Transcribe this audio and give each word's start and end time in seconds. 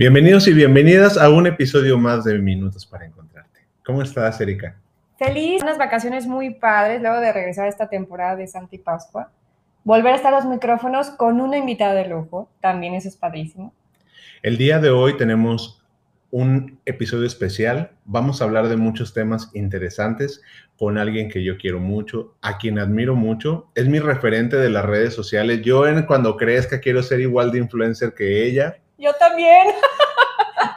Bienvenidos 0.00 0.48
y 0.48 0.54
bienvenidas 0.54 1.18
a 1.18 1.28
un 1.28 1.46
episodio 1.46 1.98
más 1.98 2.24
de 2.24 2.38
Minutos 2.38 2.86
para 2.86 3.04
Encontrarte. 3.04 3.60
¿Cómo 3.84 4.00
estás, 4.00 4.40
Erika? 4.40 4.74
Feliz, 5.18 5.62
unas 5.62 5.76
vacaciones 5.76 6.26
muy 6.26 6.54
padres 6.54 7.02
luego 7.02 7.20
de 7.20 7.30
regresar 7.30 7.66
a 7.66 7.68
esta 7.68 7.90
temporada 7.90 8.34
de 8.34 8.46
Santa 8.46 8.74
y 8.74 8.78
Pascua. 8.78 9.30
Volver 9.84 10.14
a 10.14 10.16
estar 10.16 10.32
a 10.32 10.38
los 10.38 10.46
micrófonos 10.46 11.10
con 11.10 11.38
una 11.42 11.58
invitada 11.58 11.92
de 11.92 12.08
lujo, 12.08 12.48
también 12.62 12.94
eso 12.94 13.08
es 13.08 13.16
padrísimo. 13.18 13.74
El 14.42 14.56
día 14.56 14.78
de 14.78 14.88
hoy 14.88 15.18
tenemos 15.18 15.84
un 16.30 16.80
episodio 16.86 17.26
especial. 17.26 17.90
Vamos 18.06 18.40
a 18.40 18.44
hablar 18.44 18.68
de 18.68 18.76
muchos 18.76 19.12
temas 19.12 19.50
interesantes 19.52 20.40
con 20.78 20.96
alguien 20.96 21.28
que 21.28 21.44
yo 21.44 21.58
quiero 21.58 21.78
mucho, 21.78 22.36
a 22.40 22.56
quien 22.56 22.78
admiro 22.78 23.16
mucho. 23.16 23.68
Es 23.74 23.86
mi 23.86 23.98
referente 23.98 24.56
de 24.56 24.70
las 24.70 24.86
redes 24.86 25.12
sociales. 25.12 25.60
Yo 25.60 25.86
en, 25.86 26.06
cuando 26.06 26.38
crezca 26.38 26.80
quiero 26.80 27.02
ser 27.02 27.20
igual 27.20 27.52
de 27.52 27.58
influencer 27.58 28.14
que 28.14 28.46
ella. 28.46 28.78
Yo 29.00 29.14
también. 29.14 29.68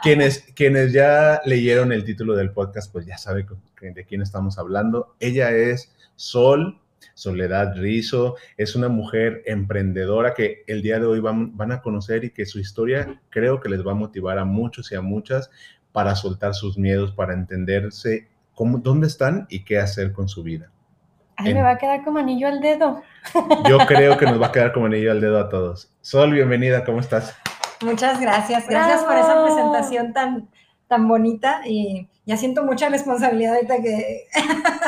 Quienes, 0.02 0.40
quienes 0.54 0.92
ya 0.94 1.42
leyeron 1.44 1.92
el 1.92 2.04
título 2.04 2.34
del 2.34 2.52
podcast, 2.52 2.90
pues 2.90 3.04
ya 3.04 3.18
saben 3.18 3.46
de 3.80 4.04
quién 4.06 4.22
estamos 4.22 4.58
hablando. 4.58 5.14
Ella 5.20 5.50
es 5.50 5.94
Sol 6.16 6.80
Soledad 7.12 7.74
Rizo. 7.76 8.36
Es 8.56 8.76
una 8.76 8.88
mujer 8.88 9.42
emprendedora 9.44 10.32
que 10.32 10.64
el 10.66 10.80
día 10.80 10.98
de 10.98 11.06
hoy 11.06 11.20
van, 11.20 11.54
van 11.56 11.72
a 11.72 11.82
conocer 11.82 12.24
y 12.24 12.30
que 12.30 12.46
su 12.46 12.58
historia 12.58 13.20
creo 13.28 13.60
que 13.60 13.68
les 13.68 13.86
va 13.86 13.92
a 13.92 13.96
motivar 13.96 14.38
a 14.38 14.46
muchos 14.46 14.90
y 14.90 14.94
a 14.94 15.02
muchas 15.02 15.50
para 15.92 16.14
soltar 16.14 16.54
sus 16.54 16.78
miedos, 16.78 17.12
para 17.12 17.34
entenderse 17.34 18.28
cómo, 18.54 18.78
dónde 18.78 19.06
están 19.06 19.46
y 19.50 19.64
qué 19.64 19.78
hacer 19.78 20.12
con 20.12 20.28
su 20.28 20.42
vida. 20.42 20.70
Ay, 21.36 21.52
me 21.52 21.62
va 21.62 21.72
a 21.72 21.78
quedar 21.78 22.02
como 22.04 22.20
anillo 22.20 22.48
al 22.48 22.60
dedo. 22.60 23.02
Yo 23.68 23.78
creo 23.86 24.16
que 24.16 24.24
nos 24.24 24.40
va 24.40 24.46
a 24.46 24.52
quedar 24.52 24.72
como 24.72 24.86
anillo 24.86 25.10
al 25.10 25.20
dedo 25.20 25.38
a 25.38 25.50
todos. 25.50 25.92
Sol, 26.00 26.32
bienvenida, 26.32 26.84
¿cómo 26.84 27.00
estás? 27.00 27.36
Muchas 27.84 28.20
gracias. 28.20 28.66
Gracias 28.66 29.04
por 29.04 29.16
esa 29.16 29.42
presentación 29.44 30.12
tan, 30.12 30.48
tan 30.88 31.06
bonita 31.08 31.60
y 31.66 32.08
ya 32.26 32.36
siento 32.36 32.64
mucha 32.64 32.88
responsabilidad 32.88 33.54
ahorita 33.54 33.76
que... 33.82 34.26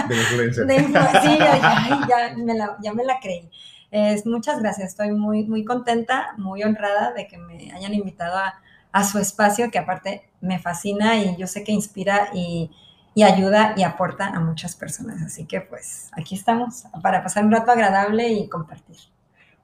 De 0.08 0.16
influencer. 0.16 0.66
sí, 1.22 1.38
ya, 1.38 2.34
me 2.36 2.54
la, 2.54 2.76
ya 2.82 2.92
me 2.92 3.04
la 3.04 3.20
creí. 3.20 3.50
Es, 3.90 4.26
muchas 4.26 4.60
gracias, 4.60 4.90
estoy 4.90 5.12
muy, 5.12 5.44
muy 5.44 5.64
contenta, 5.64 6.34
muy 6.38 6.62
honrada 6.64 7.12
de 7.12 7.26
que 7.28 7.38
me 7.38 7.70
hayan 7.72 7.94
invitado 7.94 8.36
a, 8.36 8.60
a 8.92 9.04
su 9.04 9.18
espacio, 9.18 9.70
que 9.70 9.78
aparte 9.78 10.28
me 10.40 10.58
fascina 10.58 11.16
y 11.16 11.36
yo 11.36 11.46
sé 11.46 11.62
que 11.62 11.72
inspira 11.72 12.30
y, 12.34 12.70
y 13.14 13.22
ayuda 13.22 13.74
y 13.76 13.82
aporta 13.82 14.28
a 14.28 14.40
muchas 14.40 14.74
personas. 14.74 15.22
Así 15.22 15.46
que 15.46 15.60
pues 15.60 16.10
aquí 16.12 16.34
estamos 16.34 16.84
para 17.02 17.22
pasar 17.22 17.44
un 17.44 17.52
rato 17.52 17.70
agradable 17.70 18.28
y 18.28 18.48
compartir. 18.48 18.96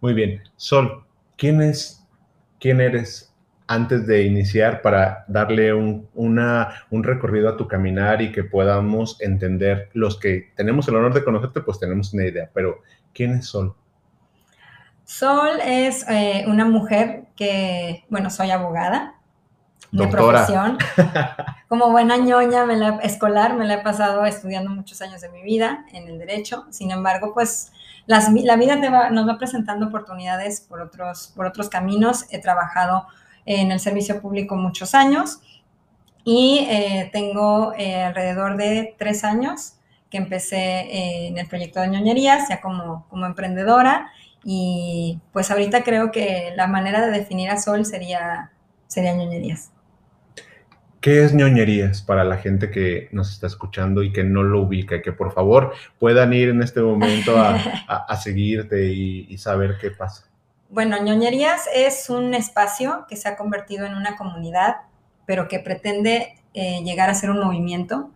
Muy 0.01 0.15
bien. 0.15 0.43
Sol, 0.57 1.05
¿quién 1.37 1.61
es 1.63 2.02
quién 2.63 2.81
eres 2.81 3.35
antes 3.67 4.07
de 4.07 4.23
iniciar 4.23 4.83
para 4.83 5.25
darle 5.27 5.75
un, 5.75 6.09
un, 6.15 7.03
recorrido 7.03 7.49
a 7.49 7.57
tu 7.57 7.67
caminar 7.67 8.23
y 8.23 8.31
que 8.31 8.45
podamos 8.45 9.21
entender 9.21 9.91
los 9.95 10.19
que 10.19 10.53
tenemos 10.55 10.87
el 10.87 10.95
honor 10.95 11.13
de 11.13 11.25
conocerte, 11.25 11.61
pues 11.61 11.81
tenemos 11.81 12.15
una 12.15 12.25
idea, 12.25 12.49
pero 12.55 12.83
¿quién 13.13 13.33
es 13.35 13.47
Sol? 13.47 13.75
Sol 15.05 15.59
es 15.65 16.07
eh, 16.09 16.45
una 16.47 16.65
mujer 16.65 17.25
que, 17.35 18.05
bueno, 18.09 18.31
soy 18.31 18.53
abogada 18.53 19.17
de 19.91 20.07
profesión. 20.07 20.79
Como 21.69 21.91
buena 21.91 22.17
ñoña 22.17 22.65
me 22.65 22.77
la, 22.77 22.99
escolar, 23.03 23.57
me 23.57 23.67
la 23.67 23.75
he 23.75 23.83
pasado 23.83 24.25
estudiando 24.25 24.71
muchos 24.71 25.03
años 25.03 25.21
de 25.21 25.31
mi 25.31 25.43
vida 25.43 25.85
en 25.93 26.07
el 26.09 26.19
derecho. 26.19 26.67
Sin 26.71 26.93
embargo, 26.93 27.33
pues 27.35 27.73
la 28.07 28.57
vida 28.57 28.77
nos 29.11 29.29
va 29.29 29.39
presentando 29.39 29.87
oportunidades 29.87 30.61
por 30.61 30.81
otros, 30.81 31.33
por 31.37 31.47
otros 31.47 31.69
caminos. 31.69 32.27
He 32.31 32.41
trabajado 32.41 33.07
en 33.45 33.73
el 33.73 33.81
servicio 33.81 34.21
público 34.21 34.57
muchos 34.57 34.95
años 34.95 35.41
y 36.25 36.67
eh, 36.71 37.11
tengo 37.13 37.73
eh, 37.77 38.03
alrededor 38.03 38.57
de 38.57 38.95
tres 38.99 39.25
años 39.25 39.75
que 40.11 40.19
empecé 40.19 40.57
eh, 40.57 41.27
en 41.29 41.39
el 41.39 41.49
proyecto 41.49 41.81
de 41.81 41.89
ñoñerías, 41.89 42.49
ya 42.49 42.61
como, 42.61 43.07
como 43.09 43.27
emprendedora. 43.27 44.11
Y 44.45 45.21
pues 45.33 45.51
ahorita 45.51 45.85
creo 45.85 46.11
que 46.13 46.53
la 46.57 46.67
manera 46.67 47.05
de 47.05 47.13
definir 47.13 47.51
a 47.51 47.59
Sol 47.59 47.87
sería, 47.87 48.51
sería 48.89 49.15
ñoñerías. 49.15 49.71
¿Qué 51.03 51.25
es 51.25 51.35
ñoñerías 51.35 52.01
para 52.01 52.23
la 52.23 52.37
gente 52.37 52.71
que 52.71 53.09
nos 53.11 53.33
está 53.33 53.49
escuchando 53.49 54.05
y 54.05 54.13
que 54.13 54.23
no 54.23 54.45
lo 54.45 54.63
ubica? 54.63 54.95
Y 54.95 55.03
que 55.03 55.11
por 55.11 55.33
favor 55.33 55.73
puedan 55.99 56.33
ir 56.33 56.49
en 56.49 56.63
este 56.63 56.81
momento 56.81 57.35
a, 57.37 58.17
seguirte 58.17 58.87
y, 58.87 59.37
saber 59.37 59.79
qué 59.81 59.91
pasa. 59.91 60.29
Bueno, 60.71 61.03
ñoñerías 61.03 61.69
es 61.75 62.09
un 62.09 62.35
espacio 62.35 63.05
que 63.09 63.17
se 63.17 63.29
ha 63.29 63.37
convertido 63.37 63.85
en 63.85 63.97
una 63.97 64.17
comunidad, 64.17 64.77
pero 65.27 65.49
que 65.49 65.59
pretende 65.59 66.37
eh, 66.55 66.83
llegar 66.85 67.11
a 67.11 67.15
ser 67.15 67.31
un 67.31 67.41
movimiento 67.41 68.13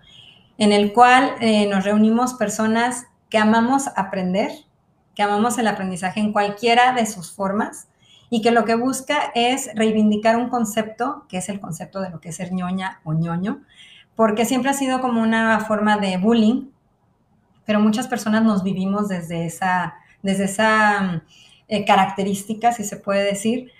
en 0.57 0.71
el 0.71 0.93
cual 0.93 1.35
eh, 1.41 1.67
nos 1.67 1.83
reunimos 1.83 2.35
personas 2.35 3.07
que 3.31 3.39
amamos 3.39 3.89
aprender, 3.97 4.53
que 5.17 5.25
amamos 5.25 5.59
el 5.59 5.67
aprendizaje 5.67 6.21
en 6.21 6.33
cualquiera 6.33 6.93
de 6.93 7.07
sus 7.07 7.33
formas 7.33 7.89
y 8.31 8.43
que 8.43 8.51
lo 8.51 8.65
que 8.65 8.75
busca 8.75 9.31
es 9.35 9.71
reivindicar 9.75 10.37
un 10.37 10.49
concepto, 10.49 11.25
que 11.29 11.39
es 11.39 11.49
el 11.49 11.61
concepto 11.61 12.01
de 12.01 12.11
lo 12.11 12.21
que 12.21 12.31
es 12.31 12.37
ser 12.37 12.53
ñoña 12.53 13.01
o 13.05 13.13
ñoño, 13.13 13.63
porque 14.15 14.45
siempre 14.45 14.71
ha 14.71 14.75
sido 14.75 15.01
como 15.01 15.23
una 15.23 15.61
forma 15.61 15.99
de 15.99 16.17
bullying, 16.17 16.69
pero 17.65 17.81
muchas 17.81 18.09
personas 18.09 18.43
nos 18.43 18.63
vivimos 18.63 19.09
desde 19.09 19.47
esa, 19.47 19.95
desde 20.23 20.45
esa 20.45 21.23
eh, 21.69 21.85
característica, 21.85 22.73
si 22.73 22.85
se 22.85 22.97
puede 22.97 23.25
decir, 23.25 23.73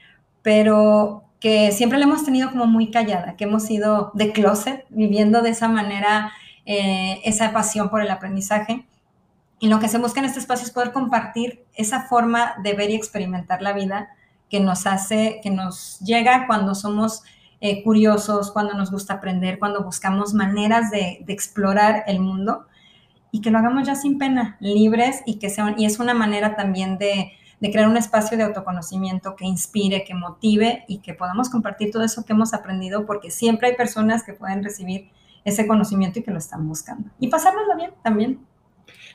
pero 0.43 1.25
que 1.41 1.73
siempre 1.73 1.99
la 1.99 2.05
hemos 2.05 2.25
tenido 2.25 2.51
como 2.51 2.67
muy 2.67 2.91
callada, 2.91 3.37
que 3.37 3.45
hemos 3.45 3.65
sido 3.65 4.11
de 4.15 4.33
closet, 4.33 4.85
viviendo 4.89 5.43
de 5.43 5.51
esa 5.51 5.69
manera 5.69 6.33
eh, 6.65 7.21
esa 7.25 7.53
pasión 7.53 7.91
por 7.91 8.01
el 8.03 8.11
aprendizaje. 8.11 8.87
Y 9.59 9.69
lo 9.69 9.79
que 9.81 9.89
se 9.89 9.99
busca 9.99 10.21
en 10.21 10.27
este 10.27 10.41
espacio 10.41 10.67
es 10.67 10.73
poder 10.73 10.93
compartir 10.93 11.65
esa 11.75 12.03
forma 12.03 12.55
de 12.63 12.75
ver 12.75 12.91
y 12.91 12.95
experimentar 12.95 13.63
la 13.63 13.73
vida 13.73 14.11
que 14.49 14.61
nos 14.61 14.87
hace, 14.87 15.41
que 15.43 15.51
nos 15.51 15.99
llega 16.01 16.47
cuando 16.47 16.75
somos 16.75 17.23
eh, 17.61 17.83
curiosos, 17.83 18.53
cuando 18.53 18.75
nos 18.75 18.91
gusta 18.91 19.15
aprender, 19.15 19.59
cuando 19.59 19.83
buscamos 19.83 20.35
maneras 20.35 20.91
de, 20.91 21.25
explorar 21.29 22.05
el 22.07 22.21
mundo 22.21 22.67
y 23.33 23.41
que 23.41 23.51
lo 23.51 23.59
hagamos 23.59 23.87
ya 23.87 23.95
sin 23.95 24.19
pena, 24.19 24.57
libres 24.61 25.23
y 25.27 25.39
que 25.39 25.51
sea, 25.51 25.75
y 25.77 25.85
es 25.85 25.99
una 25.99 26.15
manera 26.15 26.55
también 26.55 26.99
de, 26.99 27.33
de 27.61 27.71
crear 27.71 27.89
un 27.89 27.97
espacio 27.97 28.37
de 28.37 28.45
autoconocimiento 28.45 29.37
que 29.37 29.47
inspire, 29.47 30.05
que 30.05 30.15
motive 30.15 30.85
y 30.87 30.99
que 30.99 31.15
podamos 31.15 31.49
compartir 31.49 31.91
todo 31.91 32.05
eso 32.05 32.25
que 32.25 32.33
hemos 32.33 32.55
aprendido 32.55 33.07
porque 33.07 33.31
siempre 33.31 33.69
hay 33.69 33.77
personas 33.77 34.23
que 34.23 34.35
pueden 34.35 34.63
recibir 34.63 35.11
ese 35.45 35.67
conocimiento 35.67 36.19
y 36.19 36.23
que 36.23 36.31
lo 36.31 36.39
están 36.39 36.69
buscando. 36.69 37.09
Y 37.21 37.29
pasárnoslo 37.29 37.77
bien 37.77 37.93
también. 38.03 38.41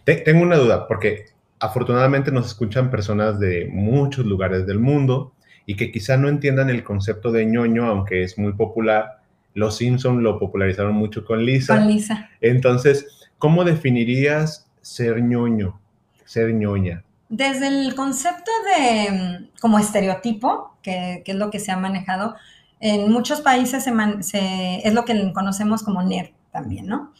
Tengo 0.03 0.41
una 0.41 0.55
duda, 0.55 0.87
porque 0.87 1.25
afortunadamente 1.61 2.31
nos 2.31 2.47
escuchan 2.47 2.89
personas 2.89 3.39
de 3.39 3.69
muchos 3.71 4.25
lugares 4.25 4.65
del 4.65 4.79
mundo 4.79 5.33
y 5.65 5.75
que 5.75 5.91
quizá 5.91 6.17
no 6.17 6.27
entiendan 6.27 6.69
el 6.71 6.83
concepto 6.83 7.31
de 7.31 7.45
ñoño, 7.45 7.85
aunque 7.85 8.23
es 8.23 8.37
muy 8.37 8.53
popular. 8.53 9.21
Los 9.53 9.77
Simpson 9.77 10.23
lo 10.23 10.39
popularizaron 10.39 10.95
mucho 10.95 11.23
con 11.23 11.45
Lisa. 11.45 11.77
Con 11.77 11.87
Lisa. 11.87 12.29
Entonces, 12.41 13.29
¿cómo 13.37 13.63
definirías 13.63 14.67
ser 14.81 15.21
ñoño, 15.21 15.79
ser 16.25 16.51
ñoña? 16.51 17.03
Desde 17.29 17.67
el 17.67 17.93
concepto 17.95 18.51
de 18.65 19.11
mm, 19.11 19.59
como 19.61 19.77
estereotipo, 19.77 20.75
que, 20.81 21.21
es 21.23 21.35
lo 21.35 21.51
que 21.51 21.59
se 21.59 21.71
ha 21.71 21.77
manejado, 21.77 22.35
en 22.79 23.11
muchos 23.11 23.41
países 23.41 23.85
es 23.85 24.93
lo 24.93 25.05
que 25.05 25.31
conocemos 25.33 25.83
como 25.83 26.01
nerd 26.01 26.31
también, 26.51 26.87
¿no? 26.87 27.13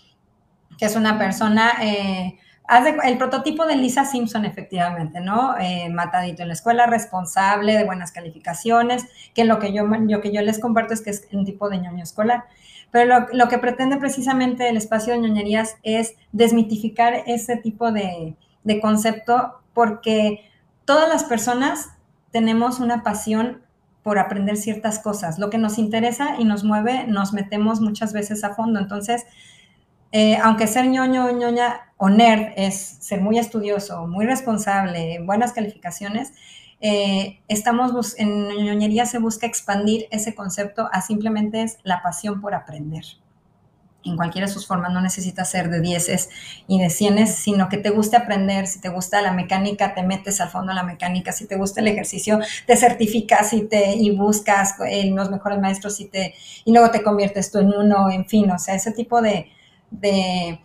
Que 0.80 0.86
es 0.86 0.96
una 0.96 1.20
persona 1.20 1.74
eh, 1.84 2.40
el 3.04 3.18
prototipo 3.18 3.66
de 3.66 3.76
Lisa 3.76 4.06
Simpson, 4.06 4.46
efectivamente, 4.46 5.20
¿no? 5.20 5.58
Eh, 5.60 5.90
matadito 5.90 6.42
en 6.42 6.48
la 6.48 6.54
escuela, 6.54 6.86
responsable, 6.86 7.76
de 7.76 7.84
buenas 7.84 8.12
calificaciones, 8.12 9.06
que 9.34 9.44
lo 9.44 9.60
que 9.60 9.74
yo, 9.74 9.86
les 9.86 10.60
comparto 10.60 10.94
es 10.94 11.02
que 11.02 11.10
es 11.10 11.28
un 11.34 11.44
tipo 11.44 11.70
de 11.70 11.80
ñoño 11.80 12.04
escolar. 12.04 12.46
Pero 12.90 13.28
lo, 13.32 13.48
que 13.48 13.58
pretende 13.58 13.98
precisamente 13.98 14.70
el 14.70 14.78
espacio 14.78 15.14
de 15.14 15.20
ñoñerías 15.20 15.78
es 15.84 16.16
desmitificar 16.32 17.24
ese 17.26 17.58
tipo 17.58 17.92
de, 17.92 18.36
concepto 18.82 19.62
porque 19.74 20.50
todas 20.86 21.10
las 21.10 21.24
personas 21.24 21.90
tenemos 22.32 22.80
una 22.80 23.04
pasión 23.04 23.62
por 24.04 24.18
aprender 24.18 24.56
ciertas 24.56 25.00
cosas. 25.00 25.40
Lo 25.40 25.50
que 25.50 25.58
nos 25.58 25.78
interesa 25.78 26.36
y 26.40 26.46
nos 26.46 26.64
mueve, 26.64 27.06
nos 27.08 27.34
metemos 27.34 27.82
muchas 27.82 28.14
veces 28.14 28.44
a 28.44 28.56
fondo. 28.56 28.80
Entonces, 28.80 29.26
eh, 30.12 30.38
aunque 30.38 30.68
ser 30.68 30.88
ñoño 30.88 31.32
ñoña 31.32 31.94
o 31.98 32.10
nerd 32.10 32.54
es 32.58 32.98
ser 33.00 33.22
muy 33.22 33.38
estudioso, 33.38 34.08
muy 34.08 34.26
responsable, 34.26 35.20
buenas 35.24 35.54
calificaciones, 35.54 36.34
eh, 36.82 37.40
estamos 37.48 38.16
en 38.18 38.48
ñoñería 38.48 39.06
se 39.06 39.20
busca 39.20 39.46
expandir 39.46 40.08
ese 40.10 40.34
concepto 40.34 40.90
a 40.92 41.02
simplemente 41.02 41.62
es 41.62 41.78
la 41.84 42.02
pasión 42.02 42.42
por 42.42 42.56
aprender. 42.56 43.04
En 44.04 44.18
cualquiera 44.18 44.48
de 44.48 44.54
sus 44.54 44.66
formas, 44.66 44.92
no 44.92 45.00
necesitas 45.00 45.52
ser 45.52 45.70
de 45.70 45.80
dieces 45.80 46.30
y 46.68 46.80
de 46.80 46.90
cienes, 46.90 47.36
sino 47.36 47.70
que 47.70 47.78
te 47.78 47.92
guste 47.92 48.18
aprender, 48.18 48.66
si 48.66 48.82
te 48.82 48.90
gusta 48.90 49.22
la 49.22 49.32
mecánica, 49.32 49.94
te 49.94 50.02
metes 50.02 50.42
al 50.42 50.50
fondo 50.50 50.70
de 50.70 50.76
la 50.76 50.84
mecánica, 50.84 51.32
si 51.32 51.46
te 51.46 51.56
gusta 51.56 51.82
el 51.82 51.88
ejercicio, 51.88 52.40
te 52.66 52.76
certificas 52.76 53.54
y, 53.54 53.62
te, 53.62 53.94
y 53.94 54.10
buscas 54.10 54.74
en 54.88 55.16
los 55.16 55.30
mejores 55.30 55.60
maestros 55.60 56.00
y, 56.00 56.06
te, 56.06 56.34
y 56.66 56.72
luego 56.74 56.90
te 56.90 57.04
conviertes 57.04 57.52
tú 57.52 57.60
en 57.60 57.68
uno, 57.68 58.10
en 58.10 58.26
fin, 58.26 58.50
o 58.50 58.58
sea, 58.58 58.74
ese 58.74 58.92
tipo 58.92 59.22
de 59.22 59.52
de 59.92 60.60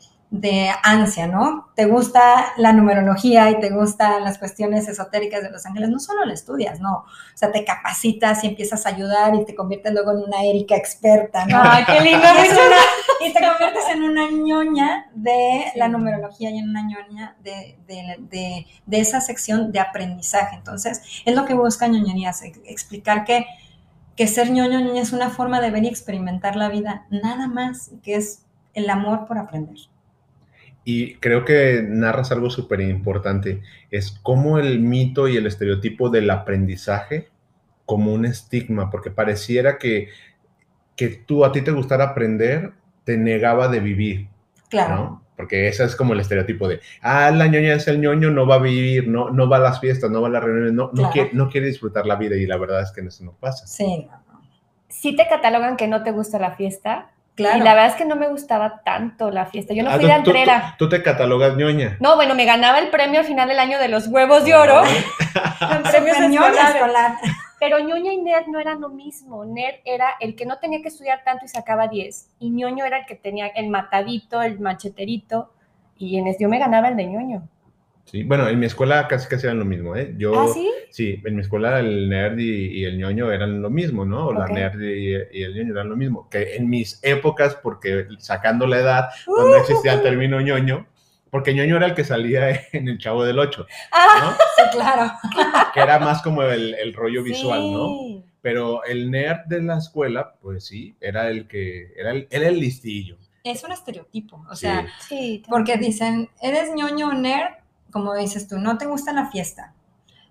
ansia, 0.83 1.27
¿no? 1.29 1.69
Te 1.77 1.87
gusta 1.87 2.53
la 2.57 2.73
numerología 2.73 3.51
y 3.51 3.61
te 3.61 3.71
gustan 3.71 4.25
las 4.25 4.39
cuestiones 4.39 4.89
esotéricas 4.89 5.43
de 5.43 5.51
los 5.51 5.65
ángeles, 5.67 5.89
no 5.89 6.01
solo 6.01 6.25
lo 6.25 6.33
estudias, 6.33 6.81
no, 6.81 6.97
o 6.99 7.07
sea, 7.35 7.53
te 7.53 7.65
capacitas 7.65 8.43
y 8.43 8.49
empiezas 8.49 8.87
a 8.87 8.91
ayudar 8.91 9.35
y 9.35 9.45
te 9.45 9.55
conviertes 9.55 9.93
luego 9.93 10.13
en 10.13 10.19
una 10.19 10.43
Erika 10.45 10.77
experta, 10.77 11.47
¿no? 11.47 11.61
¡Ay, 11.63 11.85
qué 11.85 12.01
lindo! 12.01 12.27
y, 13.21 13.33
te 13.33 13.41
conviertes 13.41 13.85
en 13.93 14.03
una 14.03 14.31
ñoña 14.31 15.07
de 15.15 15.67
la 15.77 15.89
numerología 15.89 16.51
y 16.51 16.59
en 16.59 16.71
una 16.71 16.83
ñoña 16.83 17.37
de, 17.43 17.79
de, 17.87 18.67
de, 18.87 18.99
esa 18.99 19.21
sección 19.21 19.71
de 19.71 19.79
aprendizaje. 19.79 20.57
Entonces, 20.57 21.03
es 21.25 21.35
lo 21.35 21.45
que 21.45 21.55
busca 21.55 21.87
ñoñería, 21.87 22.33
explicar 22.65 23.25
que, 23.25 23.47
que 24.17 24.27
ser 24.27 24.51
ñoño 24.51 24.81
ñoña 24.81 25.03
es 25.03 25.13
una 25.13 25.31
forma 25.31 25.61
de 25.61 25.71
ver 25.71 25.85
y 25.85 25.89
experimentar 25.89 26.57
la 26.57 26.69
vida, 26.69 27.07
nada 27.11 27.47
más, 27.47 27.91
que 28.03 28.17
es 28.17 28.46
el 28.77 28.89
amor 28.91 29.27
por 29.27 29.39
aprender. 29.39 29.77
Y 30.85 31.15
creo 31.17 31.45
que 31.45 31.83
narras 31.85 32.31
algo 32.31 32.49
súper 32.49 32.81
importante, 32.81 33.63
es 33.91 34.13
cómo 34.23 34.59
el 34.59 34.79
mito 34.79 35.27
y 35.27 35.37
el 35.37 35.47
estereotipo 35.49 36.11
del 36.11 36.31
aprendizaje 36.31 37.29
como 37.87 38.13
un 38.13 38.25
estigma, 38.25 38.91
porque 38.91 39.11
pareciera 39.11 39.79
que, 39.79 40.11
que 40.95 41.09
tú 41.09 41.45
a 41.45 41.51
ti 41.51 41.63
te 41.63 41.73
gustara 41.73 42.05
aprender, 42.05 42.73
te 43.03 43.17
negaba 43.17 43.67
de 43.67 43.81
vivir. 43.81 44.29
Claro. 44.69 45.23
Porque 45.37 45.69
ese 45.69 45.85
es 45.85 45.97
como 45.97 46.13
el 46.13 46.21
estereotipo 46.21 46.69
de, 46.69 46.81
ah, 47.03 47.31
la 47.31 47.47
ñoña 47.47 47.75
es 47.75 47.89
el 47.89 48.01
ñoño, 48.01 48.31
no 48.31 48.47
va 48.47 48.57
a 48.57 48.61
vivir, 48.61 49.09
no, 49.09 49.31
no 49.31 49.49
va 49.49 49.57
a 49.57 49.61
las 49.61 49.81
fiestas, 49.81 50.11
no 50.11 50.21
va 50.21 50.29
a 50.29 50.31
las 50.31 50.45
reuniones, 50.45 50.73
no, 50.73 50.91
no, 50.93 51.11
quiere, 51.11 51.31
no 51.33 51.49
quiere 51.49 51.67
disfrutar 51.67 52.07
la 52.07 52.17
vida 52.17 52.37
y 52.37 52.47
la 52.47 52.57
verdad 52.57 52.83
es 52.83 52.93
que 52.93 53.01
eso 53.01 53.25
no 53.25 53.33
pasa. 53.33 53.67
Sí. 53.67 54.09
Si 54.89 55.17
te 55.17 55.27
catalogan 55.29 55.77
que 55.77 55.89
no 55.89 56.03
te 56.03 56.11
gusta 56.13 56.39
la 56.39 56.55
fiesta, 56.57 57.11
y 57.39 57.43
la 57.43 57.75
verdad 57.75 57.87
es 57.89 57.95
que 57.95 58.05
no 58.05 58.17
me 58.17 58.29
gustaba 58.29 58.83
tanto 58.85 59.31
la 59.31 59.47
fiesta. 59.47 59.75
Yo 59.75 59.83
no 59.83 59.91
ah, 59.91 59.97
fui 59.97 60.07
de 60.07 60.13
entrera. 60.13 60.75
Tú, 60.79 60.89
te 60.89 61.03
catalogas 61.03 61.57
ñoña. 61.57 61.97
No, 62.01 62.17
bueno, 62.17 62.35
me 62.35 62.45
ganaba 62.45 62.79
el 62.79 62.89
premio 62.89 63.21
al 63.21 63.27
final 63.27 63.49
del 63.49 63.59
año 63.59 63.79
de 63.79 63.89
los 63.89 64.09
huevos 64.09 64.45
de 64.45 64.55
oro. 64.55 64.83
premios 65.91 66.17
escolar. 66.17 67.17
Pero 67.59 67.79
ñoña 67.79 68.13
y 68.13 68.19
nerd 68.19 68.47
no 68.49 68.59
eran 68.59 68.81
lo 68.81 68.89
mismo. 68.89 69.45
Nerd 69.45 69.77
era 69.85 70.15
el 70.21 70.35
que 70.35 70.47
no 70.47 70.59
tenía 70.59 70.83
que 70.83 70.89
estudiar 70.89 71.23
tanto 71.25 71.45
y 71.45 71.49
sacaba 71.49 71.89
10. 71.89 72.31
Y 72.39 72.51
ñoño 72.51 72.85
era 72.85 72.99
el 72.99 73.07
que 73.07 73.17
tenía 73.17 73.49
el 73.49 73.69
matadito, 73.69 74.43
el 74.43 74.59
macheterito. 74.61 75.53
Y 75.99 76.19
en 76.19 76.27
yo 76.39 76.49
me 76.49 76.59
ganaba 76.59 76.89
el 76.89 76.97
de 76.97 77.07
ñoño. 77.07 77.49
Sí, 78.07 78.23
bueno, 78.23 78.49
en 78.49 78.59
mi 78.59 78.67
escuela 78.67 79.09
casi 79.09 79.29
casi 79.29 79.47
eran 79.47 79.59
lo 79.59 79.65
mismo, 79.65 79.97
¿eh? 79.97 80.15
Yo, 80.17 80.39
¿Ah, 80.39 80.49
sí? 80.53 80.71
Sí, 80.91 81.21
en 81.25 81.35
mi 81.35 81.43
escuela 81.43 81.81
el 81.81 82.09
nerd 82.09 82.39
y, 82.39 82.85
el 82.85 82.99
ñoño 82.99 83.33
eran 83.33 83.61
lo 83.61 83.69
mismo, 83.69 84.05
¿no? 84.05 84.29
O 84.29 84.33
la 84.33 84.47
nerd 84.47 84.81
y, 84.81 85.13
el 85.13 85.55
ñoño 85.55 85.73
eran 85.73 85.89
lo 85.89 85.97
mismo. 85.97 86.29
Que 86.31 86.55
en 86.57 86.71
mis 86.71 87.01
épocas, 87.03 87.57
porque 87.57 88.07
sacando 88.19 88.67
la 88.67 88.79
edad, 88.79 89.09
cuando 89.27 89.57
existía 89.57 89.95
el 89.95 90.03
término 90.03 90.41
ñoño, 90.41 90.87
porque 91.31 91.53
ñoño 91.53 91.77
era 91.77 91.87
el 91.87 91.95
que 91.95 92.05
salía 92.05 92.49
en 92.73 92.89
el 92.89 92.99
Chavo 92.99 93.25
del 93.25 93.39
Ocho, 93.41 93.67
ah, 93.93 94.19
¿no? 94.23 94.31
sí, 94.57 94.71
claro. 94.77 95.13
Que 95.75 95.81
era 95.81 95.99
más 95.99 96.23
como 96.23 96.43
el, 96.43 96.95
rollo 96.95 97.25
visual, 97.25 97.73
¿no? 97.73 98.23
Pero 98.41 98.85
el 98.85 99.11
nerd 99.11 99.47
de 99.47 99.63
la 99.63 99.79
escuela, 99.79 100.35
pues 100.41 100.65
sí, 100.67 100.97
era 101.01 101.29
el 101.29 101.49
que, 101.49 101.93
era 101.97 102.13
el, 102.13 102.29
era 102.31 102.49
el 102.49 102.61
listillo. 102.61 103.19
Es 103.43 103.65
un 103.65 103.73
estereotipo, 103.73 104.45
o 104.49 104.57
sea, 104.57 104.87
sí, 105.09 105.43
porque 105.49 105.77
dicen, 105.77 106.31
eres 106.41 106.73
ñoño 106.75 107.09
o 107.09 107.13
nerd, 107.13 107.55
como 107.97 108.15
dices 108.15 108.47
tú, 108.47 108.59
no 108.59 108.77
te 108.77 108.85
gusta 108.85 109.11
la 109.15 109.31
fiesta, 109.31 109.73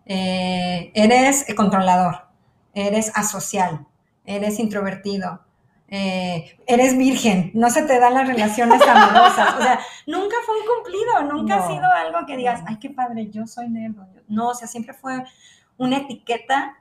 eh, 0.06 0.92
eres 0.94 1.48
controlador, 1.56 2.28
eres 2.76 3.12
asocial, 3.16 3.88
eres 4.24 4.60
introvertido, 4.60 5.42
eh, 5.88 6.60
eres 6.68 6.96
virgen, 6.96 7.50
no 7.56 7.72
se 7.72 7.82
te 7.82 8.00
dan 8.00 8.14
las 8.14 8.28
relaciones 8.28 8.80
amorosas. 8.88 9.56
O 9.56 9.64
sea, 9.64 9.80
nunca 10.06 10.36
fue 10.46 10.60
un 10.60 10.68
cumplido, 10.68 11.34
nunca 11.34 11.56
ha 11.56 11.68
sido 11.68 11.92
algo 11.92 12.28
que 12.28 12.38
digas, 12.38 12.62
ay, 12.68 12.78
qué 12.78 12.92
padre, 12.92 13.32
yo 13.32 13.48
soy 13.48 13.68
negro. 13.68 14.06
No, 14.28 14.50
o 14.50 14.54
sea, 14.54 14.68
siempre 14.68 14.94
fue 14.94 15.24
una 15.80 15.98
etiqueta 15.98 16.78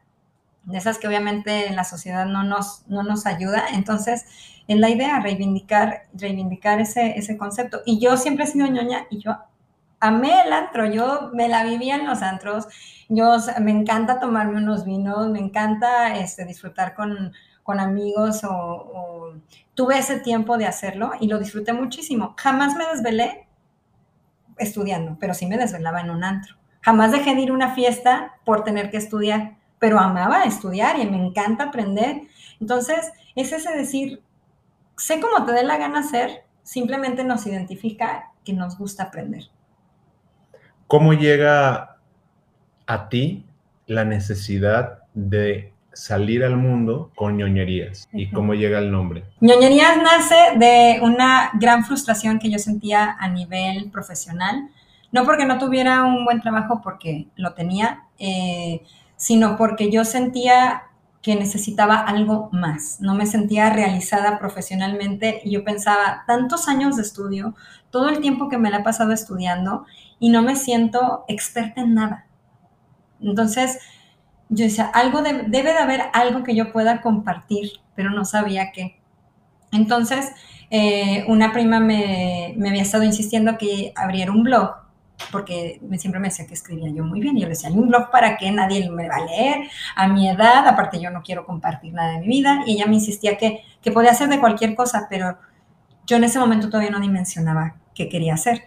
de 0.65 0.77
esas 0.77 0.99
que 0.99 1.09
obviamente 1.09 1.67
en 1.67 1.77
la 1.77 1.85
sociedad 1.85 2.27
no 2.27 2.43
nos, 2.43 2.87
no 2.89 3.05
nos 3.05 3.25
ayuda. 3.25 3.69
Entonces, 3.73 4.27
es 4.69 4.77
la 4.79 4.91
idea, 4.91 5.19
reivindicar, 5.19 6.09
reivindicar 6.13 6.79
ese, 6.79 7.19
ese 7.19 7.39
concepto. 7.39 7.81
Y 7.87 8.01
yo 8.01 8.19
siempre 8.19 8.45
he 8.45 8.49
sido 8.49 8.67
ñoña 8.67 9.07
y 9.09 9.21
yo 9.21 9.39
amé 10.05 10.43
el 10.43 10.53
antro, 10.53 10.85
yo 10.85 11.31
me 11.33 11.49
la 11.49 11.65
vivía 11.65 11.97
en 11.97 12.07
los 12.07 12.21
antros, 12.21 12.67
yo 13.09 13.37
me 13.61 13.71
encanta 13.71 14.21
tomarme 14.21 14.59
unos 14.59 14.85
vinos, 14.85 15.31
me 15.31 15.39
encanta 15.39 16.15
este, 16.17 16.45
disfrutar 16.45 16.95
con, 16.95 17.33
amigos 17.67 18.43
o, 18.45 19.33
tuve 19.73 19.99
ese 19.99 20.21
tiempo 20.21 20.59
de 20.59 20.67
hacerlo 20.67 21.13
y 21.21 21.27
lo 21.27 21.39
disfruté 21.39 21.73
muchísimo. 21.73 22.35
Jamás 22.37 22.77
me 22.77 22.85
desvelé 22.87 23.47
estudiando, 24.59 25.17
pero 25.19 25.33
sí 25.33 25.47
me 25.47 25.57
desvelaba 25.57 26.03
en 26.03 26.11
un 26.11 26.23
antro. 26.23 26.57
Jamás 26.83 27.11
dejé 27.11 27.35
de 27.35 27.41
ir 27.41 27.51
a 27.51 27.55
una 27.55 27.75
fiesta 27.75 28.35
por 28.45 28.63
tener 28.63 28.91
que 28.91 28.99
estudiar, 28.99 29.57
pero 29.79 29.99
amaba 29.99 30.45
estudiar 30.45 31.01
y 31.01 31.07
me 31.07 31.17
encanta 31.17 31.65
aprender. 31.65 32.21
Entonces, 32.61 33.11
es 33.35 33.53
ese 33.53 33.75
decir, 33.75 34.23
sé 34.99 35.19
cómo 35.19 35.47
te 35.47 35.53
dé 35.53 35.63
la 35.63 35.79
gana 35.79 36.01
hacer, 36.01 36.45
simplemente 36.63 37.25
nos 37.25 37.47
identifica 37.47 38.33
que 38.45 38.53
nos 38.53 38.77
gusta 38.77 39.05
aprender. 39.05 39.49
¿Cómo 40.87 41.13
llega 41.13 41.97
a 42.87 43.09
ti 43.09 43.45
la 43.87 44.05
necesidad 44.05 44.99
de 45.15 45.73
salir 45.93 46.45
al 46.45 46.57
mundo 46.57 47.11
con 47.15 47.37
ñoñerías 47.37 48.09
y 48.13 48.31
cómo 48.31 48.55
llega 48.55 48.79
el 48.79 48.91
nombre? 48.91 49.25
ñoñerías 49.41 49.97
nace 49.97 50.59
de 50.59 51.01
una 51.03 51.51
gran 51.55 51.85
frustración 51.85 52.39
que 52.39 52.51
yo 52.51 52.59
sentía 52.59 53.17
a 53.19 53.29
nivel 53.29 53.91
profesional, 53.91 54.69
no 55.13 55.25
porque 55.25 55.47
no 55.47 55.59
tuviera 55.59 56.05
un 56.05 56.25
buen 56.25 56.41
trabajo, 56.41 56.81
porque 56.83 57.29
lo 57.37 57.55
tenía, 57.55 58.05
eh, 58.19 58.83
sino 59.17 59.57
porque 59.57 59.91
yo 59.91 60.05
sentía 60.05 60.83
que 61.23 61.37
necesitaba 61.37 62.01
algo 62.01 62.51
más, 62.53 63.01
no 63.01 63.15
me 63.15 63.25
sentía 63.25 63.71
realizada 63.71 64.39
profesionalmente 64.39 65.41
y 65.43 65.53
yo 65.53 65.65
pensaba, 65.65 66.25
tantos 66.27 66.69
años 66.69 66.97
de 66.97 67.03
estudio, 67.03 67.55
todo 67.91 68.11
el 68.11 68.21
tiempo 68.21 68.51
que 68.51 68.59
me 68.59 68.71
la 68.71 68.79
he 68.79 68.83
pasado 68.83 69.13
estudiando 69.13 69.87
y 70.25 70.31
no 70.31 70.41
me 70.41 70.57
siento 70.57 71.27
experta 71.29 71.83
en 71.83 71.93
nada. 71.93 72.25
Entonces, 73.21 73.79
yo 74.49 74.65
decía, 74.65 74.87
algo 74.87 75.21
debe 75.21 75.75
de 75.75 75.79
haber 75.79 76.05
algo 76.15 76.43
que 76.43 76.57
yo 76.57 76.73
pueda 76.73 77.03
compartir, 77.03 77.73
pero 77.95 78.09
no 78.09 78.25
sabía 78.25 78.73
qué. 78.73 78.99
Entonces, 79.71 80.33
eh, 80.71 81.27
una 81.29 81.53
prima 81.53 81.79
me, 81.79 82.55
me, 82.57 82.71
había 82.71 82.81
estado 82.81 83.05
insistiendo 83.05 83.59
que 83.59 83.93
abriera 83.95 84.33
un 84.33 84.45
blog, 84.45 84.71
porque 85.31 85.79
siempre 85.99 86.21
me 86.23 86.29
decía 86.29 86.47
que 86.47 86.55
escribía 86.55 86.89
yo 86.89 87.05
muy 87.05 87.21
bien. 87.21 87.37
Y 87.37 87.43
yo 87.43 87.47
le 87.47 87.51
decía, 87.51 87.69
¿hay 87.69 87.77
un 87.77 87.89
blog 87.89 88.11
para 88.11 88.39
qué? 88.39 88.51
Nadie 88.51 88.91
me 88.91 89.07
va 89.11 89.17
a 89.17 89.27
leer 89.27 89.69
a 89.95 90.09
mi 90.09 90.31
edad, 90.31 90.67
aparte 90.67 91.03
yo 91.03 91.11
no 91.11 91.23
quiero 91.23 91.45
compartir 91.45 91.93
nada 91.93 92.13
de 92.13 92.21
mi 92.21 92.29
vida. 92.29 92.63
Y 92.65 92.77
ella 92.77 92.87
me 92.87 92.95
insistía 92.95 93.37
que, 93.37 93.61
que 93.83 93.93
podía 93.93 94.13
hacer 94.13 94.31
de 94.31 94.41
cualquier 94.41 94.75
cosa, 94.75 95.07
pero 95.11 95.37
yo 96.07 96.17
en 96.17 96.25
ese 96.25 96.39
momento 96.39 96.71
todavía 96.71 96.91
no 96.91 97.01
dimensionaba 97.01 97.77
qué 97.95 98.09
quería 98.09 98.33
hacer. 98.33 98.65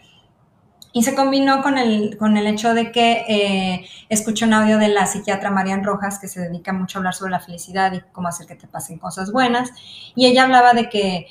Y 0.98 1.04
se 1.04 1.14
combinó 1.14 1.62
con 1.62 1.78
el, 1.78 2.18
con 2.18 2.38
el 2.38 2.48
hecho 2.48 2.74
de 2.74 2.92
que 2.92 3.24
eh, 3.28 3.88
escuché 4.10 4.46
un 4.46 4.54
audio 4.54 4.80
de 4.80 4.88
la 4.88 5.06
psiquiatra 5.06 5.52
Marian 5.52 5.84
Rojas, 5.84 6.18
que 6.18 6.28
se 6.28 6.42
dedica 6.42 6.74
mucho 6.74 6.98
a 6.98 7.00
hablar 7.02 7.14
sobre 7.14 7.30
la 7.30 7.40
felicidad 7.40 7.94
y 7.94 8.02
cómo 8.12 8.30
hacer 8.30 8.48
que 8.48 8.56
te 8.56 8.66
pasen 8.66 8.98
cosas 8.98 9.32
buenas. 9.32 9.70
Y 10.16 10.26
ella 10.26 10.46
hablaba 10.46 10.74
de 10.74 10.90
que 10.90 11.28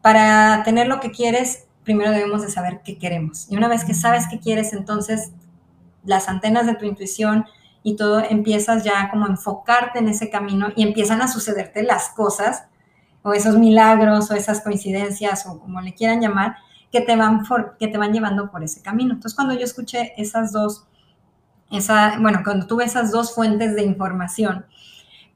para 0.00 0.62
tener 0.62 0.86
lo 0.86 1.00
que 1.00 1.10
quieres, 1.10 1.66
primero 1.82 2.12
debemos 2.12 2.40
de 2.40 2.50
saber 2.50 2.82
qué 2.84 2.98
queremos. 2.98 3.50
Y 3.50 3.56
una 3.56 3.66
vez 3.66 3.84
que 3.84 3.94
sabes 3.94 4.26
qué 4.30 4.38
quieres, 4.38 4.72
entonces 4.72 5.32
las 6.04 6.28
antenas 6.28 6.64
de 6.66 6.76
tu 6.76 6.86
intuición 6.86 7.46
y 7.82 7.96
todo 7.96 8.20
empiezas 8.20 8.84
ya 8.84 9.10
como 9.10 9.26
a 9.26 9.30
enfocarte 9.30 9.98
en 9.98 10.08
ese 10.08 10.30
camino 10.30 10.68
y 10.76 10.84
empiezan 10.84 11.20
a 11.20 11.26
sucederte 11.26 11.82
las 11.82 12.10
cosas 12.10 12.66
o 13.22 13.32
esos 13.32 13.58
milagros 13.58 14.30
o 14.30 14.36
esas 14.36 14.60
coincidencias 14.60 15.46
o 15.46 15.58
como 15.58 15.80
le 15.80 15.94
quieran 15.94 16.20
llamar 16.20 16.58
que 16.90 17.00
te 17.00 17.16
van, 17.16 17.42
que 17.78 17.88
te 17.88 17.98
van 17.98 18.12
llevando 18.12 18.50
por 18.50 18.62
ese 18.62 18.82
camino. 18.82 19.14
Entonces, 19.14 19.34
cuando 19.34 19.54
yo 19.54 19.64
escuché 19.64 20.14
esas 20.16 20.52
dos, 20.52 20.86
esa, 21.70 22.18
bueno, 22.18 22.40
cuando 22.44 22.66
tuve 22.66 22.84
esas 22.84 23.12
dos 23.12 23.34
fuentes 23.34 23.74
de 23.74 23.82
información, 23.82 24.66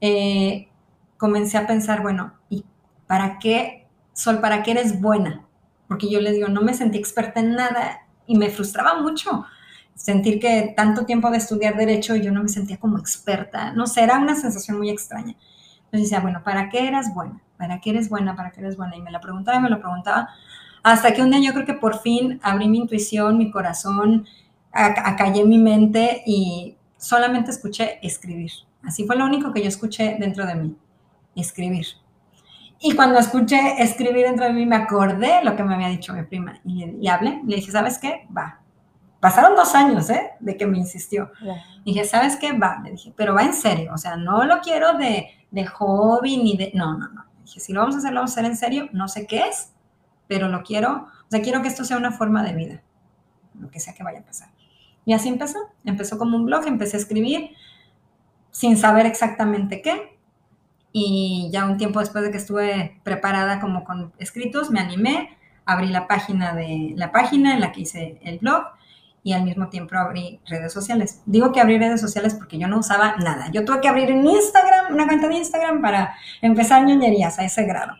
eh, 0.00 0.68
comencé 1.16 1.58
a 1.58 1.66
pensar, 1.66 2.02
bueno, 2.02 2.34
¿y 2.48 2.64
para 3.06 3.38
qué, 3.38 3.86
Sol, 4.14 4.40
para 4.40 4.62
qué 4.62 4.72
eres 4.72 5.00
buena? 5.00 5.44
Porque 5.88 6.10
yo 6.10 6.20
les 6.20 6.34
digo, 6.34 6.48
no 6.48 6.62
me 6.62 6.74
sentí 6.74 6.98
experta 6.98 7.40
en 7.40 7.54
nada 7.54 8.00
y 8.26 8.36
me 8.36 8.50
frustraba 8.50 9.00
mucho 9.00 9.44
sentir 9.94 10.40
que 10.40 10.72
tanto 10.76 11.04
tiempo 11.04 11.30
de 11.30 11.38
estudiar 11.38 11.76
derecho 11.76 12.16
yo 12.16 12.32
no 12.32 12.42
me 12.42 12.48
sentía 12.48 12.78
como 12.78 12.98
experta, 12.98 13.72
no 13.72 13.86
sé, 13.86 14.02
era 14.02 14.18
una 14.18 14.34
sensación 14.34 14.78
muy 14.78 14.90
extraña. 14.90 15.36
Entonces 15.84 16.10
decía, 16.10 16.20
bueno, 16.20 16.42
¿para 16.42 16.70
qué 16.70 16.88
eras 16.88 17.14
buena? 17.14 17.40
¿Para 17.58 17.80
qué 17.80 17.90
eres 17.90 18.08
buena? 18.08 18.34
¿Para 18.34 18.50
qué 18.50 18.60
eres 18.60 18.76
buena? 18.76 18.96
Y 18.96 19.02
me 19.02 19.10
la 19.10 19.20
preguntaba 19.20 19.58
y 19.58 19.60
me 19.60 19.68
lo 19.68 19.78
preguntaba, 19.78 20.30
hasta 20.82 21.12
que 21.12 21.22
un 21.22 21.30
día 21.30 21.40
yo 21.40 21.52
creo 21.52 21.66
que 21.66 21.74
por 21.74 22.00
fin 22.00 22.40
abrí 22.42 22.68
mi 22.68 22.78
intuición, 22.78 23.38
mi 23.38 23.50
corazón, 23.50 24.26
acallé 24.72 25.44
mi 25.44 25.58
mente 25.58 26.22
y 26.26 26.76
solamente 26.96 27.50
escuché 27.50 27.98
escribir. 28.02 28.50
Así 28.84 29.06
fue 29.06 29.16
lo 29.16 29.24
único 29.24 29.52
que 29.52 29.62
yo 29.62 29.68
escuché 29.68 30.16
dentro 30.18 30.46
de 30.46 30.54
mí, 30.56 30.76
escribir. 31.36 31.86
Y 32.80 32.94
cuando 32.96 33.18
escuché 33.18 33.80
escribir 33.80 34.26
dentro 34.26 34.44
de 34.44 34.52
mí, 34.52 34.66
me 34.66 34.76
acordé 34.76 35.44
lo 35.44 35.54
que 35.54 35.62
me 35.62 35.74
había 35.74 35.88
dicho 35.88 36.12
mi 36.12 36.24
prima 36.24 36.60
y, 36.64 36.84
y 37.00 37.08
hablé. 37.08 37.40
Le 37.46 37.56
dije, 37.56 37.70
¿sabes 37.70 37.98
qué? 37.98 38.26
Va, 38.36 38.62
Pasaron 39.22 39.54
dos 39.54 39.72
años, 39.76 40.10
¿eh? 40.10 40.32
De 40.40 40.56
que 40.56 40.66
me 40.66 40.78
insistió. 40.78 41.30
Dije, 41.84 42.04
¿sabes 42.04 42.34
qué? 42.34 42.58
Va, 42.58 42.80
le 42.82 42.90
dije, 42.90 43.14
pero 43.16 43.36
va 43.36 43.44
en 43.44 43.54
serio. 43.54 43.92
O 43.94 43.96
sea, 43.96 44.16
no 44.16 44.42
lo 44.42 44.58
quiero 44.58 44.98
de, 44.98 45.28
de 45.48 45.64
hobby 45.64 46.38
ni 46.38 46.56
de... 46.56 46.72
No, 46.74 46.98
no, 46.98 47.08
no. 47.08 47.24
Dije, 47.44 47.60
si 47.60 47.72
lo 47.72 47.82
vamos 47.82 47.94
a 47.94 47.98
hacer, 47.98 48.10
lo 48.10 48.18
vamos 48.18 48.32
a 48.32 48.34
hacer 48.40 48.46
en 48.46 48.56
serio. 48.56 48.88
No 48.92 49.06
sé 49.06 49.28
qué 49.28 49.42
es, 49.42 49.72
pero 50.32 50.48
lo 50.48 50.62
quiero. 50.62 51.08
O 51.24 51.26
sea, 51.28 51.42
quiero 51.42 51.60
que 51.60 51.68
esto 51.68 51.84
sea 51.84 51.98
una 51.98 52.10
forma 52.10 52.42
de 52.42 52.54
vida. 52.54 52.82
Lo 53.60 53.70
que 53.70 53.80
sea 53.80 53.92
que 53.92 54.02
vaya 54.02 54.20
a 54.20 54.22
pasar. 54.22 54.48
Y 55.04 55.12
así 55.12 55.28
empezó. 55.28 55.58
Empezó 55.84 56.16
como 56.16 56.38
un 56.38 56.46
blog, 56.46 56.66
empecé 56.66 56.96
a 56.96 57.00
escribir 57.00 57.50
sin 58.50 58.78
saber 58.78 59.04
exactamente 59.04 59.82
qué. 59.82 60.16
Y 60.90 61.50
ya 61.52 61.66
un 61.66 61.76
tiempo 61.76 62.00
después 62.00 62.24
de 62.24 62.30
que 62.30 62.38
estuve 62.38 62.98
preparada 63.02 63.60
como 63.60 63.84
con 63.84 64.14
escritos, 64.16 64.70
me 64.70 64.80
animé, 64.80 65.36
abrí 65.66 65.88
la 65.88 66.08
página 66.08 66.54
de 66.54 66.94
la 66.96 67.12
página 67.12 67.52
en 67.52 67.60
la 67.60 67.72
que 67.72 67.82
hice 67.82 68.18
el 68.22 68.38
blog 68.38 68.64
y 69.22 69.34
al 69.34 69.44
mismo 69.44 69.68
tiempo 69.68 69.96
abrí 69.96 70.40
redes 70.46 70.72
sociales. 70.72 71.20
Digo 71.26 71.52
que 71.52 71.60
abrí 71.60 71.76
redes 71.76 72.00
sociales 72.00 72.34
porque 72.34 72.56
yo 72.56 72.68
no 72.68 72.78
usaba 72.78 73.16
nada. 73.16 73.50
Yo 73.52 73.66
tuve 73.66 73.82
que 73.82 73.88
abrir 73.88 74.10
en 74.10 74.26
Instagram, 74.26 74.94
una 74.94 75.06
cuenta 75.06 75.28
de 75.28 75.34
Instagram 75.34 75.82
para 75.82 76.14
empezar 76.40 76.86
ñoñerías 76.86 77.38
a 77.38 77.44
ese 77.44 77.64
grado. 77.64 77.92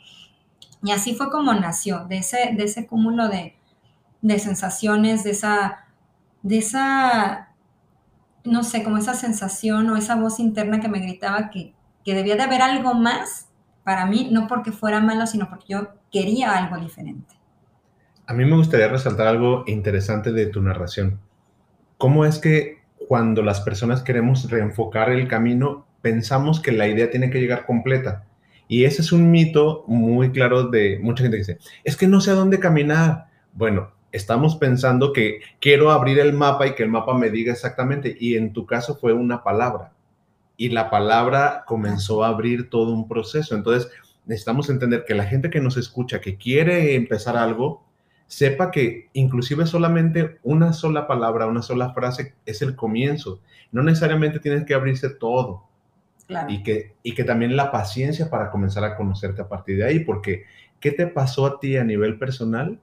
Y 0.82 0.90
así 0.90 1.14
fue 1.14 1.30
como 1.30 1.54
nació, 1.54 2.04
de 2.06 2.18
ese, 2.18 2.54
de 2.56 2.64
ese 2.64 2.86
cúmulo 2.86 3.28
de, 3.28 3.54
de 4.20 4.38
sensaciones, 4.38 5.22
de 5.24 5.30
esa, 5.30 5.84
de 6.42 6.58
esa, 6.58 7.50
no 8.44 8.64
sé, 8.64 8.82
como 8.82 8.98
esa 8.98 9.14
sensación 9.14 9.88
o 9.90 9.96
esa 9.96 10.16
voz 10.16 10.40
interna 10.40 10.80
que 10.80 10.88
me 10.88 11.00
gritaba 11.00 11.50
que, 11.50 11.72
que 12.04 12.14
debía 12.14 12.36
de 12.36 12.42
haber 12.42 12.62
algo 12.62 12.94
más 12.94 13.48
para 13.84 14.06
mí, 14.06 14.28
no 14.30 14.46
porque 14.48 14.72
fuera 14.72 15.00
malo, 15.00 15.26
sino 15.26 15.48
porque 15.48 15.66
yo 15.68 15.88
quería 16.10 16.56
algo 16.56 16.76
diferente. 16.78 17.34
A 18.26 18.34
mí 18.34 18.44
me 18.44 18.56
gustaría 18.56 18.88
resaltar 18.88 19.26
algo 19.26 19.64
interesante 19.66 20.32
de 20.32 20.46
tu 20.46 20.62
narración. 20.62 21.20
¿Cómo 21.98 22.24
es 22.24 22.38
que 22.38 22.82
cuando 23.08 23.42
las 23.42 23.60
personas 23.60 24.02
queremos 24.02 24.50
reenfocar 24.50 25.10
el 25.10 25.28
camino, 25.28 25.86
pensamos 26.00 26.60
que 26.60 26.72
la 26.72 26.88
idea 26.88 27.10
tiene 27.10 27.30
que 27.30 27.40
llegar 27.40 27.66
completa? 27.66 28.24
Y 28.72 28.86
ese 28.86 29.02
es 29.02 29.12
un 29.12 29.30
mito 29.30 29.84
muy 29.86 30.30
claro 30.30 30.68
de 30.68 30.98
mucha 31.02 31.22
gente 31.22 31.36
que 31.36 31.42
dice, 31.42 31.58
es 31.84 31.94
que 31.94 32.06
no 32.06 32.22
sé 32.22 32.30
a 32.30 32.34
dónde 32.36 32.58
caminar. 32.58 33.26
Bueno, 33.52 33.92
estamos 34.12 34.56
pensando 34.56 35.12
que 35.12 35.40
quiero 35.60 35.90
abrir 35.90 36.18
el 36.18 36.32
mapa 36.32 36.66
y 36.66 36.74
que 36.74 36.82
el 36.82 36.88
mapa 36.88 37.12
me 37.12 37.28
diga 37.28 37.52
exactamente. 37.52 38.16
Y 38.18 38.36
en 38.36 38.54
tu 38.54 38.64
caso 38.64 38.96
fue 38.96 39.12
una 39.12 39.42
palabra. 39.42 39.92
Y 40.56 40.70
la 40.70 40.88
palabra 40.88 41.64
comenzó 41.66 42.24
a 42.24 42.28
abrir 42.28 42.70
todo 42.70 42.94
un 42.94 43.06
proceso. 43.06 43.54
Entonces, 43.54 43.90
necesitamos 44.24 44.70
entender 44.70 45.04
que 45.06 45.14
la 45.14 45.26
gente 45.26 45.50
que 45.50 45.60
nos 45.60 45.76
escucha, 45.76 46.22
que 46.22 46.38
quiere 46.38 46.94
empezar 46.94 47.36
algo, 47.36 47.84
sepa 48.26 48.70
que 48.70 49.10
inclusive 49.12 49.66
solamente 49.66 50.38
una 50.44 50.72
sola 50.72 51.06
palabra, 51.06 51.44
una 51.44 51.60
sola 51.60 51.92
frase 51.92 52.36
es 52.46 52.62
el 52.62 52.74
comienzo. 52.74 53.38
No 53.70 53.82
necesariamente 53.82 54.40
tienes 54.40 54.64
que 54.64 54.72
abrirse 54.72 55.10
todo. 55.10 55.64
Y, 56.48 56.62
que, 56.62 56.94
y 57.02 57.14
que 57.14 57.24
también 57.24 57.56
la 57.56 57.70
paciencia 57.70 58.30
para 58.30 58.50
comenzar 58.50 58.84
a 58.84 58.96
conocerte 58.96 59.42
a 59.42 59.48
partir 59.48 59.78
de 59.78 59.84
ahí, 59.84 60.00
porque 60.00 60.44
¿qué 60.80 60.90
te 60.90 61.06
pasó 61.06 61.46
a 61.46 61.60
ti 61.60 61.76
a 61.76 61.84
nivel 61.84 62.18
personal 62.18 62.80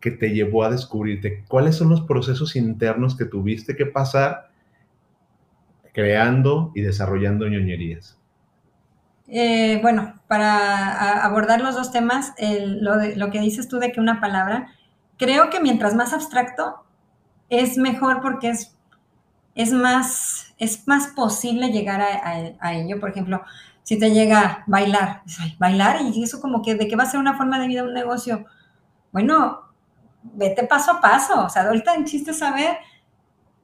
que 0.00 0.10
te 0.10 0.30
llevó 0.30 0.64
a 0.64 0.70
descubrirte? 0.70 1.44
¿Cuáles 1.48 1.76
son 1.76 1.88
los 1.88 2.02
procesos 2.02 2.56
internos 2.56 3.16
que 3.16 3.24
tuviste 3.24 3.76
que 3.76 3.86
pasar 3.86 4.50
creando 5.92 6.72
y 6.74 6.80
desarrollando 6.80 7.48
ñoñerías? 7.48 8.18
Eh, 9.28 9.78
bueno, 9.80 10.20
para 10.28 11.24
abordar 11.24 11.60
los 11.60 11.74
dos 11.74 11.90
temas, 11.90 12.34
lo, 12.38 12.96
lo, 13.16 13.30
que 13.30 13.40
dices 13.40 13.68
tú 13.68 13.78
de 13.78 13.92
que 13.92 14.00
una 14.00 14.20
palabra, 14.20 14.68
creo 15.16 15.48
que 15.48 15.60
mientras 15.60 15.94
más 15.94 16.12
abstracto 16.12 16.84
es 17.48 17.78
mejor 17.78 18.20
porque 18.20 18.50
es, 18.50 18.76
es, 19.54 19.72
más, 19.72 20.51
es 20.62 20.86
más 20.86 21.08
posible 21.08 21.72
llegar 21.72 22.00
a, 22.00 22.72
ello. 22.74 23.00
Por 23.00 23.10
ejemplo, 23.10 23.42
si 23.82 23.98
te 23.98 24.12
llega 24.12 24.62
bailar, 24.68 25.22
bailar 25.58 26.02
y 26.02 26.22
eso 26.22 26.40
como 26.40 26.62
que 26.62 26.76
de 26.76 26.86
qué 26.86 26.94
va 26.94 27.02
a 27.02 27.10
ser 27.10 27.18
una 27.18 27.36
forma 27.36 27.58
de 27.58 27.66
vida, 27.66 27.82
un 27.82 27.92
negocio. 27.92 28.44
Bueno, 29.10 29.62
vete 30.22 30.62
paso 30.62 30.92
a 30.92 31.00
paso. 31.00 31.44
O 31.44 31.48
sea, 31.48 31.64
ahorita 31.64 31.94
el 31.96 32.04
chiste 32.04 32.32
saber 32.32 32.76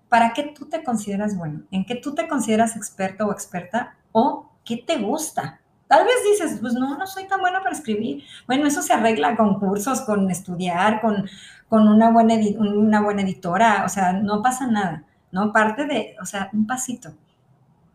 para 0.09 0.33
qué 0.33 0.53
tú 0.59 0.69
te 0.69 0.83
consideras 0.83 1.37
bueno, 1.37 1.63
en 1.71 1.85
qué 1.85 1.95
tú 1.95 2.17
te 2.17 2.27
consideras 2.27 2.75
experto 2.75 3.27
o 3.27 3.33
experta 3.33 3.95
o 4.11 4.51
qué 4.65 4.79
te 4.79 4.99
gusta. 4.99 5.61
Tal 5.87 6.05
vez 6.05 6.17
dices, 6.33 6.59
pues 6.61 6.75
no, 6.75 6.99
no 6.99 7.07
soy 7.07 7.29
tan 7.29 7.41
buena 7.41 7.63
para 7.63 7.77
escribir. 7.77 8.25
Bueno, 8.49 8.67
eso 8.67 8.83
se 8.83 8.93
arregla 8.93 9.37
con 9.37 9.61
cursos, 9.61 10.01
con 10.01 10.29
estudiar, 10.33 11.01
con, 11.01 11.29
con 11.69 11.87
una, 11.87 12.11
buena 12.11 12.35
una 12.59 13.01
buena 13.03 13.23
editora, 13.23 13.85
o 13.87 13.89
sea, 13.89 14.13
no 14.15 14.43
pasa 14.43 14.67
nada, 14.67 15.05
¿no? 15.33 15.53
Parte 15.53 15.87
de, 15.87 16.17
o 16.21 16.27
sea, 16.27 16.51
un 16.53 16.67
pasito. 16.67 17.15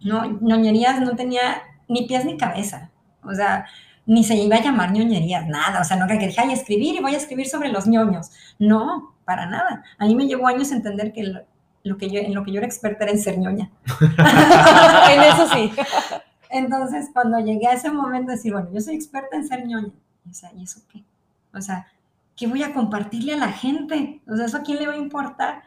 No, 0.02 0.26
ñoñerías 0.42 1.00
no 1.02 1.16
tenía 1.16 1.62
ni 1.88 2.06
pies 2.06 2.26
ni 2.26 2.38
cabeza, 2.38 2.92
o 3.24 3.34
sea, 3.34 3.66
ni 4.06 4.24
se 4.24 4.36
iba 4.36 4.58
a 4.58 4.62
llamar 4.62 4.92
ñoñerías, 4.92 5.48
nada, 5.48 5.82
o 5.82 5.84
sea, 5.84 5.98
no 5.98 6.08
que 6.08 6.18
dije, 6.18 6.42
ay, 6.42 6.52
escribir 6.52 6.96
y 6.96 7.02
voy 7.02 7.14
a 7.14 7.18
escribir 7.18 7.48
sobre 7.48 7.70
los 7.70 7.88
ñoños. 7.88 8.32
No, 8.60 9.16
para 9.26 9.46
nada. 9.46 9.84
A 9.98 10.06
mí 10.06 10.16
me 10.16 10.28
llevó 10.28 10.48
años 10.48 10.72
entender 10.72 11.14
que 11.14 11.24
lo, 11.84 11.98
que 11.98 12.10
yo, 12.10 12.20
en 12.20 12.34
lo 12.34 12.44
que 12.44 12.52
yo 12.52 12.58
era 12.58 12.68
experta 12.68 13.06
era 13.06 13.14
en 13.14 13.20
ser 13.20 13.38
ñoña. 13.40 13.72
en 15.10 15.22
eso 15.22 15.48
sí. 15.54 15.72
Entonces, 16.50 17.10
cuando 17.14 17.40
llegué 17.40 17.68
a 17.68 17.74
ese 17.74 17.90
momento 17.90 18.32
de 18.32 18.38
decir, 18.38 18.52
bueno, 18.52 18.70
yo 18.74 18.82
soy 18.82 18.96
experta 18.96 19.36
en 19.36 19.48
ser 19.48 19.66
ñoña, 19.66 19.94
o 20.30 20.34
sea, 20.34 20.52
¿y 20.54 20.64
eso 20.64 20.82
qué? 20.92 21.04
O 21.54 21.62
sea, 21.62 21.88
¿qué 22.36 22.48
voy 22.48 22.64
a 22.64 22.74
compartirle 22.74 23.34
a 23.34 23.38
la 23.38 23.52
gente? 23.52 24.22
O 24.28 24.36
sea, 24.36 24.46
¿eso 24.46 24.58
a 24.58 24.64
quién 24.64 24.80
le 24.80 24.88
va 24.88 24.94
a 24.94 24.98
importar? 24.98 25.64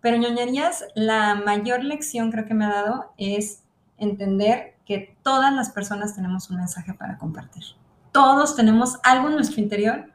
Pero 0.00 0.16
ñoñerías, 0.16 0.84
la 0.94 1.34
mayor 1.34 1.84
lección 1.84 2.30
creo 2.30 2.46
que 2.46 2.54
me 2.54 2.64
ha 2.64 2.70
dado 2.70 3.12
es 3.18 3.62
entender 3.98 4.74
que 4.86 5.16
todas 5.22 5.52
las 5.52 5.70
personas 5.70 6.14
tenemos 6.14 6.50
un 6.50 6.56
mensaje 6.56 6.94
para 6.94 7.18
compartir. 7.18 7.62
Todos 8.12 8.56
tenemos 8.56 8.98
algo 9.02 9.28
en 9.28 9.36
nuestro 9.36 9.60
interior 9.60 10.12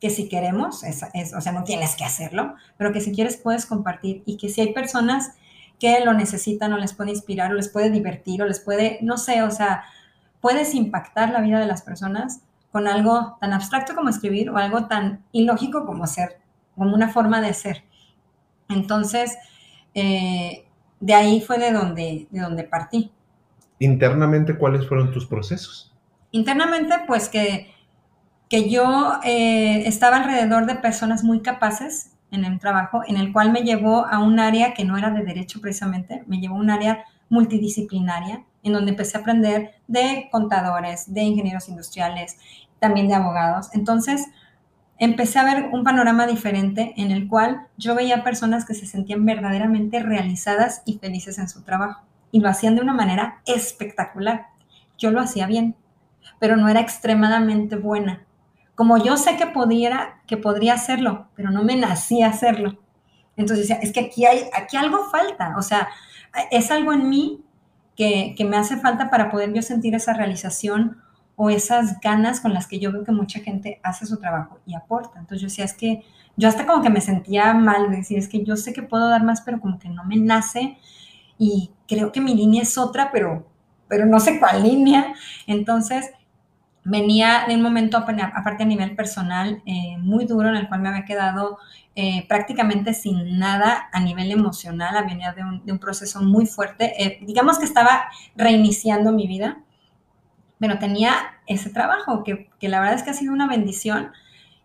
que 0.00 0.10
si 0.10 0.28
queremos, 0.28 0.84
es, 0.84 1.02
o 1.34 1.40
sea, 1.40 1.52
no 1.52 1.64
tienes 1.64 1.96
que 1.96 2.04
hacerlo, 2.04 2.54
pero 2.76 2.92
que 2.92 3.00
si 3.00 3.12
quieres 3.12 3.36
puedes 3.36 3.66
compartir 3.66 4.22
y 4.26 4.36
que 4.36 4.48
si 4.48 4.60
hay 4.60 4.72
personas 4.72 5.32
que 5.80 6.04
lo 6.04 6.12
necesitan 6.12 6.72
o 6.72 6.78
les 6.78 6.94
puede 6.94 7.10
inspirar 7.10 7.50
o 7.50 7.54
les 7.54 7.68
puede 7.68 7.90
divertir 7.90 8.42
o 8.42 8.46
les 8.46 8.60
puede, 8.60 8.98
no 9.02 9.16
sé, 9.16 9.42
o 9.42 9.50
sea, 9.50 9.84
puedes 10.40 10.74
impactar 10.74 11.30
la 11.30 11.40
vida 11.40 11.58
de 11.58 11.66
las 11.66 11.82
personas 11.82 12.40
con 12.70 12.88
algo 12.88 13.36
tan 13.40 13.52
abstracto 13.52 13.94
como 13.94 14.08
escribir 14.08 14.50
o 14.50 14.58
algo 14.58 14.86
tan 14.86 15.24
ilógico 15.32 15.86
como 15.86 16.06
ser, 16.06 16.38
como 16.74 16.94
una 16.94 17.08
forma 17.08 17.40
de 17.40 17.54
ser. 17.54 17.84
Entonces, 18.68 19.36
eh, 19.94 20.66
de 21.00 21.14
ahí 21.14 21.40
fue 21.40 21.58
de 21.58 21.72
donde, 21.72 22.26
de 22.30 22.40
donde 22.40 22.64
partí. 22.64 23.12
Internamente, 23.78 24.56
¿cuáles 24.56 24.86
fueron 24.86 25.12
tus 25.12 25.26
procesos? 25.26 25.94
Internamente, 26.30 26.94
pues 27.06 27.28
que, 27.28 27.72
que 28.48 28.68
yo 28.68 29.20
eh, 29.24 29.86
estaba 29.86 30.16
alrededor 30.16 30.66
de 30.66 30.76
personas 30.76 31.22
muy 31.24 31.40
capaces 31.40 32.12
en 32.30 32.44
el 32.44 32.58
trabajo, 32.58 33.02
en 33.06 33.16
el 33.16 33.32
cual 33.32 33.52
me 33.52 33.62
llevó 33.62 34.06
a 34.06 34.18
un 34.18 34.40
área 34.40 34.74
que 34.74 34.84
no 34.84 34.96
era 34.96 35.10
de 35.10 35.24
derecho 35.24 35.60
precisamente, 35.60 36.24
me 36.26 36.40
llevó 36.40 36.56
a 36.56 36.60
un 36.60 36.70
área 36.70 37.04
multidisciplinaria, 37.28 38.44
en 38.62 38.72
donde 38.72 38.90
empecé 38.90 39.16
a 39.16 39.20
aprender 39.20 39.74
de 39.86 40.28
contadores, 40.30 41.12
de 41.12 41.22
ingenieros 41.22 41.68
industriales, 41.68 42.38
también 42.78 43.08
de 43.08 43.14
abogados. 43.14 43.70
Entonces, 43.74 44.26
empecé 44.98 45.38
a 45.38 45.44
ver 45.44 45.68
un 45.72 45.84
panorama 45.84 46.26
diferente 46.26 46.94
en 46.96 47.10
el 47.10 47.28
cual 47.28 47.66
yo 47.76 47.94
veía 47.94 48.24
personas 48.24 48.64
que 48.64 48.74
se 48.74 48.86
sentían 48.86 49.24
verdaderamente 49.24 50.00
realizadas 50.00 50.82
y 50.84 50.98
felices 50.98 51.38
en 51.38 51.48
su 51.48 51.62
trabajo. 51.62 52.02
Y 52.30 52.40
lo 52.40 52.48
hacían 52.48 52.74
de 52.74 52.82
una 52.82 52.94
manera 52.94 53.40
espectacular. 53.46 54.46
Yo 54.98 55.10
lo 55.10 55.20
hacía 55.20 55.46
bien, 55.46 55.76
pero 56.38 56.56
no 56.56 56.68
era 56.68 56.80
extremadamente 56.80 57.76
buena 57.76 58.26
como 58.76 58.98
yo 58.98 59.16
sé 59.16 59.36
que, 59.36 59.46
pudiera, 59.46 60.20
que 60.26 60.36
podría 60.36 60.74
hacerlo, 60.74 61.28
pero 61.34 61.50
no 61.50 61.64
me 61.64 61.74
nacía 61.76 62.28
hacerlo. 62.28 62.78
Entonces 63.36 63.70
es 63.82 63.92
que 63.92 64.00
aquí, 64.00 64.26
hay, 64.26 64.44
aquí 64.52 64.76
algo 64.76 65.10
falta, 65.10 65.54
o 65.58 65.62
sea, 65.62 65.88
es 66.50 66.70
algo 66.70 66.92
en 66.92 67.08
mí 67.08 67.42
que, 67.96 68.34
que 68.36 68.44
me 68.44 68.58
hace 68.58 68.76
falta 68.76 69.10
para 69.10 69.30
poder 69.30 69.52
yo 69.54 69.62
sentir 69.62 69.94
esa 69.94 70.12
realización 70.12 71.02
o 71.36 71.50
esas 71.50 72.00
ganas 72.00 72.40
con 72.40 72.54
las 72.54 72.66
que 72.66 72.78
yo 72.78 72.90
veo 72.90 73.04
que 73.04 73.12
mucha 73.12 73.40
gente 73.40 73.78
hace 73.82 74.06
su 74.06 74.18
trabajo 74.18 74.58
y 74.66 74.74
aporta. 74.74 75.18
Entonces 75.20 75.42
yo 75.42 75.46
decía, 75.48 75.64
es 75.66 75.74
que 75.74 76.02
yo 76.36 76.48
hasta 76.48 76.66
como 76.66 76.82
que 76.82 76.90
me 76.90 77.00
sentía 77.00 77.52
mal, 77.54 77.90
de 77.90 77.98
decir, 77.98 78.18
es 78.18 78.28
que 78.28 78.42
yo 78.42 78.56
sé 78.56 78.72
que 78.72 78.82
puedo 78.82 79.08
dar 79.08 79.22
más, 79.22 79.42
pero 79.42 79.60
como 79.60 79.78
que 79.78 79.88
no 79.88 80.04
me 80.04 80.16
nace 80.16 80.78
y 81.38 81.70
creo 81.86 82.10
que 82.12 82.20
mi 82.20 82.34
línea 82.34 82.62
es 82.62 82.78
otra, 82.78 83.10
pero, 83.12 83.46
pero 83.88 84.06
no 84.06 84.18
sé 84.18 84.40
cuál 84.40 84.62
línea. 84.62 85.14
Entonces 85.46 86.10
venía 86.84 87.44
de 87.48 87.54
un 87.56 87.62
momento, 87.62 87.98
aparte 87.98 88.62
a 88.62 88.66
nivel 88.66 88.94
personal, 88.94 89.62
eh, 89.66 89.96
muy 89.98 90.24
duro, 90.24 90.48
en 90.48 90.56
el 90.56 90.68
cual 90.68 90.80
me 90.80 90.88
había 90.88 91.04
quedado 91.04 91.58
eh, 91.96 92.26
prácticamente 92.28 92.94
sin 92.94 93.38
nada 93.38 93.88
a 93.92 94.00
nivel 94.00 94.30
emocional, 94.30 95.04
un, 95.40 95.66
de 95.66 95.72
un 95.72 95.78
proceso 95.78 96.22
muy 96.22 96.46
fuerte. 96.46 96.92
Eh, 97.02 97.18
digamos 97.26 97.58
que 97.58 97.64
estaba 97.64 98.04
reiniciando 98.36 99.12
mi 99.12 99.26
vida, 99.26 99.58
pero 100.58 100.78
tenía 100.78 101.12
ese 101.46 101.70
trabajo, 101.70 102.24
que, 102.24 102.48
que, 102.58 102.68
la 102.68 102.80
verdad 102.80 102.96
es 102.96 103.02
que 103.02 103.10
ha 103.10 103.14
sido 103.14 103.32
una 103.32 103.48
bendición 103.48 104.12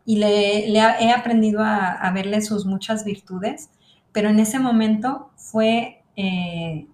y 0.06 0.18
le, 0.18 0.70
he 0.70 1.12
aprendido 1.12 1.62
a, 1.64 2.10
verle 2.14 2.42
sus 2.42 2.66
muchas 2.66 3.06
virtudes, 3.06 3.70
pero 4.12 4.30
en 4.30 4.40
ese 4.40 4.60
momento 4.60 5.32
fue 5.36 6.02
eh, 6.16 6.88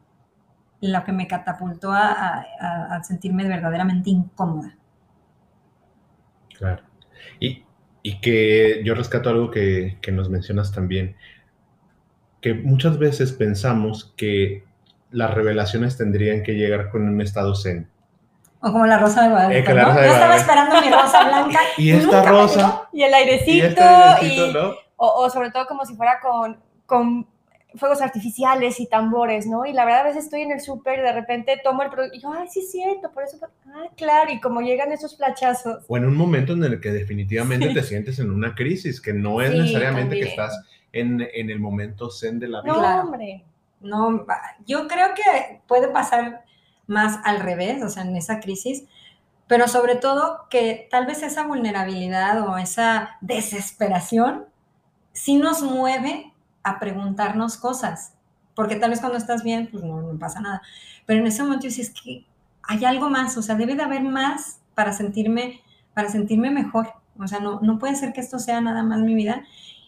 lo 0.82 1.04
que 1.04 1.12
me 1.12 1.28
catapultó 1.28 1.92
a, 1.92 2.46
a, 2.60 2.96
a, 2.96 3.04
sentirme 3.04 3.48
verdaderamente 3.48 4.10
incómoda. 4.10 4.76
Claro. 6.58 6.84
Y, 7.40 7.64
y 8.04 8.20
que 8.20 8.82
yo 8.84 8.96
rescato 8.96 9.30
algo 9.30 9.52
que, 9.52 9.98
que 10.02 10.12
nos 10.12 10.30
mencionas 10.30 10.72
también, 10.72 11.16
que 12.42 12.54
muchas 12.54 12.98
veces 12.98 13.32
pensamos 13.32 14.14
que 14.18 14.64
las 15.12 15.34
revelaciones 15.34 15.98
tendrían 15.98 16.44
que 16.44 16.56
llegar 16.56 16.90
con 16.90 17.08
un 17.08 17.22
estado 17.22 17.56
zen 17.56 17.88
o 18.62 18.72
como 18.72 18.86
la 18.86 18.98
rosa 18.98 19.24
de 19.24 19.30
Guadalupe. 19.30 19.60
Eh, 19.60 19.74
la 19.74 19.84
rosa 19.86 19.94
¿no? 19.96 20.02
de 20.02 20.08
Yo 20.08 20.14
estaba 20.14 20.36
esperando 20.36 20.82
mi 20.82 20.90
rosa 20.90 21.24
blanca. 21.28 21.60
Y 21.78 21.92
esta 21.92 22.22
rosa. 22.24 22.90
Y 22.94 23.04
el 23.04 23.14
airecito, 23.14 23.52
Y 23.52 23.62
este 23.62 23.82
airecito, 23.84 24.48
y- 24.50 24.54
¿no? 24.54 24.70
o, 24.98 25.08
o 25.26 25.30
sobre 25.30 25.52
todo 25.52 25.66
como 25.68 25.86
si 25.86 25.96
fuera 25.96 26.20
con, 26.20 26.58
con 26.86 27.28
fuegos 27.76 28.02
artificiales 28.02 28.80
y 28.80 28.88
tambores, 28.88 29.46
¿no? 29.46 29.66
Y 29.66 29.74
la 29.74 29.86
verdad 29.86 30.02
a 30.02 30.06
veces 30.06 30.24
estoy 30.24 30.42
en 30.42 30.52
el 30.52 30.62
súper 30.62 30.98
y 31.00 31.02
de 31.04 31.12
repente 31.12 31.60
tomo 31.64 31.84
el 31.84 31.90
producto 31.92 32.16
y 32.16 32.22
yo, 32.22 32.32
ay, 32.34 32.48
sí 32.50 32.62
es 32.62 32.72
cierto, 32.72 33.12
por 33.12 33.24
eso, 33.24 33.38
ah, 33.68 33.84
claro, 33.96 34.32
y 34.32 34.40
como 34.40 34.62
llegan 34.62 34.92
esos 34.92 35.16
flachazos. 35.18 35.84
O 35.88 35.98
en 35.98 36.06
un 36.06 36.16
momento 36.16 36.54
en 36.54 36.64
el 36.64 36.82
que 36.82 36.90
definitivamente 36.92 37.72
te 37.74 37.84
sientes 37.84 38.18
en 38.20 38.32
una 38.32 38.56
crisis, 38.56 39.00
que 39.00 39.14
no 39.14 39.42
es 39.42 39.52
Sí, 39.52 39.60
necesariamente 39.60 40.16
que 40.16 40.26
estás 40.26 40.60
en, 40.94 41.28
en 41.32 41.50
el 41.52 41.60
momento 41.60 42.10
zen 42.10 42.40
de 42.40 42.48
la 42.48 42.62
vida. 42.64 42.74
No, 42.74 43.02
hombre. 43.02 43.44
No, 43.82 44.26
yo 44.66 44.88
creo 44.88 45.10
que 45.14 45.62
puede 45.68 45.90
pasar 45.90 46.46
más 46.88 47.20
al 47.24 47.40
revés, 47.40 47.84
o 47.84 47.90
sea, 47.90 48.04
en 48.04 48.16
esa 48.16 48.40
crisis, 48.40 48.84
pero 49.48 49.68
sobre 49.68 49.96
todo 49.96 50.48
que 50.50 50.88
tal 50.92 51.06
vez 51.06 51.24
esa 51.24 51.44
vulnerabilidad 51.44 52.48
o 52.48 52.58
esa 52.58 53.18
desesperación 53.22 54.46
sí 55.14 55.38
nos 55.38 55.62
mueve 55.62 56.34
a 56.64 56.80
preguntarnos 56.80 57.58
cosas, 57.58 58.14
porque 58.56 58.76
tal 58.76 58.90
vez 58.90 59.00
cuando 59.00 59.18
estás 59.18 59.44
bien, 59.44 59.70
pues 59.72 59.84
no, 59.84 60.02
no 60.02 60.20
pasa 60.20 60.42
nada, 60.42 60.62
pero 61.06 61.20
en 61.20 61.28
ese 61.28 61.44
momento 61.44 61.68
dices 61.68 61.92
que 61.92 62.26
hay 62.64 62.84
algo 62.84 63.10
más, 63.10 63.38
o 63.38 63.42
sea, 63.42 63.56
debe 63.56 63.76
de 63.76 63.84
haber 63.84 64.04
más 64.04 64.60
para 64.76 64.92
sentirme, 64.94 65.62
para 65.94 66.10
sentirme 66.10 66.52
mejor, 66.52 66.94
o 67.18 67.28
sea, 67.28 67.40
no, 67.40 67.60
no 67.62 67.80
puede 67.80 67.96
ser 67.96 68.14
que 68.14 68.22
esto 68.22 68.40
sea 68.40 68.62
nada 68.62 68.84
más 68.84 69.00
mi 69.00 69.16
vida, 69.16 69.44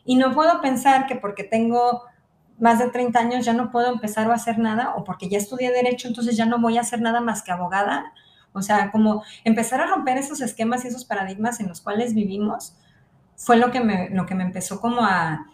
y 0.05 0.15
no 0.15 0.33
puedo 0.33 0.61
pensar 0.61 1.05
que 1.05 1.15
porque 1.15 1.43
tengo 1.43 2.03
más 2.59 2.79
de 2.79 2.89
30 2.89 3.19
años 3.19 3.45
ya 3.45 3.53
no 3.53 3.71
puedo 3.71 3.91
empezar 3.91 4.27
o 4.27 4.33
hacer 4.33 4.59
nada, 4.59 4.95
o 4.95 5.03
porque 5.03 5.29
ya 5.29 5.37
estudié 5.37 5.71
derecho, 5.71 6.07
entonces 6.07 6.37
ya 6.37 6.45
no 6.45 6.59
voy 6.59 6.77
a 6.77 6.81
hacer 6.81 7.01
nada 7.01 7.21
más 7.21 7.41
que 7.41 7.51
abogada. 7.51 8.13
O 8.53 8.61
sea, 8.61 8.91
como 8.91 9.23
empezar 9.43 9.79
a 9.81 9.87
romper 9.87 10.17
esos 10.17 10.41
esquemas 10.41 10.83
y 10.83 10.87
esos 10.87 11.05
paradigmas 11.05 11.59
en 11.59 11.67
los 11.67 11.81
cuales 11.81 12.13
vivimos 12.13 12.75
fue 13.35 13.57
lo 13.57 13.71
que 13.71 13.79
me, 13.79 14.09
lo 14.09 14.25
que 14.25 14.35
me 14.35 14.43
empezó 14.43 14.81
como 14.81 15.01
a, 15.01 15.45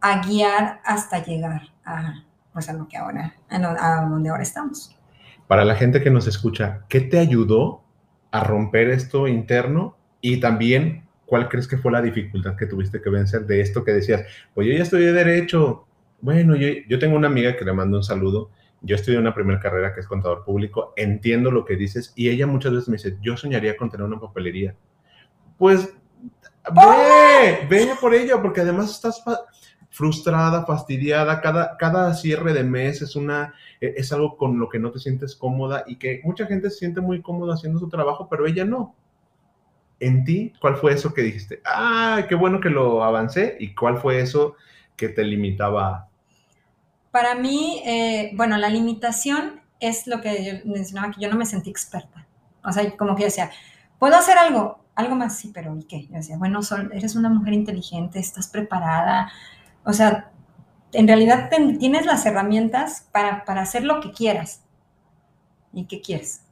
a 0.00 0.26
guiar 0.26 0.80
hasta 0.84 1.24
llegar 1.24 1.62
a, 1.84 2.22
pues 2.52 2.68
a 2.68 2.74
lo 2.74 2.86
que 2.86 2.96
ahora, 2.96 3.34
a, 3.48 3.56
a 3.56 4.08
donde 4.08 4.30
ahora 4.30 4.42
estamos. 4.42 4.96
Para 5.48 5.64
la 5.64 5.74
gente 5.74 6.02
que 6.02 6.10
nos 6.10 6.26
escucha, 6.26 6.84
¿qué 6.88 7.00
te 7.00 7.18
ayudó 7.18 7.82
a 8.30 8.44
romper 8.44 8.90
esto 8.90 9.28
interno? 9.28 9.96
Y 10.20 10.40
también, 10.40 11.04
¿cuál 11.26 11.48
crees 11.48 11.68
que 11.68 11.76
fue 11.76 11.92
la 11.92 12.00
dificultad 12.00 12.56
que 12.56 12.66
tuviste 12.66 13.02
que 13.02 13.10
vencer 13.10 13.46
de 13.46 13.60
esto 13.60 13.84
que 13.84 13.92
decías? 13.92 14.22
Pues 14.54 14.66
yo 14.66 14.72
ya 14.72 14.82
estudié 14.82 15.12
derecho. 15.12 15.86
Bueno, 16.24 16.56
yo, 16.56 16.68
yo 16.88 16.98
tengo 16.98 17.16
una 17.16 17.26
amiga 17.26 17.54
que 17.54 17.66
le 17.66 17.74
mando 17.74 17.98
un 17.98 18.02
saludo. 18.02 18.50
Yo 18.80 18.96
estudié 18.96 19.18
una 19.18 19.34
primera 19.34 19.60
carrera 19.60 19.92
que 19.92 20.00
es 20.00 20.06
contador 20.06 20.42
público. 20.42 20.94
Entiendo 20.96 21.50
lo 21.50 21.66
que 21.66 21.76
dices. 21.76 22.14
Y 22.16 22.30
ella 22.30 22.46
muchas 22.46 22.72
veces 22.72 22.88
me 22.88 22.96
dice, 22.96 23.18
yo 23.20 23.36
soñaría 23.36 23.76
con 23.76 23.90
tener 23.90 24.06
una 24.06 24.18
papelería. 24.18 24.74
Pues 25.58 25.94
ve, 26.74 27.66
ve 27.68 27.90
por 28.00 28.14
ello, 28.14 28.40
porque 28.40 28.62
además 28.62 28.90
estás 28.90 29.22
frustrada, 29.90 30.64
fastidiada. 30.64 31.42
Cada, 31.42 31.76
cada 31.76 32.14
cierre 32.14 32.54
de 32.54 32.64
mes 32.64 33.02
es 33.02 33.16
una 33.16 33.52
eh, 33.82 33.92
es 33.98 34.10
algo 34.10 34.38
con 34.38 34.58
lo 34.58 34.70
que 34.70 34.78
no 34.78 34.90
te 34.90 35.00
sientes 35.00 35.36
cómoda 35.36 35.84
y 35.86 35.96
que 35.96 36.22
mucha 36.24 36.46
gente 36.46 36.70
se 36.70 36.78
siente 36.78 37.02
muy 37.02 37.20
cómoda 37.20 37.52
haciendo 37.52 37.78
su 37.78 37.90
trabajo, 37.90 38.28
pero 38.30 38.46
ella 38.46 38.64
no. 38.64 38.96
En 40.00 40.24
ti, 40.24 40.54
¿cuál 40.58 40.76
fue 40.76 40.94
eso 40.94 41.12
que 41.12 41.20
dijiste? 41.20 41.60
Ah, 41.66 42.24
qué 42.26 42.34
bueno 42.34 42.60
que 42.60 42.70
lo 42.70 43.04
avancé. 43.04 43.58
¿Y 43.60 43.74
cuál 43.74 43.98
fue 43.98 44.20
eso 44.20 44.56
que 44.96 45.10
te 45.10 45.22
limitaba? 45.22 46.08
Para 47.14 47.36
mí, 47.36 47.80
eh, 47.86 48.32
bueno, 48.34 48.56
la 48.58 48.68
limitación 48.68 49.60
es 49.78 50.08
lo 50.08 50.20
que 50.20 50.44
yo 50.44 50.52
mencionaba, 50.72 51.12
que 51.12 51.20
yo 51.22 51.30
no 51.30 51.36
me 51.36 51.46
sentí 51.46 51.70
experta. 51.70 52.26
O 52.64 52.72
sea, 52.72 52.96
como 52.96 53.14
que 53.14 53.22
yo 53.22 53.26
decía, 53.26 53.50
¿puedo 54.00 54.16
hacer 54.16 54.36
algo? 54.38 54.80
Algo 54.96 55.14
más, 55.14 55.36
sí, 55.38 55.52
pero 55.54 55.76
¿y 55.78 55.84
qué? 55.84 56.06
Yo 56.08 56.14
decía, 56.14 56.36
bueno, 56.38 56.62
Sol, 56.62 56.90
eres 56.92 57.14
una 57.16 57.28
mujer 57.28 57.54
inteligente, 57.54 58.18
estás 58.18 58.48
preparada. 58.48 59.30
O 59.84 59.92
sea, 59.92 60.32
en 60.92 61.08
realidad 61.08 61.50
ten- 61.50 61.78
tienes 61.78 62.06
las 62.06 62.26
herramientas 62.26 63.08
para, 63.12 63.44
para 63.44 63.62
hacer 63.62 63.84
lo 63.84 64.00
que 64.00 64.12
quieras. 64.12 64.62
¿Y 65.72 65.86
qué 65.86 66.00
quieres? 66.00 66.42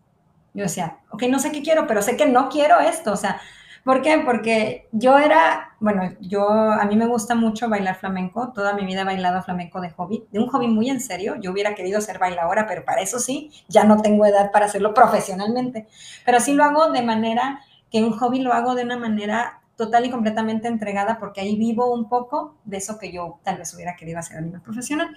Yo 0.54 0.64
decía, 0.64 0.98
ok, 1.10 1.24
no 1.30 1.38
sé 1.38 1.52
qué 1.52 1.62
quiero, 1.62 1.86
pero 1.86 2.02
sé 2.02 2.16
que 2.16 2.26
no 2.26 2.48
quiero 2.50 2.80
esto. 2.80 3.12
O 3.12 3.16
sea, 3.16 3.40
¿por 3.84 4.02
qué? 4.02 4.22
Porque 4.24 4.88
yo 4.92 5.18
era, 5.18 5.74
bueno, 5.80 6.14
yo, 6.20 6.48
a 6.48 6.84
mí 6.84 6.96
me 6.96 7.06
gusta 7.06 7.34
mucho 7.34 7.68
bailar 7.68 7.96
flamenco. 7.96 8.52
Toda 8.52 8.74
mi 8.74 8.84
vida 8.84 9.02
he 9.02 9.04
bailado 9.04 9.42
flamenco 9.42 9.80
de 9.80 9.90
hobby, 9.90 10.24
de 10.30 10.38
un 10.38 10.48
hobby 10.48 10.68
muy 10.68 10.90
en 10.90 11.00
serio. 11.00 11.36
Yo 11.40 11.52
hubiera 11.52 11.74
querido 11.74 12.00
ser 12.00 12.18
bailadora, 12.18 12.66
pero 12.66 12.84
para 12.84 13.02
eso 13.02 13.18
sí, 13.18 13.50
ya 13.68 13.84
no 13.84 14.00
tengo 14.00 14.26
edad 14.26 14.50
para 14.52 14.66
hacerlo 14.66 14.94
profesionalmente. 14.94 15.86
Pero 16.24 16.40
sí 16.40 16.54
lo 16.54 16.64
hago 16.64 16.90
de 16.90 17.02
manera 17.02 17.60
que 17.90 18.02
un 18.02 18.12
hobby 18.12 18.40
lo 18.40 18.52
hago 18.52 18.74
de 18.74 18.84
una 18.84 18.96
manera 18.96 19.60
total 19.76 20.06
y 20.06 20.10
completamente 20.10 20.68
entregada 20.68 21.18
porque 21.18 21.40
ahí 21.40 21.56
vivo 21.56 21.92
un 21.92 22.08
poco 22.08 22.56
de 22.64 22.76
eso 22.76 22.98
que 22.98 23.10
yo 23.12 23.40
tal 23.42 23.58
vez 23.58 23.74
hubiera 23.74 23.96
querido 23.96 24.18
hacer 24.18 24.38
a 24.38 24.40
nivel 24.40 24.60
profesional. 24.60 25.14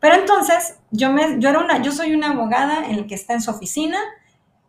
Pero 0.00 0.14
entonces, 0.14 0.78
yo, 0.90 1.12
me, 1.12 1.38
yo, 1.38 1.50
era 1.50 1.60
una, 1.60 1.82
yo 1.82 1.92
soy 1.92 2.14
una 2.14 2.30
abogada 2.32 2.86
en 2.86 2.96
el 2.96 3.06
que 3.06 3.14
está 3.14 3.34
en 3.34 3.42
su 3.42 3.50
oficina, 3.50 3.98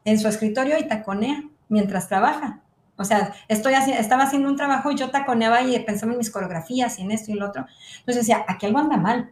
en 0.05 0.19
su 0.19 0.27
escritorio 0.27 0.77
y 0.77 0.87
taconea 0.87 1.43
mientras 1.69 2.07
trabaja. 2.07 2.60
O 3.01 3.05
sea, 3.05 3.33
estoy 3.47 3.73
estaba 3.73 4.23
haciendo 4.23 4.47
un 4.49 4.55
trabajo 4.55 4.91
y 4.91 4.95
yo 4.95 5.09
taconeaba 5.09 5.61
y 5.61 5.77
pensaba 5.79 6.13
en 6.13 6.19
mis 6.19 6.31
coreografías 6.31 6.99
y 6.99 7.01
en 7.01 7.11
esto 7.11 7.31
y 7.31 7.35
lo 7.35 7.47
otro. 7.47 7.65
Entonces 7.99 8.27
decía, 8.27 8.45
aquí 8.47 8.65
algo 8.65 8.79
anda 8.79 8.97
mal. 8.97 9.31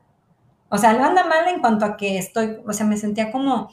O 0.70 0.78
sea, 0.78 0.92
algo 0.92 1.04
anda 1.04 1.26
mal 1.26 1.48
en 1.48 1.62
cuanto 1.62 1.86
a 1.86 1.98
que 1.98 2.18
estoy, 2.18 2.58
o 2.66 2.74
sea, 2.74 2.86
me 2.86 2.98
sentía 2.98 3.32
como, 3.32 3.70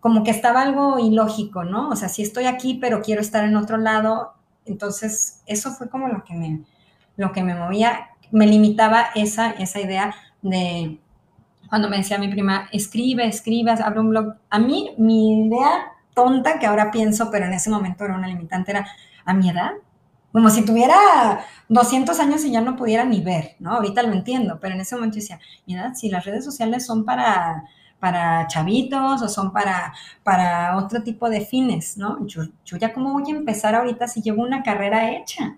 como 0.00 0.24
que 0.24 0.30
estaba 0.30 0.62
algo 0.62 0.98
ilógico, 0.98 1.64
¿no? 1.64 1.90
O 1.90 1.96
sea, 1.96 2.08
sí 2.08 2.22
estoy 2.22 2.46
aquí, 2.46 2.78
pero 2.80 3.02
quiero 3.02 3.20
estar 3.20 3.44
en 3.44 3.56
otro 3.56 3.76
lado. 3.76 4.34
Entonces, 4.64 5.42
eso 5.46 5.72
fue 5.72 5.88
como 5.88 6.08
lo 6.08 6.24
que 6.24 6.34
me, 6.34 6.62
lo 7.16 7.32
que 7.32 7.42
me 7.42 7.54
movía, 7.54 8.08
me 8.30 8.46
limitaba 8.46 9.06
esa, 9.14 9.50
esa 9.50 9.80
idea 9.80 10.14
de 10.42 10.98
cuando 11.68 11.88
me 11.88 11.98
decía 11.98 12.18
mi 12.18 12.28
prima, 12.28 12.68
escribe, 12.72 13.26
escribe, 13.26 13.72
abre 13.72 14.00
un 14.00 14.10
blog. 14.10 14.34
A 14.50 14.58
mí, 14.58 14.94
mi 14.98 15.46
idea 15.46 15.92
tonta 16.14 16.58
que 16.58 16.66
ahora 16.66 16.90
pienso, 16.90 17.30
pero 17.30 17.46
en 17.46 17.52
ese 17.52 17.70
momento 17.70 18.04
era 18.04 18.14
una 18.14 18.28
limitante, 18.28 18.70
era 18.70 18.86
a 19.26 19.34
mi 19.34 19.50
edad, 19.50 19.72
como 20.32 20.50
si 20.50 20.64
tuviera 20.64 21.44
200 21.68 22.18
años 22.20 22.44
y 22.44 22.52
ya 22.52 22.60
no 22.60 22.76
pudiera 22.76 23.04
ni 23.04 23.20
ver, 23.20 23.56
¿no? 23.58 23.72
Ahorita 23.72 24.02
lo 24.02 24.12
entiendo, 24.12 24.58
pero 24.60 24.74
en 24.74 24.80
ese 24.80 24.94
momento 24.94 25.16
decía, 25.16 25.40
mi 25.66 25.74
edad, 25.74 25.94
si 25.94 26.08
las 26.08 26.24
redes 26.24 26.44
sociales 26.44 26.86
son 26.86 27.04
para, 27.04 27.64
para 27.98 28.46
chavitos 28.46 29.22
o 29.22 29.28
son 29.28 29.52
para, 29.52 29.94
para 30.22 30.76
otro 30.76 31.02
tipo 31.02 31.28
de 31.28 31.40
fines, 31.40 31.96
¿no? 31.96 32.26
Yo, 32.26 32.42
yo 32.64 32.76
ya 32.76 32.92
cómo 32.92 33.12
voy 33.12 33.24
a 33.32 33.36
empezar 33.36 33.74
ahorita 33.74 34.08
si 34.08 34.22
llevo 34.22 34.42
una 34.42 34.62
carrera 34.62 35.16
hecha. 35.16 35.56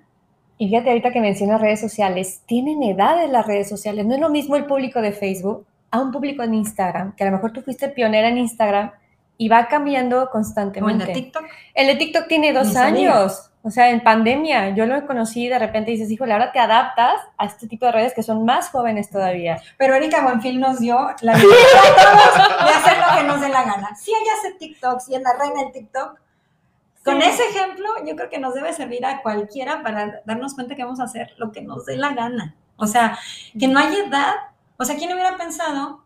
Y 0.59 0.69
fíjate 0.69 0.89
ahorita 0.89 1.13
que 1.13 1.21
mencionas 1.21 1.61
redes 1.61 1.81
sociales, 1.81 2.43
tienen 2.47 2.83
edades 2.83 3.31
las 3.31 3.47
redes 3.47 3.69
sociales. 3.69 4.07
No 4.07 4.15
es 4.15 4.21
lo 4.21 4.31
mismo 4.31 4.57
el 4.57 4.67
público 4.67 5.01
de 5.01 5.13
Facebook 5.13 5.67
a 5.91 6.01
un 6.01 6.11
público 6.11 6.43
en 6.43 6.55
Instagram, 6.55 7.15
que 7.15 7.25
a 7.25 7.27
lo 7.27 7.33
mejor 7.33 7.53
tú 7.53 7.63
fuiste 7.63 7.89
pionera 7.89 8.29
en 8.29 8.39
Instagram 8.39 8.93
y 9.37 9.49
va 9.49 9.69
cambiando 9.69 10.23
el 10.23 10.29
constantemente. 10.29 11.07
de 11.07 11.13
TikTok. 11.13 11.45
El 11.75 11.87
de 11.87 11.95
TikTok 11.97 12.27
tiene 12.27 12.53
dos 12.53 12.75
años. 12.77 13.48
O 13.63 13.71
sea, 13.71 13.91
en 13.91 14.03
pandemia 14.03 14.71
yo 14.71 14.87
lo 14.87 15.05
conocí 15.07 15.47
y 15.47 15.49
de 15.49 15.59
repente 15.59 15.91
dices, 15.91 16.11
híjole, 16.11 16.33
ahora 16.33 16.53
te 16.53 16.61
adaptas 16.61 17.21
a 17.37 17.45
este 17.45 17.67
tipo 17.67 17.87
de 17.87 17.93
redes 17.93 18.15
que 18.15 18.23
son 18.23 18.45
más 18.45 18.71
jóvenes 18.71 19.11
todavía. 19.11 19.61
Pero 19.77 19.95
Erika 19.95 20.23
Buenfil 20.23 20.61
nos 20.61 20.79
dio 20.79 20.97
la 21.23 21.35
libertad 21.37 22.65
de 22.65 22.71
hacer 22.71 22.99
lo 22.99 23.17
que 23.17 23.25
nos 23.25 23.41
dé 23.41 23.49
la 23.49 23.65
gana. 23.65 23.97
Si 23.97 24.13
ella 24.13 24.33
hace 24.39 24.53
TikTok, 24.55 25.01
si 25.01 25.15
es 25.15 25.23
la 25.23 25.33
reina 25.39 25.63
del 25.63 25.73
TikTok, 25.73 26.21
con 27.05 27.23
ese 27.23 27.43
ejemplo 27.49 27.87
yo 28.07 28.15
creo 28.17 28.29
que 28.29 28.39
nos 28.39 28.55
debe 28.55 28.73
servir 28.73 29.05
a 29.07 29.23
cualquiera 29.23 29.83
para 29.83 30.21
darnos 30.25 30.55
cuenta 30.55 30.75
que 30.75 30.85
vamos 30.85 31.01
a 31.01 31.05
hacer 31.05 31.33
lo 31.39 31.53
que 31.53 31.63
nos 31.63 31.85
dé 31.85 31.97
la 31.97 32.13
gana. 32.13 32.55
O 32.77 32.87
sea, 32.87 33.19
que 33.59 33.67
no 33.67 33.81
hay 33.81 33.97
edad. 33.97 34.35
O 34.77 34.85
sea, 34.85 34.97
¿quién 34.97 35.13
hubiera 35.13 35.37
pensado 35.37 36.05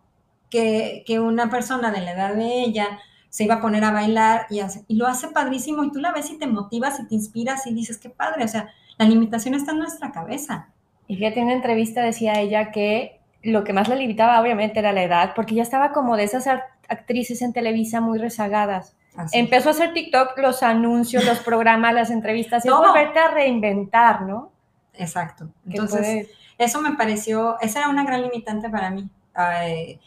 que, 0.48 1.04
que 1.06 1.20
una 1.20 1.50
persona 1.50 1.90
de 1.90 2.00
la 2.00 2.12
edad 2.12 2.34
de 2.34 2.62
ella 2.62 2.98
se 3.32 3.44
iba 3.44 3.54
a 3.54 3.60
poner 3.62 3.82
a 3.82 3.92
bailar 3.92 4.44
y, 4.50 4.60
hace- 4.60 4.84
y 4.88 4.96
lo 4.96 5.06
hace 5.06 5.28
padrísimo 5.28 5.82
y 5.84 5.90
tú 5.90 6.00
la 6.00 6.12
ves 6.12 6.30
y 6.30 6.38
te 6.38 6.46
motivas 6.46 7.00
y 7.00 7.06
te 7.08 7.14
inspiras 7.14 7.66
y 7.66 7.72
dices, 7.72 7.96
qué 7.96 8.10
padre. 8.10 8.44
O 8.44 8.48
sea, 8.48 8.68
la 8.98 9.06
limitación 9.06 9.54
está 9.54 9.72
en 9.72 9.78
nuestra 9.78 10.12
cabeza. 10.12 10.68
Y 11.08 11.16
fíjate, 11.16 11.38
en 11.40 11.46
una 11.46 11.54
entrevista 11.54 12.02
decía 12.02 12.38
ella 12.40 12.70
que 12.72 13.20
lo 13.42 13.64
que 13.64 13.72
más 13.72 13.88
la 13.88 13.94
limitaba 13.96 14.38
obviamente 14.38 14.80
era 14.80 14.92
la 14.92 15.02
edad, 15.02 15.32
porque 15.34 15.54
ya 15.54 15.62
estaba 15.62 15.92
como 15.92 16.18
de 16.18 16.24
esas 16.24 16.46
actrices 16.88 17.40
en 17.40 17.54
Televisa 17.54 18.02
muy 18.02 18.18
rezagadas. 18.18 18.96
Así. 19.16 19.38
Empezó 19.38 19.70
a 19.70 19.72
hacer 19.72 19.94
TikTok, 19.94 20.36
los 20.38 20.62
anuncios, 20.62 21.24
los 21.24 21.38
programas, 21.40 21.94
las 21.94 22.10
entrevistas, 22.10 22.64
y 22.66 22.68
es 22.68 22.74
volverte 22.74 23.18
a 23.18 23.28
reinventar, 23.28 24.22
¿no? 24.22 24.52
Exacto. 24.94 25.48
Entonces, 25.66 26.28
eso 26.58 26.80
me 26.82 26.92
pareció, 26.96 27.58
esa 27.60 27.78
era 27.80 27.88
una 27.88 28.04
gran 28.04 28.20
limitante 28.22 28.68
para 28.68 28.90
mí, 28.90 29.08
eh, 29.64 29.98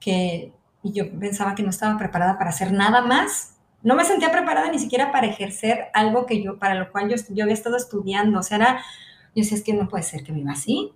que 0.00 0.52
y 0.84 0.92
yo 0.92 1.10
pensaba 1.18 1.54
que 1.54 1.62
no 1.62 1.70
estaba 1.70 1.96
preparada 1.96 2.36
para 2.36 2.50
hacer 2.50 2.70
nada 2.70 3.00
más. 3.00 3.56
No 3.82 3.96
me 3.96 4.04
sentía 4.04 4.30
preparada 4.30 4.70
ni 4.70 4.78
siquiera 4.78 5.10
para 5.10 5.26
ejercer 5.26 5.86
algo 5.94 6.26
que 6.26 6.42
yo, 6.42 6.58
para 6.58 6.74
lo 6.74 6.92
cual 6.92 7.08
yo, 7.08 7.16
yo 7.30 7.44
había 7.44 7.54
estado 7.54 7.78
estudiando. 7.78 8.38
O 8.38 8.42
sea, 8.42 8.58
era, 8.58 8.76
yo 9.34 9.42
decía, 9.42 9.56
es 9.56 9.64
que 9.64 9.72
no 9.72 9.88
puede 9.88 10.02
ser 10.02 10.22
que 10.22 10.32
viva 10.32 10.52
así. 10.52 10.92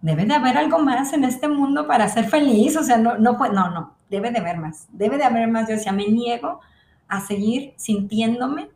Debe 0.00 0.24
de 0.24 0.34
haber 0.34 0.56
algo 0.56 0.78
más 0.78 1.12
en 1.12 1.24
este 1.24 1.48
mundo 1.48 1.86
para 1.86 2.08
ser 2.08 2.24
feliz. 2.24 2.78
O 2.78 2.82
sea, 2.82 2.96
no, 2.96 3.18
no, 3.18 3.36
no, 3.36 3.70
no, 3.70 3.96
debe 4.08 4.30
de 4.30 4.38
haber 4.38 4.56
más. 4.56 4.88
Debe 4.90 5.18
de 5.18 5.24
haber 5.24 5.48
más. 5.48 5.68
Yo 5.68 5.74
decía, 5.74 5.92
me 5.92 6.08
niego 6.08 6.60
a 7.08 7.20
seguir 7.20 7.74
sintiéndome 7.76 8.70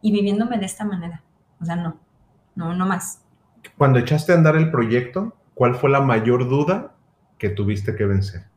y 0.00 0.12
viviéndome 0.12 0.56
de 0.56 0.64
esta 0.64 0.86
manera. 0.86 1.22
O 1.60 1.64
sea, 1.66 1.76
no, 1.76 1.98
no, 2.54 2.72
no 2.74 2.86
más. 2.86 3.20
Cuando 3.76 3.98
echaste 3.98 4.32
a 4.32 4.36
andar 4.36 4.56
el 4.56 4.70
proyecto, 4.70 5.36
¿cuál 5.52 5.74
fue 5.74 5.90
la 5.90 6.00
mayor 6.00 6.48
duda 6.48 6.94
que 7.36 7.50
tuviste 7.50 7.94
que 7.96 8.06
vencer? 8.06 8.53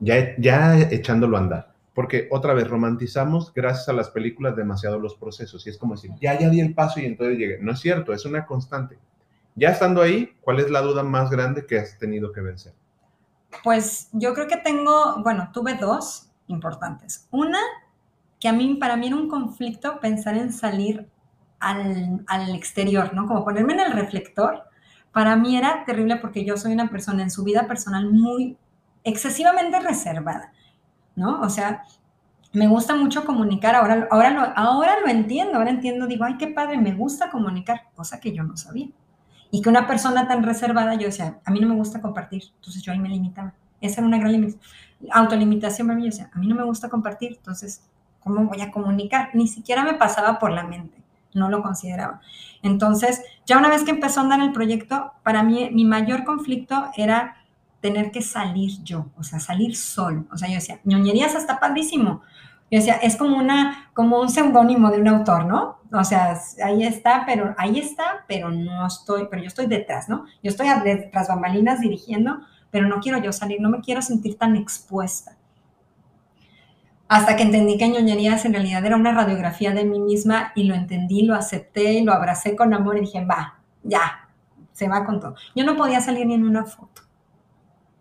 Ya, 0.00 0.78
echándolo 0.90 1.36
a 1.36 1.40
andar. 1.40 1.74
Porque 1.94 2.28
otra 2.30 2.54
vez 2.54 2.68
romantizamos, 2.68 3.52
gracias 3.54 3.88
a 3.88 3.92
las 3.92 4.10
películas, 4.10 4.56
demasiado 4.56 4.98
los 4.98 5.14
procesos. 5.14 5.66
Y 5.66 5.70
es 5.70 5.78
como 5.78 5.94
decir, 5.94 6.10
ya, 6.20 6.38
ya 6.38 6.48
di 6.48 6.60
el 6.60 6.74
paso 6.74 7.00
y 7.00 7.06
entonces 7.06 7.38
llegué. 7.38 7.58
No 7.60 7.72
es 7.72 7.80
cierto, 7.80 8.12
es 8.12 8.24
una 8.24 8.44
constante. 8.46 8.98
Ya 9.54 9.70
estando 9.70 10.02
ahí, 10.02 10.34
¿cuál 10.40 10.58
es 10.58 10.70
la 10.70 10.80
duda 10.80 11.04
más 11.04 11.30
grande 11.30 11.64
que 11.66 11.78
has 11.78 11.96
tenido 11.98 12.32
que 12.32 12.40
vencer? 12.40 12.72
Pues 13.62 14.08
yo 14.12 14.34
creo 14.34 14.48
que 14.48 14.56
tengo, 14.56 15.22
bueno, 15.22 15.50
tuve 15.52 15.74
dos 15.74 16.28
importantes. 16.48 17.28
Una, 17.30 17.60
que 18.40 18.48
a 18.48 18.52
mí, 18.52 18.74
para 18.74 18.96
mí 18.96 19.06
era 19.06 19.16
un 19.16 19.28
conflicto 19.28 20.00
pensar 20.00 20.36
en 20.36 20.52
salir 20.52 21.08
al, 21.60 22.24
al 22.26 22.54
exterior, 22.56 23.14
¿no? 23.14 23.26
Como 23.28 23.44
ponerme 23.44 23.74
en 23.74 23.80
el 23.80 23.92
reflector. 23.92 24.64
Para 25.12 25.36
mí 25.36 25.56
era 25.56 25.84
terrible 25.84 26.16
porque 26.16 26.44
yo 26.44 26.56
soy 26.56 26.72
una 26.72 26.90
persona 26.90 27.22
en 27.22 27.30
su 27.30 27.44
vida 27.44 27.68
personal 27.68 28.10
muy 28.10 28.58
excesivamente 29.04 29.78
reservada, 29.80 30.52
¿no? 31.14 31.40
O 31.42 31.50
sea, 31.50 31.84
me 32.54 32.68
gusta 32.68 32.94
mucho 32.94 33.24
comunicar, 33.24 33.74
ahora, 33.74 34.08
ahora, 34.10 34.30
lo, 34.30 34.40
ahora 34.56 35.00
lo 35.00 35.08
entiendo, 35.08 35.58
ahora 35.58 35.70
entiendo, 35.70 36.06
digo, 36.06 36.24
ay, 36.24 36.36
qué 36.38 36.46
padre, 36.46 36.78
me 36.78 36.94
gusta 36.94 37.30
comunicar, 37.30 37.82
cosa 37.94 38.20
que 38.20 38.32
yo 38.32 38.44
no 38.44 38.56
sabía. 38.56 38.88
Y 39.50 39.60
que 39.60 39.68
una 39.68 39.86
persona 39.86 40.26
tan 40.26 40.42
reservada, 40.42 40.94
yo 40.94 41.06
decía, 41.06 41.38
a 41.44 41.50
mí 41.50 41.60
no 41.60 41.68
me 41.68 41.74
gusta 41.74 42.00
compartir, 42.00 42.44
entonces 42.56 42.82
yo 42.82 42.92
ahí 42.92 42.98
me 42.98 43.08
limitaba. 43.08 43.52
Esa 43.80 44.00
era 44.00 44.06
una 44.06 44.18
gran 44.18 44.32
limitación. 44.32 44.62
Autolimitación 45.12 45.88
para 45.88 45.96
mí, 45.96 46.04
yo 46.04 46.10
decía, 46.10 46.30
a 46.32 46.38
mí 46.38 46.46
no 46.46 46.54
me 46.54 46.64
gusta 46.64 46.88
compartir, 46.88 47.34
entonces, 47.36 47.82
¿cómo 48.20 48.44
voy 48.44 48.60
a 48.62 48.70
comunicar? 48.70 49.30
Ni 49.34 49.48
siquiera 49.48 49.84
me 49.84 49.94
pasaba 49.94 50.38
por 50.38 50.52
la 50.52 50.62
mente, 50.64 50.96
no 51.34 51.50
lo 51.50 51.60
consideraba. 51.60 52.20
Entonces, 52.62 53.22
ya 53.46 53.58
una 53.58 53.68
vez 53.68 53.82
que 53.82 53.90
empezó 53.90 54.20
a 54.20 54.22
andar 54.22 54.40
el 54.40 54.52
proyecto, 54.52 55.12
para 55.24 55.42
mí 55.42 55.70
mi 55.72 55.84
mayor 55.84 56.24
conflicto 56.24 56.86
era 56.96 57.36
tener 57.84 58.10
que 58.10 58.22
salir 58.22 58.82
yo, 58.82 59.10
o 59.14 59.22
sea, 59.22 59.38
salir 59.40 59.76
solo. 59.76 60.24
O 60.32 60.38
sea, 60.38 60.48
yo 60.48 60.54
decía, 60.54 60.80
ñoñerías 60.84 61.34
está 61.34 61.60
padrísimo. 61.60 62.22
Yo 62.70 62.78
decía, 62.78 62.94
es 62.94 63.14
como, 63.14 63.36
una, 63.36 63.90
como 63.92 64.22
un 64.22 64.30
seudónimo 64.30 64.90
de 64.90 65.02
un 65.02 65.08
autor, 65.08 65.44
¿no? 65.44 65.80
O 65.92 66.02
sea, 66.02 66.40
ahí 66.64 66.82
está, 66.82 67.24
pero 67.26 67.54
ahí 67.58 67.78
está, 67.78 68.24
pero 68.26 68.50
no 68.50 68.86
estoy, 68.86 69.26
pero 69.30 69.42
yo 69.42 69.48
estoy 69.48 69.66
detrás, 69.66 70.08
¿no? 70.08 70.24
Yo 70.42 70.50
estoy 70.50 70.66
detrás 70.82 71.28
bambalinas 71.28 71.80
dirigiendo, 71.80 72.38
pero 72.70 72.88
no 72.88 73.00
quiero 73.00 73.18
yo 73.18 73.34
salir, 73.34 73.60
no 73.60 73.68
me 73.68 73.82
quiero 73.82 74.00
sentir 74.00 74.38
tan 74.38 74.56
expuesta. 74.56 75.36
Hasta 77.06 77.36
que 77.36 77.42
entendí 77.42 77.76
que 77.76 77.90
ñoñerías 77.90 78.46
en 78.46 78.54
realidad 78.54 78.82
era 78.86 78.96
una 78.96 79.12
radiografía 79.12 79.74
de 79.74 79.84
mí 79.84 80.00
misma 80.00 80.52
y 80.54 80.64
lo 80.64 80.74
entendí, 80.74 81.26
lo 81.26 81.34
acepté, 81.34 82.02
lo 82.02 82.14
abracé 82.14 82.56
con 82.56 82.72
amor 82.72 82.96
y 82.96 83.02
dije, 83.02 83.26
va, 83.26 83.58
ya, 83.82 84.30
se 84.72 84.88
va 84.88 85.04
con 85.04 85.20
todo. 85.20 85.34
Yo 85.54 85.66
no 85.66 85.76
podía 85.76 86.00
salir 86.00 86.26
ni 86.26 86.32
en 86.32 86.46
una 86.46 86.64
foto. 86.64 87.03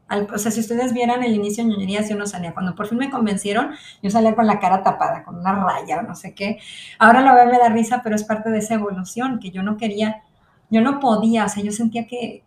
Al, 0.08 0.28
o 0.34 0.38
sea, 0.38 0.52
si 0.52 0.60
ustedes 0.60 0.94
vieran 0.94 1.24
el 1.24 1.34
inicio 1.34 1.64
de 1.64 1.72
ñoñerías, 1.72 2.10
yo 2.10 2.16
no 2.16 2.28
salía. 2.28 2.54
Cuando 2.54 2.76
por 2.76 2.88
fin 2.88 2.98
me 2.98 3.10
convencieron, 3.10 3.72
yo 4.02 4.10
salía 4.10 4.36
con 4.36 4.46
la 4.46 4.60
cara 4.60 4.84
tapada, 4.84 5.24
con 5.24 5.38
una 5.40 5.54
raya 5.54 6.00
o 6.00 6.02
no 6.04 6.16
sé 6.16 6.34
qué. 6.34 6.60
Ahora 7.00 7.22
lo 7.22 7.34
veo, 7.34 7.46
me 7.48 7.58
da 7.58 7.70
risa, 7.70 8.02
pero 8.04 8.16
es 8.16 8.24
parte 8.24 8.50
de 8.50 8.60
esa 8.60 8.76
evolución 8.76 9.40
que 9.40 9.52
yo 9.52 9.64
no 9.64 9.78
quería, 9.78 10.24
yo 10.70 10.82
no 10.82 11.00
podía, 11.00 11.46
o 11.46 11.50
sea, 11.50 11.64
yo 11.64 11.72
sentía 11.72 12.06
que, 12.08 12.44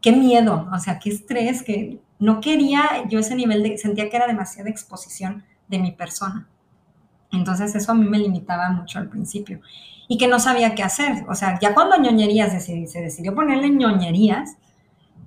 qué 0.00 0.12
miedo, 0.12 0.68
o 0.72 0.78
sea, 0.78 0.98
qué 0.98 1.10
estrés, 1.10 1.62
que 1.62 2.00
no 2.18 2.40
quería 2.40 2.82
yo 3.08 3.18
ese 3.18 3.34
nivel 3.34 3.62
de, 3.62 3.78
sentía 3.78 4.08
que 4.08 4.16
era 4.16 4.26
demasiada 4.26 4.70
exposición 4.70 5.44
de 5.68 5.78
mi 5.78 5.92
persona. 5.92 6.48
Entonces 7.32 7.74
eso 7.74 7.92
a 7.92 7.94
mí 7.94 8.08
me 8.08 8.18
limitaba 8.18 8.70
mucho 8.70 8.98
al 8.98 9.08
principio 9.08 9.60
y 10.08 10.18
que 10.18 10.28
no 10.28 10.38
sabía 10.38 10.74
qué 10.74 10.82
hacer. 10.82 11.24
O 11.28 11.34
sea, 11.34 11.58
ya 11.60 11.74
cuando 11.74 11.96
ñoñerías 11.96 12.52
decidí, 12.52 12.86
se 12.86 13.00
decidió 13.00 13.34
ponerle 13.34 13.70
ñoñerías, 13.70 14.56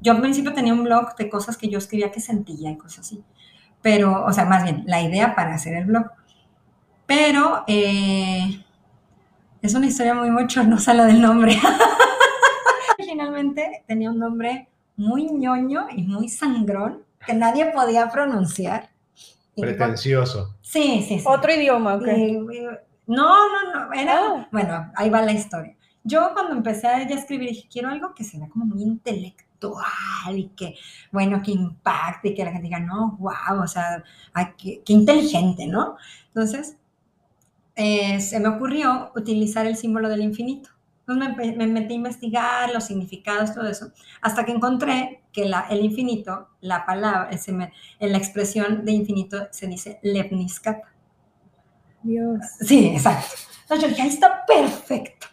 yo 0.01 0.13
al 0.13 0.21
principio 0.21 0.53
tenía 0.53 0.73
un 0.73 0.83
blog 0.83 1.15
de 1.15 1.29
cosas 1.29 1.57
que 1.57 1.69
yo 1.69 1.77
escribía 1.77 2.11
que 2.11 2.19
sentía 2.21 2.71
y 2.71 2.77
cosas 2.77 2.99
así. 2.99 3.23
Pero, 3.81 4.25
o 4.25 4.33
sea, 4.33 4.45
más 4.45 4.63
bien, 4.63 4.83
la 4.87 5.01
idea 5.01 5.35
para 5.35 5.53
hacer 5.55 5.73
el 5.75 5.85
blog. 5.85 6.05
Pero 7.05 7.63
eh, 7.67 8.63
es 9.61 9.73
una 9.73 9.87
historia 9.87 10.13
muy 10.13 10.29
bochornosa 10.29 10.93
la 10.93 11.05
del 11.05 11.21
nombre. 11.21 11.57
Originalmente 12.97 13.83
tenía 13.87 14.09
un 14.11 14.19
nombre 14.19 14.67
muy 14.97 15.25
ñoño 15.31 15.87
y 15.95 16.03
muy 16.03 16.29
sangrón 16.29 17.03
que 17.25 17.33
nadie 17.33 17.67
podía 17.67 18.09
pronunciar. 18.09 18.89
Pretencioso. 19.55 20.55
Sí, 20.61 21.03
sí, 21.07 21.19
sí. 21.19 21.25
Otro 21.25 21.53
idioma, 21.53 21.95
ok. 21.95 22.07
Y- 22.07 22.21
y- 22.35 22.67
no, 23.07 23.25
no, 23.49 23.73
no, 23.87 23.93
era, 23.93 24.19
Ah. 24.19 24.47
bueno, 24.51 24.91
ahí 24.95 25.09
va 25.09 25.21
la 25.21 25.31
historia. 25.31 25.75
Yo 26.03 26.29
cuando 26.33 26.53
empecé 26.53 26.87
a 26.87 27.07
ya 27.07 27.15
escribir 27.15 27.49
dije, 27.49 27.67
quiero 27.71 27.89
algo 27.89 28.13
que 28.13 28.23
sea 28.23 28.47
como 28.49 28.65
muy 28.65 28.83
intelectual 28.83 29.48
y 30.33 30.49
que, 30.49 30.75
bueno, 31.11 31.41
que 31.43 31.51
impacte 31.51 32.29
y 32.29 32.35
que 32.35 32.43
la 32.45 32.51
gente 32.51 32.67
diga, 32.67 32.79
no, 32.79 33.17
wow, 33.19 33.63
o 33.63 33.67
sea, 33.67 34.03
ay, 34.33 34.47
qué, 34.57 34.81
qué 34.85 34.93
inteligente, 34.93 35.67
¿no? 35.67 35.97
Entonces, 36.27 36.77
eh, 37.75 38.19
se 38.21 38.39
me 38.39 38.49
ocurrió 38.49 39.11
utilizar 39.15 39.65
el 39.65 39.75
símbolo 39.77 40.09
del 40.09 40.21
infinito. 40.21 40.69
Entonces 41.07 41.57
me, 41.57 41.67
metí 41.67 41.93
a 41.93 41.97
investigar 41.97 42.71
los 42.73 42.83
significados, 42.83 43.53
todo 43.55 43.67
eso, 43.67 43.91
hasta 44.21 44.45
que 44.45 44.51
encontré 44.51 45.23
que 45.33 45.45
la, 45.45 45.61
el 45.69 45.83
infinito, 45.83 46.49
la 46.61 46.85
palabra, 46.85 47.35
se 47.37 47.51
me- 47.51 47.73
en 47.99 48.11
la 48.11 48.17
expresión 48.19 48.85
de 48.85 48.91
infinito 48.91 49.47
se 49.51 49.67
dice 49.67 49.99
lepniscata. 50.03 50.87
Dios. 52.03 52.39
Sí, 52.61 52.87
exacto. 52.87 53.35
Entonces 53.63 53.81
yo 53.83 53.87
dije, 53.89 54.01
ahí 54.03 54.09
está 54.09 54.45
perfecto. 54.45 55.27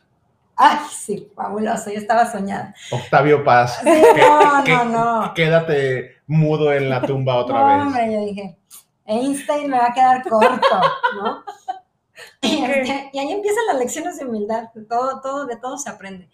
Ay, 0.57 0.79
sí, 0.91 1.31
fabuloso, 1.37 1.91
yo 1.91 1.99
estaba 1.99 2.31
soñada. 2.31 2.75
Octavio 2.91 3.45
Paz, 3.45 3.79
Sí, 3.83 3.91
no, 3.91 4.65
que- 4.65 4.73
no, 4.73 4.85
no. 4.87 5.35
quédate 5.35 6.17
mudo 6.27 6.73
en 6.73 6.89
la 6.89 7.03
tumba 7.03 7.37
otra 7.37 7.61
No, 7.61 7.67
vez. 7.67 7.83
hombre, 7.83 8.13
yo 8.15 8.21
dije, 8.25 8.59
Einstein 9.05 9.71
me 9.71 9.79
va 9.79 9.87
a 9.89 9.93
quedar 9.93 10.23
corto, 10.29 10.81
¿no? 11.23 11.45
Y, 12.41 12.65
este, 12.65 13.11
y 13.13 13.19
ahí 13.19 13.31
empiezan 13.31 13.67
las 13.67 13.77
lecciones 13.79 14.19
de 14.19 14.25
humildad, 14.25 14.71
de 14.75 14.85
todo, 14.85 15.21
todo, 15.21 15.45
de 15.47 15.57
todo 15.57 15.77
se 15.77 15.91
aprende. 15.91 16.31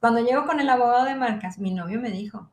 Cuando 0.00 0.20
llego 0.20 0.46
con 0.46 0.58
el 0.58 0.68
abogado 0.70 1.04
de 1.04 1.14
marcas, 1.14 1.58
mi 1.58 1.72
novio 1.74 2.00
me 2.00 2.10
dijo, 2.10 2.48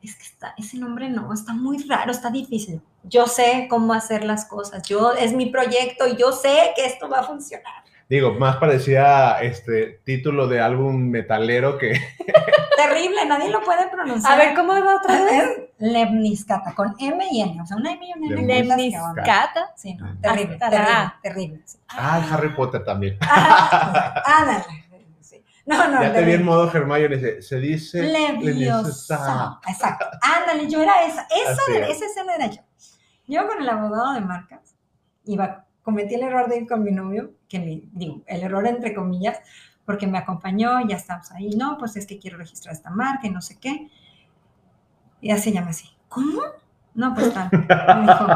es 0.00 0.14
que 0.14 0.22
está, 0.22 0.54
ese 0.56 0.78
nombre 0.78 1.08
no, 1.08 1.32
está 1.34 1.52
muy 1.52 1.78
raro, 1.88 2.12
está 2.12 2.30
difícil. 2.30 2.80
Yo 3.02 3.26
sé 3.26 3.66
cómo 3.68 3.94
hacer 3.94 4.22
las 4.24 4.44
cosas, 4.44 4.82
yo, 4.84 5.12
es 5.12 5.32
mi 5.32 5.46
proyecto 5.46 6.06
y 6.06 6.16
yo 6.16 6.30
sé 6.30 6.72
que 6.76 6.84
esto 6.86 7.08
va 7.08 7.20
a 7.20 7.24
funcionar. 7.24 7.82
Digo, 8.12 8.34
más 8.34 8.56
parecía 8.56 9.40
este 9.40 10.02
título 10.04 10.46
de 10.46 10.60
álbum 10.60 11.08
metalero 11.08 11.78
que 11.78 11.92
Terrible, 12.76 13.24
nadie 13.24 13.48
lo 13.48 13.62
puede 13.62 13.88
pronunciar. 13.88 14.34
A 14.34 14.36
ver, 14.36 14.54
¿cómo 14.54 14.74
va 14.74 14.96
otra 14.96 15.24
vez? 15.24 15.70
Lemniscata, 15.78 16.74
con 16.74 16.94
M 16.98 17.24
y 17.30 17.40
N. 17.40 17.62
O 17.62 17.64
sea, 17.64 17.78
una 17.78 17.90
M 17.92 18.06
y 18.06 18.12
una 18.12 18.38
N. 18.38 18.64
Lemniscata. 18.64 19.72
Sí, 19.76 19.94
no, 19.94 20.14
terrible, 20.20 20.54
Hasta 20.56 20.68
terrible, 20.70 20.92
la- 20.92 21.18
terrible. 21.22 21.62
sí. 21.64 21.78
Ah, 21.88 22.28
Harry 22.30 22.50
Potter 22.50 22.84
también. 22.84 23.16
Ah, 23.22 24.22
ándale, 24.26 24.64
sí. 25.22 25.42
No, 25.64 25.88
no, 25.88 26.02
ya 26.02 26.12
te 26.12 26.18
vi 26.18 26.18
en 26.18 26.24
terrible. 26.24 26.44
modo 26.44 26.70
Hermione. 26.70 27.18
Se, 27.18 27.40
se 27.40 27.56
dice. 27.60 28.02
Leviosa. 28.02 29.58
Exacto. 29.66 30.04
Ándale, 30.20 30.68
yo 30.68 30.82
era 30.82 31.02
esa. 31.06 31.26
Esa, 31.30 31.62
era- 31.74 31.88
es. 31.88 31.96
esa 31.96 32.06
escena 32.06 32.34
era 32.34 32.46
yo. 32.48 32.60
Yo 33.26 33.46
con 33.48 33.62
el 33.62 33.68
abogado 33.70 34.12
de 34.12 34.20
marcas, 34.20 34.74
iba, 35.24 35.64
cometí 35.82 36.14
el 36.16 36.24
error 36.24 36.48
de 36.50 36.58
ir 36.58 36.68
con 36.68 36.82
mi 36.84 36.90
novio, 36.90 37.30
que 37.52 37.58
le 37.58 37.82
digo, 37.92 38.22
el 38.26 38.42
error 38.42 38.66
entre 38.66 38.94
comillas, 38.94 39.38
porque 39.84 40.06
me 40.06 40.16
acompañó, 40.16 40.80
ya 40.88 40.96
estamos 40.96 41.30
ahí. 41.32 41.50
No, 41.50 41.76
pues 41.76 41.96
es 41.96 42.06
que 42.06 42.18
quiero 42.18 42.38
registrar 42.38 42.74
esta 42.74 42.88
marca 42.88 43.26
y 43.26 43.30
no 43.30 43.42
sé 43.42 43.58
qué. 43.60 43.90
Y 45.20 45.28
ya 45.28 45.36
se 45.36 45.52
llama 45.52 45.70
así. 45.70 45.90
¿Cómo? 46.08 46.40
No, 46.94 47.14
pues 47.14 47.34
tal. 47.34 47.50
Me 47.52 47.58
dijo, 48.06 48.26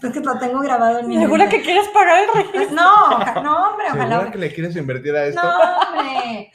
pues 0.00 0.12
que 0.12 0.20
lo 0.20 0.38
tengo 0.38 0.58
grabado 0.60 0.98
en 0.98 1.08
mi 1.08 1.18
¿Segura 1.18 1.48
que 1.48 1.62
quieres 1.62 1.86
pagar 1.88 2.24
el 2.24 2.34
registro? 2.34 2.74
No, 2.74 3.42
no, 3.42 3.70
hombre, 3.70 3.86
ojalá. 3.90 4.16
¿Segura 4.16 4.32
que 4.32 4.38
le 4.38 4.52
quieres 4.52 4.76
invertir 4.76 5.14
a 5.14 5.26
esto? 5.26 5.40
No, 5.40 5.50
hombre. 5.90 6.52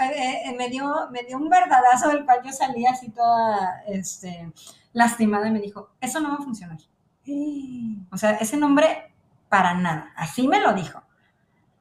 Eh, 0.00 0.42
eh, 0.46 0.54
me, 0.56 0.68
dio, 0.68 1.08
me 1.10 1.24
dio 1.24 1.36
un 1.36 1.48
verdadazo 1.48 2.10
del 2.10 2.24
cual 2.24 2.42
yo 2.44 2.52
salí 2.52 2.86
así 2.86 3.10
toda 3.10 3.82
este, 3.88 4.52
lastimada 4.92 5.48
y 5.48 5.50
me 5.50 5.60
dijo, 5.60 5.90
eso 6.00 6.20
no 6.20 6.28
va 6.28 6.36
a 6.36 6.44
funcionar. 6.44 6.78
O 8.10 8.16
sea, 8.16 8.32
ese 8.36 8.56
nombre 8.56 9.08
para 9.48 9.74
nada. 9.74 10.12
Así 10.16 10.46
me 10.48 10.60
lo 10.60 10.72
dijo. 10.74 11.02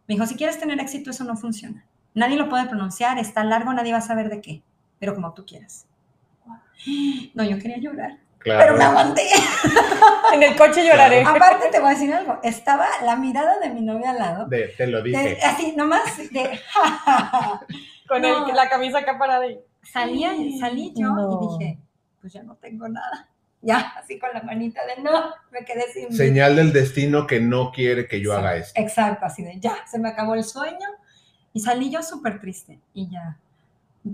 Me 0.07 0.15
dijo, 0.15 0.25
si 0.25 0.35
quieres 0.35 0.59
tener 0.59 0.79
éxito, 0.79 1.09
eso 1.11 1.23
no 1.23 1.35
funciona. 1.35 1.83
Nadie 2.13 2.37
lo 2.37 2.49
puede 2.49 2.65
pronunciar, 2.65 3.17
está 3.19 3.43
largo, 3.43 3.73
nadie 3.73 3.91
va 3.91 3.97
a 3.99 4.01
saber 4.01 4.29
de 4.29 4.41
qué, 4.41 4.63
pero 4.99 5.13
como 5.13 5.33
tú 5.33 5.45
quieras. 5.45 5.85
No, 7.33 7.43
yo 7.43 7.57
quería 7.59 7.77
llorar, 7.77 8.17
Claro. 8.39 8.59
pero 8.63 8.77
me 8.77 8.83
aguanté. 8.83 9.23
En 10.33 10.43
el 10.43 10.55
coche 10.55 10.85
lloraré. 10.85 11.23
Aparte 11.23 11.69
te 11.71 11.79
voy 11.79 11.87
a 11.89 11.91
decir 11.91 12.13
algo, 12.13 12.39
estaba 12.43 12.85
la 13.03 13.15
mirada 13.15 13.59
de 13.59 13.69
mi 13.69 13.81
novia 13.81 14.11
al 14.11 14.17
lado, 14.17 14.45
De- 14.47 14.67
te 14.77 14.87
lo 14.87 14.97
de- 15.01 15.09
dije. 15.09 15.39
así 15.43 15.73
nomás 15.75 16.17
de... 16.17 16.59
Con 18.07 18.21
No. 18.21 18.47
el- 18.47 18.55
la 18.55 18.69
camisa 18.69 18.99
acá 18.99 19.17
para 19.17 19.39
de. 19.39 19.63
salía, 19.83 20.31
salí 20.59 20.93
yo 20.95 21.09
No. 21.09 21.39
y 21.59 21.59
dije, 21.59 21.79
pues 22.21 22.33
ya 22.33 22.43
no 22.43 22.55
tengo 22.55 22.87
nada. 22.87 23.27
Ya, 23.61 23.93
así 23.97 24.19
con 24.19 24.29
la 24.33 24.43
manita 24.43 24.81
de 24.85 25.01
no, 25.01 25.33
me 25.51 25.65
quedé 25.65 25.91
sin. 25.91 26.13
Señal 26.13 26.55
del 26.55 26.71
destino 26.71 27.25
que 27.25 27.39
no 27.39 27.71
quiere 27.71 28.07
que 28.07 28.21
yo 28.21 28.31
Sí, 28.31 28.37
haga 28.37 28.55
esto. 28.55 28.79
Exacto, 28.79 29.25
así 29.25 29.43
de 29.43 29.59
ya, 29.59 29.75
se 29.87 29.99
me 29.99 30.09
acabó 30.09 30.35
el 30.35 30.43
sueño 30.43 30.87
y 31.53 31.59
salí 31.59 31.89
yo 31.89 32.03
súper 32.03 32.39
triste 32.39 32.79
y 32.93 33.09
ya. 33.09 33.37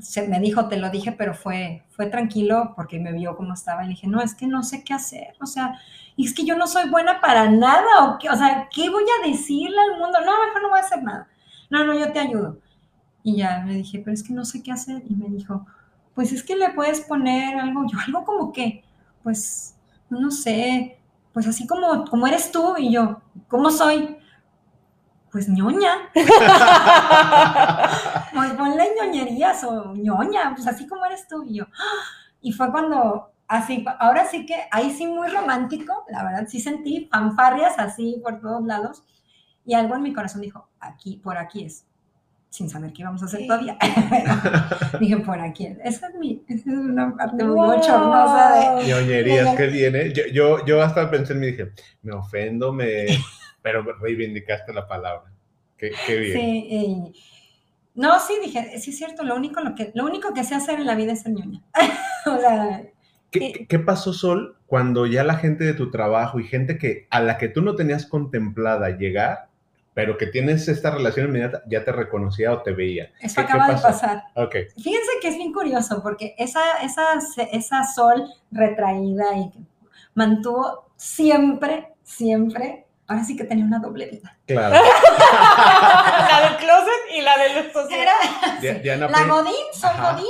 Se 0.01 0.27
me 0.27 0.39
dijo, 0.39 0.69
te 0.69 0.77
lo 0.77 0.89
dije, 0.89 1.11
pero 1.11 1.35
fue, 1.35 1.83
fue 1.89 2.07
tranquilo 2.07 2.73
porque 2.75 2.99
me 2.99 3.11
vio 3.11 3.35
cómo 3.35 3.53
estaba 3.53 3.83
y 3.83 3.87
le 3.87 3.93
dije, 3.93 4.07
no, 4.07 4.21
es 4.21 4.33
que 4.33 4.47
no 4.47 4.63
sé 4.63 4.83
qué 4.83 4.93
hacer, 4.93 5.35
o 5.39 5.45
sea, 5.45 5.79
y 6.15 6.25
es 6.25 6.33
que 6.33 6.45
yo 6.45 6.55
no 6.55 6.67
soy 6.67 6.89
buena 6.89 7.19
para 7.21 7.49
nada, 7.49 8.05
o, 8.05 8.17
qué, 8.19 8.29
o 8.29 8.35
sea, 8.35 8.67
¿qué 8.73 8.89
voy 8.89 9.03
a 9.03 9.27
decirle 9.27 9.77
al 9.77 9.99
mundo? 9.99 10.19
No, 10.25 10.45
mejor 10.45 10.61
no 10.61 10.69
voy 10.69 10.79
a 10.79 10.83
hacer 10.83 11.03
nada. 11.03 11.27
No, 11.69 11.83
no, 11.83 11.93
yo 11.97 12.11
te 12.11 12.19
ayudo. 12.19 12.59
Y 13.23 13.37
ya 13.37 13.63
le 13.65 13.75
dije, 13.75 13.99
pero 13.99 14.13
es 14.13 14.21
que 14.21 14.33
no 14.33 14.45
sé 14.45 14.61
qué 14.61 14.71
hacer. 14.71 15.01
Y 15.09 15.15
me 15.15 15.27
dijo, 15.29 15.65
pues 16.13 16.31
es 16.31 16.43
que 16.43 16.55
le 16.55 16.69
puedes 16.71 17.01
poner 17.01 17.57
algo, 17.57 17.85
yo 17.91 17.97
algo 18.05 18.23
como 18.25 18.53
que, 18.53 18.83
pues, 19.23 19.75
no 20.09 20.29
sé, 20.31 20.99
pues 21.33 21.47
así 21.47 21.65
como, 21.65 22.05
como 22.05 22.27
eres 22.27 22.51
tú 22.51 22.75
y 22.77 22.93
yo, 22.93 23.21
¿cómo 23.47 23.71
soy? 23.71 24.17
Pues 25.31 25.49
ñoña, 25.49 26.11
pues 28.33 28.51
ponle 28.53 28.89
ñoñerías 28.99 29.63
o 29.63 29.95
ñoña, 29.95 30.53
pues 30.53 30.67
así 30.67 30.85
como 30.85 31.05
eres 31.05 31.27
tú 31.27 31.43
y 31.43 31.55
yo. 31.55 31.65
Y 32.39 32.51
fue 32.51 32.71
cuando, 32.71 33.31
así, 33.47 33.83
ahora 33.99 34.27
sí 34.27 34.45
que, 34.45 34.55
ahí 34.69 34.91
sí 34.91 35.07
muy 35.07 35.29
romántico, 35.29 36.05
la 36.09 36.23
verdad, 36.23 36.45
sí 36.47 36.59
sentí 36.59 37.07
fanfarrias 37.11 37.79
así 37.79 38.21
por 38.23 38.39
todos 38.41 38.63
lados 38.63 39.03
y 39.65 39.73
algo 39.73 39.95
en 39.95 40.03
mi 40.03 40.13
corazón 40.13 40.41
dijo, 40.41 40.69
aquí, 40.79 41.17
por 41.17 41.37
aquí 41.37 41.65
es, 41.65 41.87
sin 42.53 42.69
saber 42.69 42.93
qué 42.93 43.01
íbamos 43.01 43.23
a 43.23 43.25
hacer 43.25 43.47
todavía. 43.47 43.75
Dije, 44.99 45.17
por 45.17 45.39
aquí 45.39 45.65
es. 45.65 45.77
Esa 45.83 46.09
es, 46.09 46.15
mi, 46.15 46.43
esa 46.47 46.69
es 46.69 46.77
una 46.77 47.15
parte 47.17 47.43
muy 47.43 47.55
Wow. 47.55 47.77
bochornosa 47.77 48.77
de... 48.77 48.87
ñoñerías 48.87 49.55
que 49.55 49.67
viene. 49.67 50.13
Yo, 50.13 50.23
yo, 50.31 50.63
yo 50.63 50.79
hasta 50.83 51.09
pensé, 51.09 51.33
me 51.33 51.47
dije, 51.47 51.71
me 52.03 52.13
ofendo, 52.13 52.71
me... 52.71 53.07
pero 53.63 53.81
reivindicaste 53.99 54.71
la 54.71 54.87
palabra. 54.87 55.31
Qué, 55.77 55.91
qué 56.05 56.19
bien. 56.19 56.33
Sí, 56.39 56.67
y- 56.69 57.13
no, 57.95 58.19
sí, 58.19 58.35
dije, 58.43 58.79
sí 58.79 58.91
es 58.91 58.97
cierto, 58.99 59.23
lo 59.23 59.35
único, 59.35 59.59
lo 59.61 59.73
que, 59.73 59.91
lo 59.95 60.05
único 60.05 60.31
que 60.35 60.43
sé 60.43 60.53
hacer 60.53 60.79
en 60.79 60.85
la 60.85 60.93
vida 60.95 61.13
es 61.13 61.21
ser 61.21 61.31
ñoña. 61.33 61.59
o 62.27 62.37
sea, 62.39 62.83
¿Qué, 63.31 63.65
qué 63.67 63.79
pasó, 63.79 64.13
Sol, 64.13 64.57
cuando 64.67 65.07
ya 65.07 65.23
la 65.23 65.37
gente 65.37 65.63
de 65.63 65.73
tu 65.73 65.89
trabajo 65.89 66.39
y 66.39 66.43
gente 66.43 66.77
que 66.77 67.07
a 67.09 67.19
la 67.19 67.39
que 67.39 67.49
tú 67.49 67.63
no 67.63 67.73
tenías 67.75 68.05
contemplada 68.05 68.91
llegar, 68.91 69.49
pero 69.93 70.17
que 70.17 70.27
tienes 70.27 70.67
esta 70.67 70.91
relación 70.91 71.27
inmediata, 71.27 71.61
ya 71.67 71.83
te 71.85 71.91
reconocía 71.91 72.51
o 72.53 72.61
te 72.61 72.71
veía? 72.71 73.11
eso 73.19 73.35
¿Qué- 73.41 73.47
qué 73.47 73.53
acaba 73.53 73.67
de 73.67 73.73
pasó? 73.73 73.87
pasar. 73.87 74.23
Fíjense 74.81 75.11
que 75.21 75.27
es 75.29 75.35
bien 75.37 75.53
curioso 75.53 76.01
porque 76.01 76.35
esa, 76.37 76.61
esa, 76.83 77.03
esa 77.51 77.83
sol 77.85 78.23
retraída 78.51 79.37
y 79.37 79.49
que 79.51 79.59
mantuvo 80.15 80.85
siempre, 80.95 81.93
siempre, 82.03 82.85
ahora 83.07 83.23
sí 83.23 83.35
que 83.35 83.43
tenía 83.43 83.65
una 83.65 83.79
doble 83.79 84.07
vida. 84.07 84.37
Claro. 84.47 84.75
la 86.29 86.49
del 86.49 86.57
closet 86.57 87.01
y 87.15 87.21
la 87.21 87.37
del 87.37 87.71
social. 87.71 88.07
La 89.11 89.23
Godín, 89.25 89.53
Sol 89.73 89.89
Ajá. 89.93 90.11
Godín, 90.13 90.25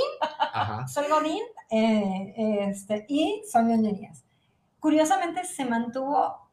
Ajá. 0.52 0.88
Sol 0.88 1.04
Godín 1.10 1.42
eh, 1.70 2.66
este, 2.68 3.06
y 3.08 3.42
Sol 3.50 3.64
Ñoñerías. 3.66 4.22
Curiosamente 4.80 5.44
se 5.44 5.64
mantuvo 5.64 6.43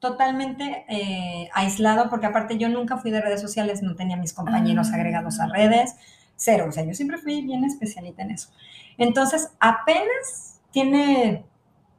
totalmente 0.00 0.84
eh, 0.88 1.48
aislado 1.54 2.08
porque 2.08 2.26
aparte 2.26 2.56
yo 2.58 2.68
nunca 2.68 2.96
fui 2.98 3.10
de 3.10 3.20
redes 3.20 3.40
sociales, 3.40 3.82
no 3.82 3.94
tenía 3.96 4.16
mis 4.16 4.32
compañeros 4.32 4.88
Ah. 4.92 4.96
agregados 4.96 5.40
a 5.40 5.46
redes, 5.46 5.96
cero, 6.36 6.66
o 6.68 6.72
sea, 6.72 6.84
yo 6.84 6.94
siempre 6.94 7.18
fui 7.18 7.42
bien 7.42 7.64
especialita 7.64 8.22
en 8.22 8.30
eso. 8.32 8.48
Entonces, 8.96 9.50
apenas 9.60 10.60
tiene 10.70 11.44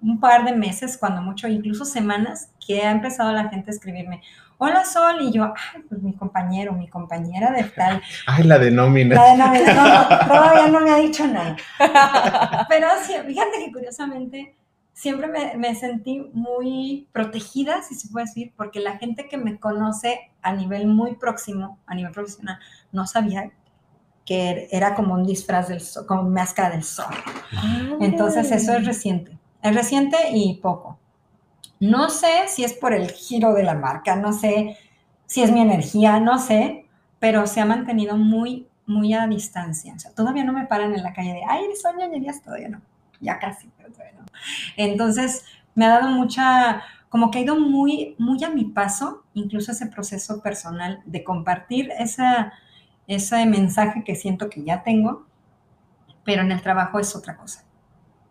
un 0.01 0.19
par 0.21 0.45
de 0.45 0.53
meses, 0.53 0.97
cuando 0.97 1.21
mucho, 1.21 1.47
incluso 1.49 1.83
semanas, 1.83 2.51
que 2.65 2.81
ha 2.83 2.91
empezado 2.91 3.33
la 3.33 3.49
gente 3.49 3.69
a 3.69 3.73
escribirme, 3.73 4.21
hola 4.57 4.85
Sol, 4.85 5.17
y 5.21 5.33
yo, 5.33 5.43
ay, 5.75 5.81
pues 5.89 6.01
mi 6.01 6.13
compañero, 6.13 6.71
mi 6.71 6.87
compañera 6.87 7.51
de 7.51 7.63
tal, 7.65 8.01
Ay, 8.27 8.43
la 8.45 8.59
de 8.59 8.71
nómina. 8.71 9.15
la 9.35 9.51
de 9.51 9.65
no, 9.65 9.87
no, 9.87 10.07
todavía 10.27 10.67
no 10.67 10.79
me 10.79 10.91
ha 10.91 10.97
dicho 10.97 11.27
nada. 11.27 11.57
Pero 12.69 12.87
sí, 13.05 13.13
fíjate 13.27 13.59
que 13.65 13.71
curiosamente 13.73 14.55
siempre 14.99 15.27
me, 15.27 15.55
me 15.55 15.73
sentí 15.75 16.29
muy 16.33 17.07
protegida, 17.13 17.81
si 17.83 17.95
se 17.95 18.09
puede 18.09 18.25
decir, 18.25 18.51
porque 18.57 18.81
la 18.81 18.97
gente 18.97 19.29
que 19.29 19.37
me 19.37 19.57
conoce 19.57 20.29
a 20.41 20.51
nivel 20.51 20.87
muy 20.87 21.15
próximo, 21.15 21.79
a 21.85 21.95
nivel 21.95 22.11
profesional, 22.11 22.59
no 22.91 23.07
sabía 23.07 23.49
que 24.25 24.67
era 24.71 24.95
como 24.95 25.13
un 25.13 25.25
disfraz 25.25 25.69
del 25.69 25.79
sol, 25.79 26.05
como 26.05 26.23
máscara 26.23 26.71
del 26.71 26.83
sol. 26.83 27.15
Entonces 28.01 28.51
eso 28.51 28.73
es 28.73 28.85
reciente, 28.85 29.37
es 29.61 29.73
reciente 29.73 30.17
y 30.33 30.55
poco. 30.55 30.99
No 31.79 32.09
sé 32.09 32.49
si 32.49 32.65
es 32.65 32.73
por 32.73 32.91
el 32.91 33.09
giro 33.09 33.53
de 33.53 33.63
la 33.63 33.75
marca, 33.75 34.17
no 34.17 34.33
sé 34.33 34.77
si 35.27 35.43
es 35.43 35.51
mi 35.53 35.61
energía, 35.61 36.19
no 36.19 36.39
sé, 36.39 36.85
pero 37.19 37.47
se 37.47 37.61
ha 37.61 37.65
mantenido 37.65 38.17
muy, 38.17 38.67
muy 38.85 39.13
a 39.13 39.27
distancia. 39.27 39.93
O 39.95 39.99
sea, 39.99 40.11
todavía 40.11 40.43
no 40.43 40.51
me 40.51 40.67
paran 40.67 40.93
en 40.93 41.03
la 41.03 41.13
calle 41.13 41.35
de, 41.35 41.41
ay, 41.47 41.63
son 41.81 41.95
ñoñerías, 41.95 42.43
todavía 42.43 42.67
no, 42.67 42.81
ya 43.19 43.39
casi, 43.39 43.69
pero. 43.77 43.89
Entonces 44.77 45.45
me 45.75 45.85
ha 45.85 45.89
dado 45.89 46.09
mucha, 46.09 46.83
como 47.09 47.31
que 47.31 47.39
ha 47.39 47.41
ido 47.41 47.59
muy, 47.59 48.15
muy 48.19 48.43
a 48.43 48.49
mi 48.49 48.65
paso, 48.65 49.23
incluso 49.33 49.71
ese 49.71 49.87
proceso 49.87 50.41
personal 50.41 51.01
de 51.05 51.23
compartir 51.23 51.91
esa, 51.97 52.53
ese 53.07 53.45
mensaje 53.45 54.03
que 54.03 54.15
siento 54.15 54.49
que 54.49 54.63
ya 54.63 54.83
tengo, 54.83 55.25
pero 56.23 56.41
en 56.41 56.51
el 56.51 56.61
trabajo 56.61 56.99
es 56.99 57.15
otra 57.15 57.37
cosa. 57.37 57.63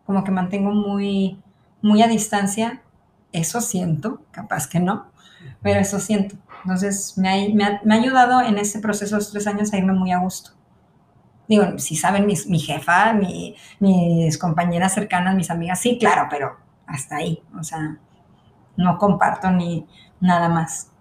Como 0.05 0.23
que 0.23 0.31
mantengo 0.31 0.71
muy, 0.71 1.41
muy 1.81 2.01
a 2.03 2.07
distancia, 2.09 2.81
eso 3.33 3.61
siento, 3.61 4.23
capaz 4.31 4.67
que 4.67 4.79
no, 4.81 5.11
pero 5.61 5.79
eso 5.81 5.99
siento. 5.99 6.37
Entonces 6.63 7.17
me 7.17 7.29
ha, 7.29 7.55
me 7.55 7.65
ha- 7.65 7.81
me 7.85 7.95
ha 7.95 7.99
ayudado 8.01 8.41
en 8.41 8.57
ese 8.59 8.79
proceso 8.81 9.17
de 9.19 9.25
tres 9.31 9.47
años 9.47 9.73
a 9.73 9.77
irme 9.77 9.93
muy 9.93 10.11
a 10.13 10.19
gusto. 10.19 10.51
Digo, 11.49 11.79
si 11.79 11.95
saben 11.97 12.25
mis- 12.27 12.47
mi 12.47 12.59
jefa, 12.59 13.13
mi- 13.13 13.55
mis 13.81 14.37
compañeras 14.37 14.93
cercanas, 14.93 15.35
mis 15.35 15.51
amigas, 15.51 15.79
sí, 15.81 15.97
claro, 15.99 16.27
pero 16.29 16.57
hasta 16.87 17.17
ahí. 17.17 17.41
O 17.59 17.63
sea, 17.63 17.97
no 18.77 18.97
comparto 18.97 19.51
ni 19.51 19.87
nada 20.21 20.49
más. 20.49 20.91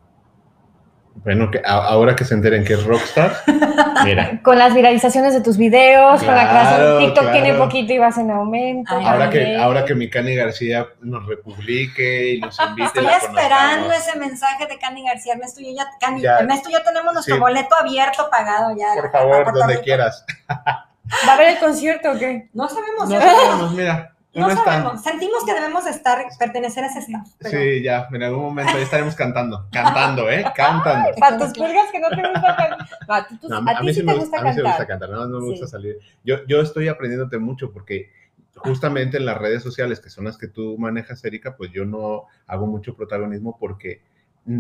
Bueno, 1.24 1.50
que 1.50 1.58
a- 1.64 1.72
ahora 1.88 2.14
que 2.16 2.24
se 2.24 2.34
enteren 2.34 2.64
que 2.64 2.74
es 2.74 2.84
rockstar, 2.84 3.32
mira, 4.04 4.40
Con 4.42 4.58
las 4.58 4.74
viralizaciones 4.74 5.34
de 5.34 5.40
tus 5.40 5.56
videos, 5.56 6.22
con 6.22 6.34
la 6.34 6.48
creación 6.48 6.80
de 6.98 7.06
TikTok 7.06 7.32
tiene 7.32 7.54
poquito 7.54 7.92
y 7.92 7.98
vas 7.98 8.18
en 8.18 8.30
aumento. 8.30 8.94
Ay, 8.96 9.04
ahora 9.06 9.30
que, 9.30 9.56
ahora 9.56 9.84
que 9.84 9.94
mi 9.94 10.08
Cani 10.10 10.34
García 10.34 10.86
nos 11.00 11.26
republique 11.26 12.34
y 12.34 12.40
nos 12.40 12.58
invite. 12.60 12.86
Estoy 12.86 13.04
la 13.04 13.16
esperando 13.16 13.92
ese 13.92 14.18
mensaje 14.18 14.66
de 14.66 14.78
Candy 14.78 15.04
García. 15.04 15.34
Ernesto, 15.34 15.60
yo 15.60 15.68
ya, 15.76 15.86
Candy, 16.00 16.22
Ya. 16.22 16.38
Ernesto, 16.38 16.70
ya 16.70 16.82
tenemos 16.82 17.12
nuestro 17.12 17.34
Sí. 17.34 17.40
boleto 17.40 17.74
abierto, 17.78 18.28
pagado 18.30 18.74
ya. 18.76 19.00
Por 19.00 19.10
favor, 19.12 19.52
donde 19.52 19.80
quieras. 19.80 20.24
¿Va 20.48 21.32
a 21.32 21.34
haber 21.34 21.48
el 21.48 21.58
concierto 21.58 22.12
o 22.12 22.18
qué? 22.18 22.48
No 22.52 22.68
sabemos. 22.68 23.08
No 23.08 23.10
ya 23.10 23.20
sabemos, 23.20 23.72
mira. 23.72 24.12
No 24.34 24.48
sabemos. 24.50 25.02
Sentimos 25.02 25.44
que 25.44 25.54
debemos 25.54 25.86
estar, 25.86 26.24
pertenecer 26.38 26.84
a 26.84 26.88
ese 26.88 27.00
staff. 27.00 27.28
pero- 27.38 27.50
Sí, 27.58 27.82
ya, 27.82 28.06
en 28.12 28.22
algún 28.22 28.42
momento 28.44 28.72
ahí 28.76 28.82
estaremos 28.82 29.14
cantando. 29.14 29.66
Cantando, 29.72 30.30
¿eh? 30.30 30.44
Cantando. 30.54 31.10
Para 31.18 31.38
tus 31.38 31.52
pulgas 31.54 31.90
que 31.90 31.98
no 31.98 32.08
te 32.10 32.16
gusta 32.16 32.56
cantar. 32.56 32.78
No, 33.08 33.14
a 33.14 33.26
ti, 33.26 33.36
tú- 33.38 33.48
No, 33.48 33.56
a 33.56 33.80
ti 33.80 33.94
sí 33.94 34.02
me 34.02 34.12
te 34.12 34.18
gusta 34.18 34.38
a 34.38 34.42
mí 34.42 34.50
sí 34.52 34.56
me 34.56 34.62
gusta 34.62 34.86
cantar. 34.86 34.86
cantar, 34.86 35.10
no, 35.10 35.26
no 35.26 35.40
me 35.40 35.46
gusta 35.46 35.66
Sí. 35.66 35.72
salir. 35.72 35.98
Yo, 36.24 36.44
yo 36.46 36.60
estoy 36.60 36.88
aprendiéndote 36.88 37.38
mucho 37.38 37.72
porque 37.72 38.10
justamente 38.56 39.16
en 39.16 39.24
las 39.26 39.38
redes 39.38 39.62
sociales, 39.62 39.98
que 40.00 40.10
son 40.10 40.24
las 40.26 40.36
que 40.36 40.46
tú 40.48 40.76
manejas, 40.78 41.24
Erika, 41.24 41.56
pues 41.56 41.70
yo 41.72 41.84
no 41.84 42.24
hago 42.46 42.66
mucho 42.66 42.94
protagonismo 42.96 43.56
porque 43.58 44.02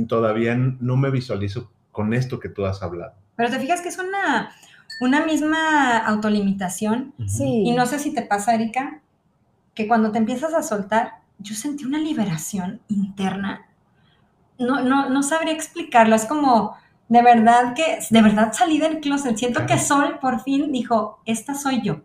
todavía 0.08 0.54
no 0.56 0.96
me 0.96 1.10
visualizo 1.10 1.70
con 1.92 2.14
esto 2.14 2.38
que 2.40 2.48
tú 2.48 2.64
has 2.66 2.82
hablado. 2.82 3.14
Pero 3.36 3.50
te 3.50 3.58
fijas 3.58 3.80
que 3.80 3.88
es 3.88 3.98
una, 3.98 4.50
una 5.00 5.24
misma 5.24 5.98
autolimitación. 5.98 7.12
Sí. 7.26 7.62
Y 7.66 7.72
no 7.72 7.86
sé 7.86 7.98
si 7.98 8.14
te 8.14 8.22
pasa, 8.22 8.54
Erika, 8.54 9.00
que 9.78 9.86
cuando 9.86 10.10
te 10.10 10.18
empiezas 10.18 10.54
a 10.54 10.62
soltar, 10.64 11.20
yo 11.38 11.54
sentí 11.54 11.84
una 11.84 11.98
liberación 11.98 12.80
interna. 12.88 13.64
No, 14.58 14.82
no, 14.82 15.08
no 15.08 15.22
sabría 15.22 15.52
explicarlo. 15.52 16.16
Es 16.16 16.24
como, 16.24 16.74
de 17.08 17.22
verdad 17.22 17.74
que, 17.76 18.00
de 18.10 18.22
verdad 18.22 18.52
salí 18.52 18.80
del 18.80 18.98
closet. 18.98 19.36
Siento 19.36 19.66
que 19.66 19.78
Sol 19.78 20.18
por 20.20 20.42
fin 20.42 20.72
dijo, 20.72 21.20
esta 21.26 21.54
soy 21.54 21.80
yo. 21.82 22.00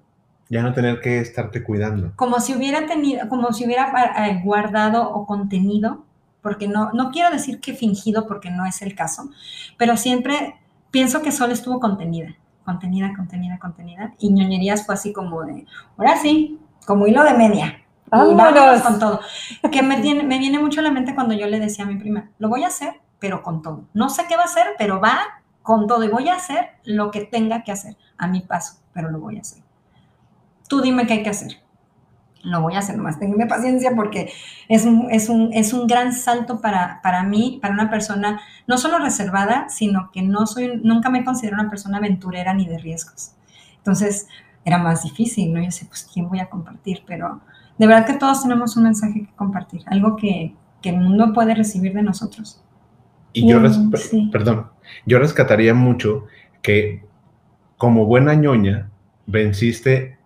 Ya 0.49 0.61
no 0.61 0.71
tener 0.71 1.01
que 1.01 1.17
estarte 1.17 1.63
cuidando. 1.63 2.11
Como 2.15 2.39
si 2.39 2.53
hubiera 2.53 2.85
tenido, 2.85 3.27
como 3.27 3.51
si 3.53 3.65
hubiera 3.65 3.91
eh, 4.19 4.39
guardado 4.43 5.09
o 5.09 5.25
contenido, 5.25 6.05
porque 6.43 6.67
no, 6.67 6.91
no 6.91 7.09
quiero 7.09 7.31
decir 7.31 7.59
que 7.59 7.73
fingido, 7.73 8.27
porque 8.27 8.51
no 8.51 8.67
es 8.67 8.83
el 8.83 8.93
caso, 8.93 9.31
pero 9.79 9.97
siempre 9.97 10.57
pienso 10.91 11.23
que 11.23 11.31
Sol 11.31 11.51
estuvo 11.51 11.79
contenida, 11.79 12.35
contenida, 12.65 13.13
contenida, 13.15 13.57
contenida. 13.57 14.13
Y 14.19 14.31
ñoñerías 14.31 14.85
fue 14.85 14.93
así 14.93 15.11
como 15.11 15.41
de, 15.43 15.65
ahora 15.97 16.17
sí, 16.17 16.59
como 16.85 17.07
hilo 17.07 17.23
de 17.23 17.33
media. 17.33 17.79
Y 18.05 18.35
Vámonos. 18.35 18.81
con 18.81 18.99
todo. 18.99 19.19
Que 19.71 19.81
me, 19.81 19.97
tiene- 20.01 20.23
me 20.23 20.37
viene 20.37 20.59
mucho 20.59 20.81
a 20.81 20.83
la 20.83 20.91
mente 20.91 21.15
cuando 21.15 21.33
yo 21.33 21.47
le 21.47 21.59
decía 21.59 21.85
a 21.85 21.87
mi 21.87 21.95
prima, 21.95 22.29
lo 22.37 22.49
voy 22.49 22.63
a 22.63 22.67
hacer, 22.67 23.01
pero 23.19 23.41
con 23.41 23.61
todo. 23.61 23.85
No 23.93 24.09
sé 24.09 24.25
qué 24.27 24.35
va 24.35 24.43
a 24.43 24.45
hacer, 24.45 24.67
pero 24.77 24.99
va 25.01 25.17
con 25.63 25.87
todo. 25.87 26.03
Y 26.03 26.09
voy 26.09 26.29
a 26.29 26.35
hacer 26.35 26.71
lo 26.83 27.09
que 27.09 27.21
tenga 27.21 27.63
que 27.63 27.71
hacer 27.71 27.97
a 28.17 28.27
mi 28.27 28.41
paso, 28.41 28.75
pero 28.93 29.09
lo 29.09 29.19
voy 29.19 29.37
a 29.37 29.41
hacer. 29.41 29.63
Tú 30.67 30.81
dime 30.81 31.07
qué 31.07 31.13
hay 31.13 31.23
que 31.23 31.29
hacer. 31.31 31.59
Lo 32.43 32.61
voy 32.61 32.75
a 32.75 32.79
hacer, 32.79 32.97
nomás 32.97 33.19
tenme 33.19 33.45
paciencia 33.47 33.93
porque 33.95 34.31
es 34.67 34.83
un, 34.85 35.07
es 35.09 35.29
un, 35.29 35.53
es 35.53 35.71
un 35.71 35.87
gran 35.87 36.11
salto 36.11 36.59
para, 36.59 36.99
para 37.01 37.23
mí, 37.23 37.57
para 37.61 37.73
una 37.73 37.89
persona 37.89 38.41
no 38.67 38.77
solo 38.77 38.99
reservada, 38.99 39.69
sino 39.69 40.11
que 40.11 40.21
no 40.23 40.45
soy, 40.45 40.81
nunca 40.83 41.09
me 41.09 41.23
considero 41.23 41.55
una 41.57 41.69
persona 41.69 41.99
aventurera 41.99 42.53
ni 42.53 42.67
de 42.67 42.77
riesgos. 42.79 43.31
Entonces 43.77 44.27
era 44.65 44.77
más 44.77 45.03
difícil, 45.03 45.53
¿no? 45.53 45.61
Yo 45.61 45.71
sé, 45.71 45.85
pues, 45.85 46.09
¿quién 46.13 46.29
voy 46.29 46.39
a 46.39 46.49
compartir? 46.49 47.03
Pero 47.05 47.41
de 47.77 47.87
verdad 47.87 48.05
que 48.05 48.13
todos 48.13 48.43
tenemos 48.43 48.77
un 48.77 48.83
mensaje 48.83 49.21
que 49.25 49.33
compartir, 49.35 49.81
algo 49.87 50.15
que, 50.15 50.53
que 50.81 50.89
el 50.89 50.97
mundo 50.97 51.33
puede 51.33 51.55
recibir 51.55 51.93
de 51.93 52.03
nosotros. 52.03 52.61
Y 53.33 53.47
yo, 53.49 53.59
res- 53.59 53.79
sí. 53.95 54.29
perdón, 54.31 54.67
yo 55.05 55.19
rescataría 55.19 55.73
mucho 55.73 56.25
que 56.61 57.03
como 57.77 58.05
buena 58.05 58.35
ñoña 58.35 58.89
venciste, 59.25 60.17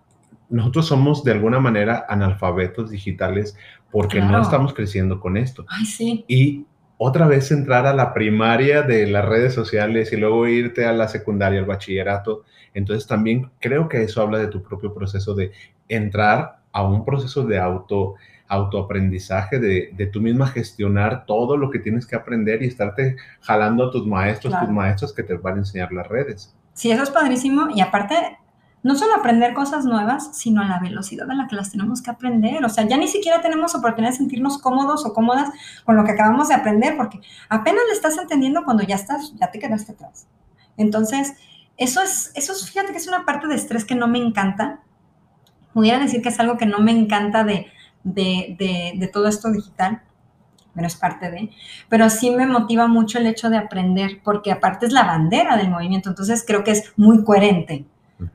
nosotros 0.49 0.87
somos 0.87 1.23
de 1.23 1.31
alguna 1.31 1.59
manera 1.59 2.05
analfabetos 2.09 2.89
digitales 2.91 3.55
porque 3.91 4.21
no 4.21 4.41
estamos 4.41 4.73
creciendo 4.73 5.19
con 5.19 5.37
esto. 5.37 5.65
Ay, 5.69 5.85
sí. 5.85 6.25
Y 6.27 6.65
otra 6.97 7.27
vez 7.27 7.51
entrar 7.51 7.85
a 7.85 7.93
la 7.93 8.13
primaria 8.13 8.81
de 8.81 9.07
las 9.07 9.23
redes 9.25 9.53
sociales 9.53 10.11
y 10.11 10.17
luego 10.17 10.47
irte 10.47 10.85
a 10.85 10.91
la 10.93 11.07
secundaria, 11.07 11.59
al 11.59 11.65
bachillerato. 11.65 12.43
Entonces 12.77 13.07
también 13.07 13.49
creo 13.59 13.89
que 13.89 14.03
eso 14.03 14.21
habla 14.21 14.37
de 14.37 14.47
tu 14.47 14.61
propio 14.61 14.93
proceso 14.93 15.33
de 15.33 15.51
entrar 15.89 16.59
a 16.71 16.83
un 16.83 17.03
proceso 17.03 17.43
de 17.45 17.59
auto 17.59 18.15
autoaprendizaje, 18.49 19.59
de, 19.59 19.89
de 19.93 20.05
tú 20.07 20.21
misma 20.21 20.47
gestionar 20.47 21.25
todo 21.25 21.57
lo 21.57 21.69
que 21.69 21.79
tienes 21.79 22.05
que 22.07 22.15
aprender 22.15 22.63
y 22.63 22.67
estarte 22.67 23.17
jalando 23.41 23.85
a 23.87 23.91
tus 23.91 24.05
maestros, 24.07 24.51
Claro. 24.51 24.67
tus 24.67 24.75
maestros 24.75 25.13
que 25.13 25.23
te 25.23 25.35
van 25.35 25.55
a 25.55 25.57
enseñar 25.57 25.91
las 25.91 26.07
redes. 26.07 26.55
Sí, 26.73 26.89
eso 26.91 27.03
es 27.03 27.09
padrísimo. 27.09 27.67
Y 27.75 27.81
aparte, 27.81 28.15
no 28.83 28.95
solo 28.95 29.15
aprender 29.15 29.53
cosas 29.53 29.83
nuevas, 29.83 30.37
sino 30.37 30.61
a 30.61 30.65
la 30.65 30.79
velocidad 30.79 31.29
a 31.29 31.33
la 31.33 31.47
que 31.47 31.57
las 31.57 31.71
tenemos 31.71 32.01
que 32.01 32.09
aprender. 32.11 32.63
O 32.63 32.69
sea, 32.69 32.87
ya 32.87 32.95
ni 32.95 33.07
siquiera 33.09 33.41
tenemos 33.41 33.75
oportunidad 33.75 34.11
de 34.11 34.17
sentirnos 34.17 34.59
cómodos 34.59 35.05
o 35.05 35.13
cómodas 35.13 35.49
con 35.83 35.97
lo 35.97 36.05
que 36.05 36.11
acabamos 36.11 36.47
de 36.47 36.53
aprender, 36.55 36.95
porque 36.95 37.19
apenas 37.49 37.81
le 37.89 37.93
estás 37.93 38.17
entendiendo 38.17 38.63
cuando 38.63 38.83
ya 38.83 38.95
estás, 38.95 39.33
ya 39.35 39.51
te 39.51 39.59
quedaste 39.59 39.91
atrás. 39.91 40.27
Entonces, 40.77 41.33
eso 41.77 42.01
es, 42.01 42.31
eso 42.35 42.53
es, 42.53 42.69
fíjate 42.69 42.91
que 42.91 42.97
es 42.97 43.07
una 43.07 43.25
parte 43.25 43.47
de 43.47 43.55
estrés 43.55 43.85
que 43.85 43.95
no 43.95 44.07
me 44.07 44.17
encanta. 44.17 44.81
Pudiera 45.73 45.99
decir 45.99 46.21
que 46.21 46.29
es 46.29 46.39
algo 46.39 46.57
que 46.57 46.65
no 46.65 46.79
me 46.79 46.91
encanta 46.91 47.43
de, 47.43 47.67
de, 48.03 48.55
de, 48.57 48.93
de 48.97 49.07
todo 49.07 49.27
esto 49.27 49.51
digital, 49.51 50.01
pero 50.73 50.87
es 50.87 50.95
parte 50.95 51.29
de. 51.29 51.51
Pero 51.89 52.09
sí 52.09 52.31
me 52.31 52.47
motiva 52.47 52.87
mucho 52.87 53.19
el 53.19 53.27
hecho 53.27 53.49
de 53.49 53.57
aprender, 53.57 54.21
porque 54.23 54.51
aparte 54.51 54.85
es 54.85 54.91
la 54.91 55.03
bandera 55.03 55.57
del 55.57 55.69
movimiento, 55.69 56.09
entonces 56.09 56.43
creo 56.45 56.63
que 56.63 56.71
es 56.71 56.93
muy 56.97 57.23
coherente, 57.23 57.85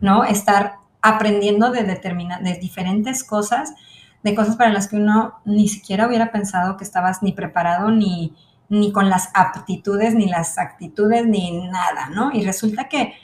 ¿no? 0.00 0.24
Estar 0.24 0.74
aprendiendo 1.00 1.70
de, 1.70 1.82
determina, 1.82 2.38
de 2.38 2.54
diferentes 2.54 3.24
cosas, 3.24 3.74
de 4.22 4.34
cosas 4.34 4.56
para 4.56 4.72
las 4.72 4.86
que 4.86 4.96
uno 4.96 5.40
ni 5.44 5.68
siquiera 5.68 6.06
hubiera 6.06 6.30
pensado 6.30 6.76
que 6.76 6.84
estabas 6.84 7.22
ni 7.22 7.32
preparado, 7.32 7.90
ni, 7.90 8.34
ni 8.68 8.92
con 8.92 9.08
las 9.08 9.30
aptitudes, 9.34 10.14
ni 10.14 10.28
las 10.28 10.58
actitudes, 10.58 11.26
ni 11.26 11.66
nada, 11.66 12.08
¿no? 12.10 12.30
Y 12.32 12.44
resulta 12.44 12.88
que 12.88 13.14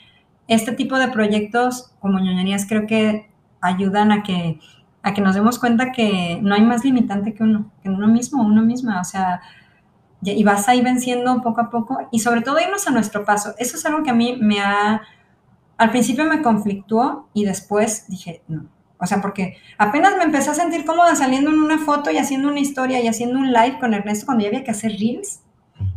este 0.49 0.73
tipo 0.73 0.97
de 0.97 1.07
proyectos 1.07 1.91
como 1.99 2.19
ñoñerías 2.19 2.65
creo 2.67 2.85
que 2.85 3.29
ayudan 3.61 4.11
a 4.11 4.23
que 4.23 4.59
a 5.01 5.13
que 5.13 5.21
nos 5.21 5.35
demos 5.35 5.59
cuenta 5.59 5.91
que 5.91 6.39
no 6.41 6.55
hay 6.55 6.61
más 6.61 6.83
limitante 6.83 7.33
que 7.33 7.43
uno, 7.43 7.71
que 7.81 7.89
uno 7.89 8.07
mismo, 8.07 8.43
uno 8.43 8.61
misma, 8.61 8.99
o 8.99 9.03
sea, 9.03 9.41
y 10.21 10.43
vas 10.43 10.67
ahí 10.67 10.81
venciendo 10.81 11.41
poco 11.41 11.61
a 11.61 11.69
poco 11.69 12.09
y 12.11 12.19
sobre 12.19 12.41
todo 12.41 12.59
irnos 12.59 12.87
a 12.87 12.91
nuestro 12.91 13.23
paso. 13.23 13.53
Eso 13.57 13.77
es 13.77 13.85
algo 13.85 14.03
que 14.03 14.09
a 14.09 14.13
mí 14.13 14.37
me 14.41 14.59
ha, 14.59 15.01
al 15.77 15.91
principio 15.91 16.25
me 16.25 16.41
conflictuó 16.41 17.29
y 17.33 17.45
después 17.45 18.05
dije, 18.09 18.41
no, 18.49 18.65
o 18.99 19.05
sea, 19.05 19.21
porque 19.21 19.57
apenas 19.77 20.17
me 20.17 20.23
empecé 20.23 20.49
a 20.49 20.53
sentir 20.53 20.83
cómoda 20.83 21.15
saliendo 21.15 21.49
en 21.51 21.59
una 21.59 21.77
foto 21.77 22.11
y 22.11 22.17
haciendo 22.17 22.49
una 22.49 22.59
historia 22.59 22.99
y 22.99 23.07
haciendo 23.07 23.39
un 23.39 23.53
live 23.53 23.79
con 23.79 23.93
Ernesto 23.93 24.25
cuando 24.25 24.43
ya 24.43 24.49
había 24.49 24.65
que 24.65 24.71
hacer 24.71 24.91
reels 24.91 25.41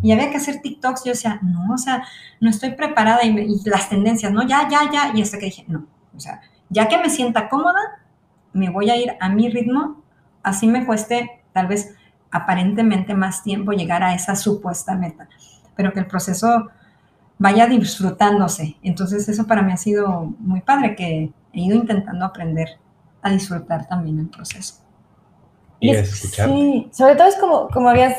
y 0.03 0.13
había 0.13 0.31
que 0.31 0.37
hacer 0.37 0.61
TikToks, 0.63 1.05
yo 1.05 1.13
decía, 1.13 1.39
no, 1.43 1.75
o 1.75 1.79
sea, 1.79 2.05
no 2.41 2.51
estoy 2.51 2.71
preparada 2.71 3.25
y, 3.25 3.33
me- 3.33 3.43
y 3.45 3.61
las 3.65 3.89
tendencias, 3.89 4.33
no, 4.33 4.47
ya, 4.47 4.69
ya, 4.69 4.91
ya, 4.93 5.13
y 5.15 5.23
hasta 5.23 5.39
que 5.39 5.47
dije, 5.47 5.65
no, 5.69 5.87
o 6.17 6.21
sea, 6.21 6.41
ya 6.69 6.89
que 6.89 6.99
me 6.99 7.11
sienta 7.11 7.49
cómoda, 7.49 7.81
me 8.53 8.71
voy 8.71 8.91
a 8.91 8.97
ir 8.97 9.13
a 9.21 9.29
mi 9.29 9.49
ritmo, 9.49 10.03
así 10.43 10.67
me 10.67 10.85
cueste 10.87 11.43
tal 11.53 11.67
vez 11.69 11.95
aparentemente 12.31 13.15
más 13.15 13.43
tiempo 13.43 13.73
llegar 13.73 14.03
a 14.03 14.15
esa 14.15 14.37
supuesta 14.37 14.95
meta, 14.95 15.29
pero 15.77 15.93
que 15.93 16.01
el 16.01 16.07
proceso 16.07 16.71
vaya 17.39 17.67
disfrutándose. 17.67 18.77
Entonces 18.83 19.29
eso 19.29 19.47
para 19.47 19.63
mí 19.63 19.73
ha 19.73 19.77
sido 19.77 20.35
muy 20.39 20.61
padre, 20.63 20.95
que 20.97 21.33
he 21.53 21.61
ido 21.61 21.77
intentando 21.77 22.25
aprender 22.25 22.79
a 23.23 23.31
disfrutar 23.31 23.87
también 23.89 24.19
el 24.19 24.29
proceso. 24.29 24.77
Y 25.81 25.91
es. 25.91 26.33
Sí, 26.49 26.89
sobre 26.93 27.17
todo 27.17 27.27
es 27.29 27.37
como, 27.37 27.69
como 27.69 27.89
habías 27.89 28.15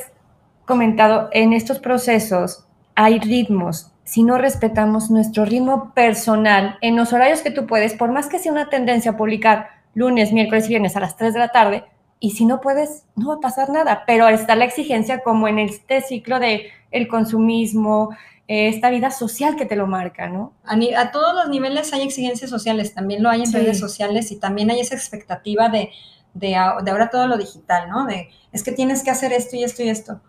comentado, 0.65 1.29
en 1.31 1.53
estos 1.53 1.79
procesos 1.79 2.65
hay 2.95 3.19
ritmos. 3.19 3.91
Si 4.03 4.23
no 4.23 4.37
respetamos 4.37 5.09
nuestro 5.09 5.45
ritmo 5.45 5.93
personal 5.93 6.77
en 6.81 6.95
los 6.95 7.13
horarios 7.13 7.41
que 7.41 7.51
tú 7.51 7.65
puedes, 7.67 7.93
por 7.93 8.11
más 8.11 8.27
que 8.27 8.39
sea 8.39 8.51
una 8.51 8.69
tendencia 8.69 9.11
a 9.11 9.17
publicar 9.17 9.69
lunes, 9.95 10.33
miércoles 10.33 10.65
y 10.65 10.69
viernes 10.69 10.95
a 10.95 10.99
las 10.99 11.15
3 11.15 11.33
de 11.33 11.39
la 11.39 11.49
tarde, 11.49 11.83
y 12.19 12.31
si 12.31 12.45
no 12.45 12.61
puedes, 12.61 13.05
no 13.15 13.29
va 13.29 13.35
a 13.35 13.39
pasar 13.39 13.69
nada, 13.69 14.03
pero 14.07 14.27
está 14.29 14.55
la 14.55 14.65
exigencia 14.65 15.19
como 15.23 15.47
en 15.47 15.59
este 15.59 16.01
ciclo 16.01 16.39
de 16.39 16.67
el 16.91 17.07
consumismo, 17.07 18.09
eh, 18.47 18.67
esta 18.67 18.89
vida 18.89 19.11
social 19.11 19.55
que 19.55 19.65
te 19.65 19.75
lo 19.75 19.87
marca, 19.87 20.27
¿no? 20.29 20.53
A, 20.65 20.75
ni- 20.75 20.93
a 20.93 21.11
todos 21.11 21.33
los 21.33 21.49
niveles 21.49 21.93
hay 21.93 22.01
exigencias 22.03 22.49
sociales, 22.49 22.93
también 22.93 23.23
lo 23.23 23.29
hay 23.29 23.41
en 23.41 23.47
Sí. 23.47 23.57
redes 23.57 23.79
sociales 23.79 24.31
y 24.31 24.37
también 24.39 24.69
hay 24.71 24.79
esa 24.81 24.95
expectativa 24.95 25.69
de, 25.69 25.89
de, 26.33 26.47
de 26.49 26.55
ahora 26.91 27.09
todo 27.09 27.27
lo 27.27 27.37
digital, 27.37 27.89
¿no? 27.89 28.05
De 28.05 28.29
es 28.51 28.63
que 28.63 28.71
tienes 28.71 29.03
que 29.03 29.11
hacer 29.11 29.33
esto 29.33 29.55
y 29.55 29.63
esto 29.63 29.83
y 29.83 29.89
esto. 29.89 30.21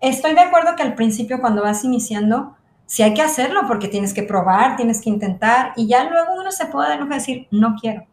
Estoy 0.00 0.34
de 0.34 0.40
acuerdo 0.40 0.76
que 0.76 0.82
al 0.82 0.94
principio 0.94 1.40
cuando 1.40 1.62
vas 1.62 1.84
iniciando, 1.84 2.56
sí 2.86 3.02
hay 3.02 3.14
que 3.14 3.22
hacerlo 3.22 3.62
porque 3.66 3.88
tienes 3.88 4.14
que 4.14 4.22
probar, 4.22 4.76
tienes 4.76 5.00
que 5.00 5.10
intentar 5.10 5.72
y 5.76 5.86
ya 5.86 6.08
luego 6.08 6.34
uno 6.40 6.50
se 6.52 6.66
puede 6.66 6.88
dar 6.88 6.98
el 6.98 7.00
lujo 7.00 7.10
de 7.10 7.18
decir, 7.18 7.48
no 7.50 7.76
quiero, 7.80 8.06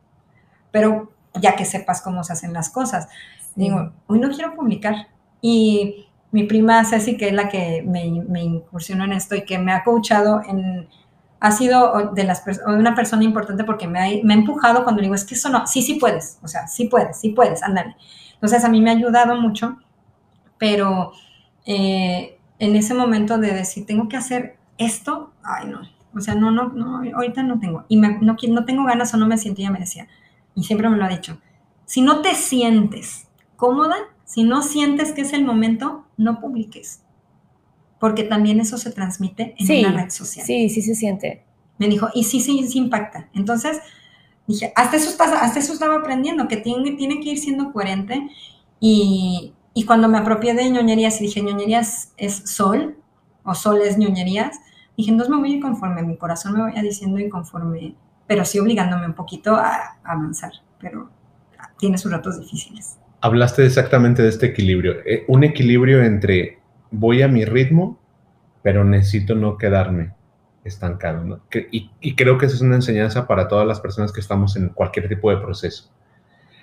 pero 0.72 1.12
ya 1.40 1.56
que 1.56 1.66
sepas 1.66 2.02
cómo 2.02 2.24
se 2.24 2.34
hacen 2.34 2.54
las 2.54 2.70
cosas. 2.70 3.08
Digo, 3.56 3.92
hoy 4.08 4.20
no 4.20 4.30
quiero 4.30 4.56
publicar. 4.56 5.08
Y 5.42 6.08
mi 6.32 6.44
prima 6.44 6.84
Ceci, 6.86 7.18
que 7.18 7.28
es 7.28 7.34
la 7.34 7.50
que 7.50 7.84
me, 7.86 8.24
me 8.28 8.44
incursionó 8.44 9.06
en 9.06 9.14
esto 9.14 9.36
y 9.36 9.46
que 9.46 9.58
me 9.60 9.72
ha 9.72 9.84
coachado, 9.84 10.42
en, 10.48 10.88
ha 11.40 11.52
sido 11.52 12.12
de 12.14 12.24
las 12.24 12.44
una 12.66 12.96
persona 12.96 13.24
importante 13.24 13.64
porque 13.64 13.88
me 13.88 14.00
ha, 14.00 14.24
me 14.24 14.34
ha 14.34 14.38
empujado 14.38 14.84
cuando 14.84 15.02
digo, 15.02 15.16
es 15.16 15.24
que 15.24 15.36
eso 15.36 15.50
no, 15.50 15.68
sí, 15.68 15.82
sí 15.82 15.96
puedes, 15.96 16.40
o 16.42 16.48
sea, 16.48 16.68
sí 16.68 16.88
puedes, 16.88 17.18
sí 17.18 17.30
puedes, 17.30 17.62
ándale. 17.64 17.96
Entonces 18.34 18.64
a 18.64 18.70
mí 18.70 18.82
me 18.82 18.90
ha 18.90 18.94
ayudado 18.94 19.36
mucho, 19.40 19.78
pero 20.58 21.12
eh, 21.66 22.38
en 22.60 22.76
ese 22.76 22.94
momento 22.94 23.38
de 23.38 23.54
decir, 23.54 23.86
tengo 23.86 24.08
que 24.08 24.18
hacer 24.18 24.58
esto, 24.78 25.34
ay 25.44 25.68
no, 25.68 25.82
O 26.14 26.22
sea, 26.22 26.36
no, 26.36 26.52
no, 26.52 26.70
no, 26.70 27.02
ahorita 27.16 27.44
no 27.44 27.60
tengo. 27.60 27.86
Y 27.90 27.98
me, 27.98 28.18
no, 28.20 28.36
no 28.48 28.66
tengo 28.66 28.84
ganas 28.86 29.14
o 29.14 29.18
no 29.18 29.28
me 29.28 29.38
siento, 29.38 29.62
ella 29.62 29.72
me 29.72 29.80
decía, 29.80 30.08
y 30.56 30.64
siempre 30.64 30.90
me 30.90 30.98
lo 30.98 31.06
ha 31.06 31.10
dicho, 31.10 31.40
si 31.86 32.02
no 32.02 32.22
te 32.22 32.34
sientes 32.36 33.28
cómoda, 33.56 33.96
si 34.26 34.44
no 34.44 34.62
sientes 34.62 35.12
que 35.12 35.22
es 35.22 35.34
el 35.34 35.46
momento, 35.46 36.06
no 36.18 36.40
publiques. 36.40 37.02
Porque 38.00 38.24
también 38.24 38.60
eso 38.60 38.78
se 38.78 38.92
transmite 38.92 39.56
en 39.58 39.86
una 39.86 40.04
red 40.04 40.10
social. 40.10 40.46
Sí, 40.46 40.70
sí 40.70 40.82
se 40.82 40.96
siente. 40.96 41.44
Me 41.78 41.88
dijo, 41.88 42.10
y 42.14 42.24
sí, 42.24 42.40
sí, 42.40 42.68
sí 42.68 42.78
impacta. 42.78 43.30
Entonces, 43.34 43.80
dije, 44.48 44.74
hasta 44.76 44.98
eso, 44.98 45.16
hasta 45.22 45.60
eso 45.60 45.74
estaba 45.74 45.96
aprendiendo, 45.96 46.48
que 46.48 46.58
tiene, 46.58 46.92
tiene 46.94 47.20
que 47.20 47.32
ir 47.32 47.38
siendo 47.38 47.72
coherente. 47.72 48.30
Y, 48.80 49.54
y 49.78 49.84
cuando 49.84 50.08
me 50.08 50.18
apropié 50.18 50.54
de 50.56 50.70
ñoñerías 50.70 51.20
y 51.20 51.26
dije, 51.26 51.42
ñoñerías 51.42 52.14
es 52.16 52.50
sol, 52.50 52.96
o 53.44 53.54
sol 53.54 53.82
es 53.84 53.98
ñoñerías, 53.98 54.58
dije, 54.98 55.12
entonces 55.12 55.30
me 55.30 55.38
voy 55.38 55.52
a 55.52 55.56
ir 55.58 55.62
conforme 55.62 56.02
mi 56.02 56.16
corazón 56.16 56.54
me 56.54 56.62
vaya 56.62 56.82
diciendo 56.82 57.20
y 57.20 57.28
conforme, 57.28 57.94
pero 58.26 58.46
sí 58.46 58.58
obligándome 58.58 59.06
un 59.06 59.14
poquito 59.14 59.54
a, 59.54 59.98
avanzar, 60.06 60.54
pero 60.80 61.10
tiene 61.78 61.98
sus 61.98 62.10
ratos 62.10 62.40
difíciles. 62.40 62.98
Hablaste 63.20 63.66
exactamente 63.66 64.24
de 64.24 64.30
este 64.30 64.46
equilibrio, 64.46 64.94
eh, 65.06 65.26
un 65.28 65.44
equilibrio 65.44 66.02
entre 66.02 66.60
voy 66.90 67.22
a 67.22 67.28
mi 67.28 67.44
ritmo, 67.44 68.00
pero 68.64 68.86
necesito 68.86 69.36
no 69.36 69.58
quedarme 69.58 70.14
estancado, 70.64 71.42
y, 71.70 71.92
y 72.00 72.16
creo 72.16 72.38
que 72.38 72.46
esa 72.46 72.56
es 72.56 72.62
una 72.62 72.76
enseñanza 72.76 73.28
para 73.28 73.50
todas 73.50 73.68
las 73.68 73.82
personas 73.82 74.14
que 74.14 74.22
estamos 74.22 74.56
en 74.56 74.70
cualquier 74.70 75.10
tipo 75.10 75.30
de 75.30 75.38
proceso 75.38 75.92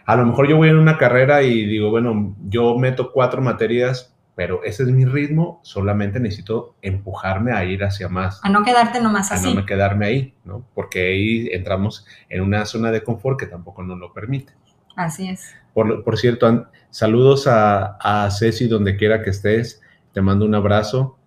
a 0.04 0.16
lo 0.16 0.26
mejor 0.26 0.48
yo 0.48 0.56
voy 0.56 0.68
en 0.68 0.78
una 0.78 0.98
carrera 0.98 1.42
y 1.42 1.66
digo, 1.66 1.90
bueno, 1.90 2.36
yo 2.48 2.76
meto 2.78 3.12
cuatro 3.12 3.42
materias, 3.42 4.14
pero 4.34 4.64
ese 4.64 4.84
es 4.84 4.88
mi 4.88 5.04
ritmo, 5.04 5.60
solamente 5.62 6.18
necesito 6.18 6.74
empujarme 6.82 7.52
a 7.52 7.64
ir 7.64 7.84
hacia 7.84 8.08
más. 8.08 8.40
A 8.42 8.48
no 8.48 8.64
quedarte 8.64 9.00
nomás 9.00 9.30
así. 9.30 9.50
A 9.50 9.54
no 9.54 9.66
quedarme 9.66 10.06
ahí, 10.06 10.34
¿no? 10.44 10.66
Porque 10.74 11.08
ahí 11.08 11.48
entramos 11.52 12.06
en 12.28 12.42
una 12.42 12.64
zona 12.64 12.90
de 12.90 13.02
confort 13.02 13.38
que 13.38 13.46
tampoco 13.46 13.82
nos 13.82 13.98
lo 13.98 14.12
permite. 14.12 14.52
Así 14.96 15.28
es. 15.28 15.54
Por, 15.74 16.04
por 16.04 16.18
cierto, 16.18 16.66
saludos 16.90 17.46
a, 17.46 17.96
a 18.00 18.30
Ceci 18.30 18.68
donde 18.68 18.96
quiera 18.96 19.22
que 19.22 19.30
estés. 19.30 19.82
Te 20.12 20.20
mando 20.20 20.44
un 20.44 20.54
abrazo. 20.54 21.18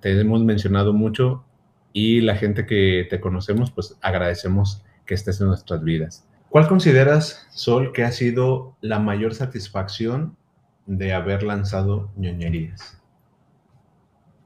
Te 0.00 0.18
hemos 0.18 0.42
mencionado 0.42 0.92
mucho 0.92 1.44
y 1.92 2.20
la 2.20 2.36
gente 2.36 2.66
que 2.66 3.06
te 3.08 3.20
conocemos, 3.20 3.70
pues 3.70 3.98
agradecemos 4.00 4.84
que 5.04 5.14
estés 5.14 5.40
en 5.40 5.48
nuestras 5.48 5.82
vidas. 5.84 6.26
¿Cuál 6.52 6.68
consideras, 6.68 7.46
Sol, 7.48 7.92
que 7.94 8.04
ha 8.04 8.12
sido 8.12 8.76
la 8.82 8.98
mayor 8.98 9.34
satisfacción 9.34 10.36
de 10.84 11.14
haber 11.14 11.44
lanzado 11.44 12.10
ñoñerías? 12.14 13.00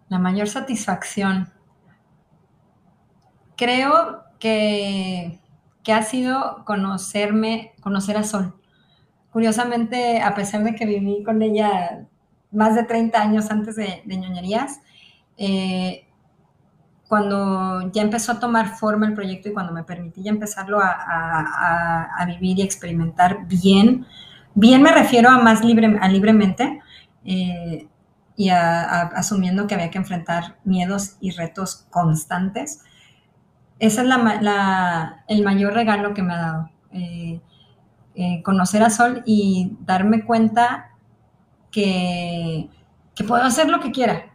La 0.09 0.21
mayor 0.21 0.47
satisfacción. 0.47 1.53
Creo 3.57 4.23
que, 4.39 5.41
que 5.83 5.93
ha 5.93 6.05
sido 6.05 6.63
conocerme, 6.65 7.73
conocer 7.81 8.17
a 8.17 8.23
Sol. 8.23 8.55
Curiosamente, 9.33 10.21
a 10.21 10.37
pesar 10.37 10.63
de 10.63 10.77
que 10.77 10.87
viví 10.87 11.25
con 11.25 11.43
ella 11.43 12.07
más 12.53 12.77
de 12.77 12.85
30 12.85 13.21
años 13.21 13.51
antes 13.51 13.75
de, 13.75 14.03
de 14.05 14.17
ñoñerías, 14.17 14.79
eh, 15.39 16.06
cuando 17.09 17.91
ya 17.93 18.03
empezó 18.03 18.33
a 18.33 18.41
tomar 18.41 18.77
forma 18.77 19.07
el 19.07 19.15
proyecto 19.15 19.49
y 19.49 19.53
cuando 19.53 19.73
me 19.73 19.85
permití 19.85 20.23
ya 20.23 20.31
empezarlo 20.31 20.81
a, 20.83 22.25
vivir 22.27 22.59
y 22.59 22.63
experimentar 22.63 23.47
bien, 23.47 24.07
bien 24.55 24.83
me 24.83 24.91
refiero 24.91 25.31
a 25.31 25.39
más 25.39 25.65
libre, 25.65 25.99
a 26.01 26.09
libremente 26.09 26.81
eh, 27.25 27.87
y 28.37 28.49
asumiendo 28.49 29.67
que 29.67 29.75
había 29.75 29.91
que 29.91 29.99
enfrentar 29.99 30.57
miedos 30.65 31.17
y 31.21 31.31
retos 31.31 31.87
constantes. 31.91 32.83
Ese 33.79 34.03
es 34.03 34.09
el 35.29 35.45
mayor 35.45 35.75
regalo 35.75 36.13
que 36.13 36.23
me 36.23 36.35
ha 36.35 36.39
dado. 36.39 36.71
Eh, 36.93 37.41
eh, 38.15 38.43
conocer 38.43 38.83
a 38.83 38.91
Sol 38.91 39.23
y 39.27 39.77
darme 39.81 40.25
cuenta 40.25 40.91
que, 41.71 42.69
que 43.15 43.25
puedo 43.25 43.43
hacer 43.43 43.69
lo 43.69 43.79
que 43.81 43.93
quiera, 43.93 44.35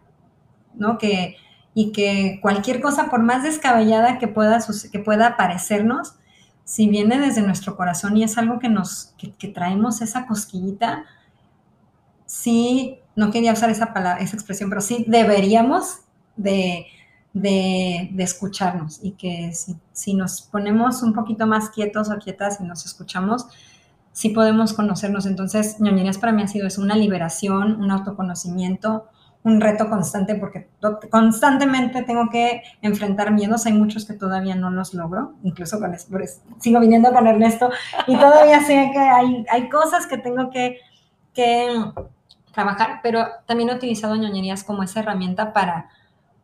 ¿no? 0.76 1.00
Que, 1.00 1.36
y 1.74 1.92
que 1.92 2.40
cualquier 2.42 2.82
cosa, 2.82 3.10
por 3.10 3.22
más 3.24 3.44
descabellada 3.44 4.20
que 4.20 4.28
pueda, 4.28 4.60
que 4.92 5.00
pueda 5.00 5.38
parecernos, 5.38 6.16
si 6.64 6.88
viene 6.88 7.20
desde 7.20 7.42
nuestro 7.42 7.76
corazón 7.76 8.18
y 8.18 8.24
es 8.24 8.38
algo 8.38 8.60
que 8.60 8.70
nos, 8.70 9.14
que, 9.18 9.48
traemos 9.48 10.02
esa 10.02 10.26
cosquillita, 10.26 11.06
sí, 12.26 13.00
no 13.16 13.32
quería 13.32 13.54
usar 13.54 13.70
esa 13.70 13.94
palabra, 13.94 14.24
esa 14.24 14.36
expresión, 14.36 14.70
pero 14.70 14.82
sí 14.82 15.06
deberíamos 15.08 16.00
de, 16.36 16.86
de, 17.34 18.10
escucharnos 18.20 19.00
y 19.02 19.12
que 19.12 19.54
si, 19.54 19.76
si, 19.92 20.14
nos 20.14 20.42
ponemos 20.42 21.04
un 21.04 21.14
poquito 21.14 21.48
más 21.48 21.70
quietos 21.70 22.10
o 22.10 22.18
quietas 22.20 22.60
y 22.62 22.64
nos 22.64 22.86
escuchamos, 22.86 23.48
sí 24.14 24.30
podemos 24.30 24.74
conocernos. 24.74 25.26
Entonces, 25.26 25.80
ñoñerías 25.80 26.18
para 26.18 26.32
mí 26.32 26.42
ha 26.42 26.48
sido 26.48 26.68
eso, 26.68 26.82
una 26.82 26.96
liberación, 26.96 27.82
un 27.82 27.92
autoconocimiento, 27.92 29.08
un 29.44 29.60
reto 29.60 29.90
constante 29.90 30.36
porque 30.36 30.70
constantemente 31.10 32.04
tengo 32.04 32.30
que 32.30 32.62
enfrentar 32.82 33.32
miedos. 33.32 33.66
Hay 33.66 33.74
muchos 33.74 34.06
que 34.06 34.14
todavía 34.14 34.56
no 34.56 34.70
los 34.70 34.94
logro, 34.94 35.34
incluso 35.44 35.80
con 35.80 35.96
sigo 36.60 36.80
viniendo 36.80 37.12
con 37.12 37.26
Ernesto 37.28 37.72
y 38.08 38.16
todavía 38.18 38.62
sé 38.62 38.92
que 38.94 39.00
hay, 39.00 39.46
hay 39.50 39.70
cosas 39.70 40.06
que 40.06 40.18
tengo 40.18 40.50
que, 40.50 40.80
trabajar, 42.54 43.00
pero 43.02 43.26
también 43.46 43.70
he 43.70 43.76
utilizado 43.76 44.18
ñoñerías 44.18 44.66
como 44.66 44.84
esa 44.84 45.00
herramienta 45.00 45.54
para 45.54 45.90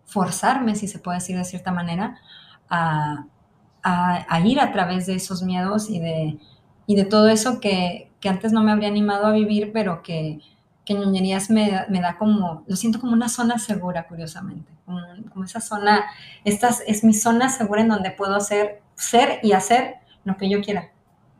forzarme, 0.05 0.73
si 0.73 0.87
se 0.87 0.99
puede 0.99 1.17
decir 1.17 1.37
de 1.37 1.43
cierta 1.43 1.73
manera, 1.73 2.17
a, 2.69 3.25
ir 4.45 4.61
a 4.61 4.71
través 4.71 5.05
de 5.05 5.15
esos 5.15 5.43
miedos 5.43 5.89
y 5.89 5.99
de, 5.99 6.39
y 6.85 6.95
de 6.95 7.03
todo 7.03 7.27
eso 7.27 7.59
que, 7.59 8.09
que 8.21 8.29
antes 8.29 8.53
no 8.53 8.63
me 8.63 8.71
habría 8.71 8.87
animado 8.87 9.27
a 9.27 9.31
vivir, 9.31 9.71
pero 9.73 10.01
que 10.01 10.39
que 10.87 10.93
ñoñerías 10.93 11.49
me, 11.49 11.85
me, 11.89 11.99
da 11.99 12.17
como, 12.17 12.63
lo 12.65 12.75
siento 12.77 13.01
como 13.01 13.11
una 13.11 13.27
zona 13.27 13.59
segura, 13.59 14.07
curiosamente, 14.07 14.71
como, 14.85 15.43
esa 15.43 15.59
zona, 15.59 16.05
esta 16.45 16.69
es 16.87 17.03
mi 17.03 17.13
zona 17.13 17.49
segura 17.49 17.81
en 17.81 17.89
donde 17.89 18.11
puedo 18.11 18.35
hacer, 18.35 18.81
ser 18.95 19.39
y 19.43 19.51
hacer 19.51 19.95
lo 20.23 20.37
que 20.37 20.49
yo 20.49 20.61
quiera, 20.61 20.91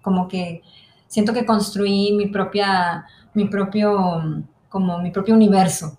como 0.02 0.28
que 0.28 0.64
siento 1.08 1.32
que 1.32 1.45
construí 1.45 2.12
mi 2.12 2.28
propia, 2.28 3.06
mi 3.34 3.45
propio, 3.45 4.43
como 4.68 4.98
mi 4.98 5.12
propio 5.12 5.34
universo. 5.34 5.98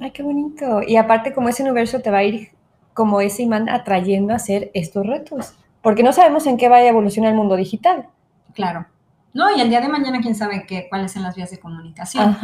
Ay, 0.00 0.10
qué 0.10 0.24
bonito. 0.24 0.82
Y 0.82 0.96
aparte 0.96 1.32
como 1.32 1.48
ese 1.48 1.62
universo 1.62 2.00
te 2.00 2.10
va 2.10 2.18
a 2.18 2.24
ir 2.24 2.48
como 2.92 3.20
ese 3.20 3.44
imán 3.44 3.68
atrayendo 3.68 4.32
a 4.32 4.36
hacer 4.36 4.72
estos 4.74 5.06
retos, 5.06 5.54
porque 5.80 6.02
no 6.02 6.12
sabemos 6.12 6.44
en 6.46 6.56
qué 6.56 6.68
va 6.68 6.78
a 6.78 6.86
evolucionar 6.88 7.30
el 7.30 7.38
mundo 7.38 7.54
digital. 7.54 8.08
Claro. 8.52 8.86
No, 9.34 9.54
y 9.54 9.60
el 9.60 9.68
día 9.68 9.80
de 9.80 9.88
mañana 9.88 10.20
quién 10.20 10.34
sabe 10.34 10.64
qué, 10.66 10.86
cuáles 10.88 11.12
son 11.12 11.22
las 11.22 11.36
vías 11.36 11.50
de 11.50 11.60
comunicación. 11.60 12.36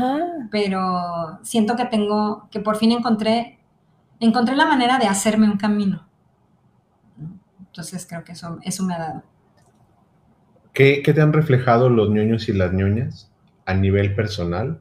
Pero 0.50 1.38
siento 1.42 1.76
que 1.76 1.86
tengo, 1.86 2.48
que 2.50 2.60
por 2.60 2.76
fin 2.76 2.92
encontré, 2.92 3.58
encontré 4.20 4.54
la 4.54 4.66
manera 4.66 4.98
de 4.98 5.06
hacerme 5.06 5.48
un 5.48 5.56
camino. 5.56 6.06
Entonces 7.58 8.06
creo 8.08 8.22
que 8.22 8.32
eso, 8.32 8.58
eso 8.62 8.84
me 8.84 8.94
ha 8.94 8.98
dado. 8.98 9.22
¿Qué, 10.72 11.02
¿Qué, 11.02 11.12
te 11.12 11.20
han 11.20 11.32
reflejado 11.32 11.88
los 11.88 12.10
ñoños 12.10 12.48
y 12.48 12.52
las 12.52 12.72
ñoñas 12.72 13.32
a 13.64 13.74
nivel 13.74 14.14
personal 14.14 14.80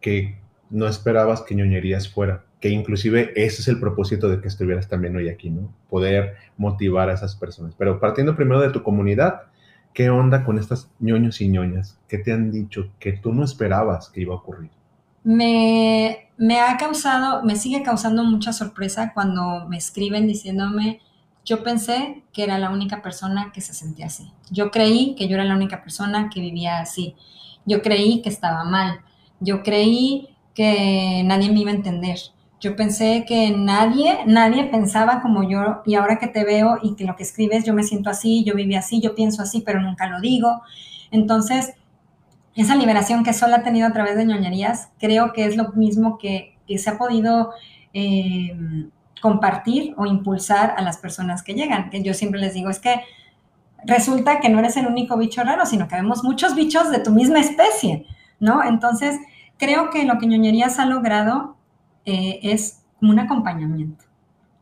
que 0.00 0.38
no 0.70 0.86
esperabas 0.86 1.42
que 1.42 1.54
ñoñerías 1.54 2.08
fuera? 2.08 2.44
Que 2.60 2.70
inclusive 2.70 3.32
ese 3.34 3.62
es 3.62 3.68
el 3.68 3.80
propósito 3.80 4.28
de 4.28 4.40
que 4.40 4.48
estuvieras 4.48 4.88
también 4.88 5.16
hoy 5.16 5.28
aquí, 5.28 5.50
¿no? 5.50 5.72
Poder 5.90 6.36
motivar 6.56 7.10
a 7.10 7.14
esas 7.14 7.34
personas. 7.34 7.74
Pero 7.76 8.00
partiendo 8.00 8.36
primero 8.36 8.60
de 8.60 8.70
tu 8.70 8.82
comunidad, 8.82 9.47
¿Qué 9.98 10.10
onda 10.10 10.44
con 10.44 10.60
estas 10.60 10.88
ñoños 11.00 11.40
y 11.40 11.48
ñoñas? 11.48 11.98
¿Qué 12.06 12.18
te 12.18 12.32
han 12.32 12.52
dicho 12.52 12.88
que 13.00 13.14
tú 13.14 13.32
no 13.32 13.42
esperabas 13.42 14.10
que 14.10 14.20
iba 14.20 14.32
a 14.32 14.36
ocurrir? 14.36 14.70
Me, 15.24 16.30
me 16.36 16.60
ha 16.60 16.76
causado, 16.76 17.42
me 17.42 17.56
sigue 17.56 17.82
causando 17.82 18.22
mucha 18.22 18.52
sorpresa 18.52 19.10
cuando 19.12 19.66
me 19.68 19.76
escriben 19.76 20.28
diciéndome, 20.28 21.00
yo 21.44 21.64
pensé 21.64 22.22
que 22.32 22.44
era 22.44 22.60
la 22.60 22.70
única 22.70 23.02
persona 23.02 23.50
que 23.52 23.60
se 23.60 23.74
sentía 23.74 24.06
así. 24.06 24.30
Yo 24.52 24.70
creí 24.70 25.16
que 25.16 25.26
yo 25.26 25.34
era 25.34 25.42
la 25.42 25.56
única 25.56 25.82
persona 25.82 26.30
que 26.32 26.42
vivía 26.42 26.78
así. 26.78 27.16
Yo 27.66 27.82
creí 27.82 28.22
que 28.22 28.28
estaba 28.28 28.62
mal. 28.62 29.00
Yo 29.40 29.64
creí 29.64 30.28
que 30.54 31.22
nadie 31.24 31.50
me 31.50 31.58
iba 31.58 31.72
a 31.72 31.74
entender. 31.74 32.18
Yo 32.60 32.74
pensé 32.74 33.24
que 33.26 33.50
nadie, 33.50 34.18
nadie 34.26 34.64
pensaba 34.64 35.22
como 35.22 35.48
yo 35.48 35.82
y 35.86 35.94
ahora 35.94 36.18
que 36.18 36.26
te 36.26 36.44
veo 36.44 36.78
y 36.82 36.96
que 36.96 37.04
lo 37.04 37.14
que 37.14 37.22
escribes, 37.22 37.64
yo 37.64 37.72
me 37.72 37.84
siento 37.84 38.10
así, 38.10 38.42
yo 38.44 38.54
viví 38.54 38.74
así, 38.74 39.00
yo 39.00 39.14
pienso 39.14 39.42
así, 39.42 39.62
pero 39.64 39.80
nunca 39.80 40.08
lo 40.08 40.20
digo. 40.20 40.62
Entonces, 41.12 41.74
esa 42.56 42.74
liberación 42.74 43.22
que 43.22 43.32
solo 43.32 43.54
ha 43.54 43.62
tenido 43.62 43.86
a 43.86 43.92
través 43.92 44.16
de 44.16 44.24
ñoñerías, 44.24 44.90
creo 44.98 45.32
que 45.32 45.44
es 45.44 45.56
lo 45.56 45.68
mismo 45.74 46.18
que, 46.18 46.56
se 46.76 46.90
ha 46.90 46.98
podido 46.98 47.52
eh, 47.94 48.54
compartir 49.22 49.94
o 49.96 50.04
impulsar 50.06 50.74
a 50.76 50.82
las 50.82 50.98
personas 50.98 51.44
que 51.44 51.54
llegan. 51.54 51.90
Que 51.90 52.02
yo 52.02 52.12
siempre 52.12 52.40
les 52.40 52.54
digo, 52.54 52.70
es 52.70 52.80
que 52.80 53.00
resulta 53.84 54.40
que 54.40 54.48
no 54.48 54.58
eres 54.58 54.76
el 54.76 54.86
único 54.88 55.16
bicho 55.16 55.44
raro, 55.44 55.64
sino 55.64 55.86
que 55.86 55.94
vemos 55.94 56.24
muchos 56.24 56.56
bichos 56.56 56.90
de 56.90 56.98
tu 56.98 57.12
misma 57.12 57.38
especie, 57.38 58.04
¿no? 58.40 58.64
Entonces, 58.64 59.16
creo 59.56 59.90
que 59.90 60.04
lo 60.04 60.18
que 60.18 60.26
ñoñerías 60.26 60.80
ha 60.80 60.86
logrado 60.86 61.57
eh, 62.08 62.40
es 62.42 62.80
como 62.98 63.12
un 63.12 63.18
acompañamiento, 63.18 64.06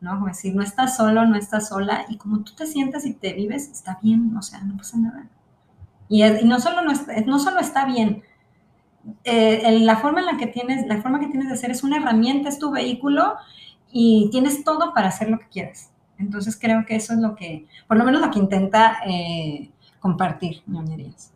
¿no? 0.00 0.10
Como 0.14 0.26
decir, 0.26 0.52
no 0.56 0.62
estás 0.62 0.96
solo, 0.96 1.24
no 1.26 1.36
estás 1.36 1.68
sola, 1.68 2.04
y 2.08 2.16
como 2.16 2.40
tú 2.40 2.52
te 2.56 2.66
sientas 2.66 3.06
y 3.06 3.14
te 3.14 3.34
vives, 3.34 3.70
está 3.70 4.00
bien, 4.02 4.36
o 4.36 4.42
sea, 4.42 4.60
no 4.62 4.76
pasa 4.76 4.98
nada. 4.98 5.28
Y, 6.08 6.24
no, 6.44 6.58
solo 6.58 6.82
no, 6.82 6.92
no 7.26 7.38
solo 7.38 7.60
está 7.60 7.84
bien, 7.86 8.24
eh, 9.22 9.78
la 9.80 9.96
forma 9.98 10.18
en 10.18 10.26
la 10.26 10.36
que 10.36 10.48
tienes, 10.48 10.88
la 10.88 11.00
forma 11.00 11.20
que 11.20 11.28
tienes 11.28 11.46
de 11.46 11.54
hacer 11.54 11.70
es 11.70 11.84
una 11.84 11.98
herramienta, 11.98 12.48
es 12.48 12.58
tu 12.58 12.72
vehículo 12.72 13.36
y 13.92 14.28
tienes 14.32 14.64
todo 14.64 14.92
para 14.92 15.08
hacer 15.08 15.30
lo 15.30 15.38
que 15.38 15.46
quieras. 15.46 15.92
Entonces 16.18 16.58
creo 16.60 16.84
que 16.84 16.96
eso 16.96 17.12
es 17.12 17.20
lo 17.20 17.36
que, 17.36 17.66
por 17.86 17.96
lo 17.96 18.04
menos 18.04 18.20
lo 18.20 18.32
que 18.32 18.40
intenta 18.40 18.98
eh, 19.06 19.70
compartir 20.00 20.62
ñoñerías. 20.66 21.32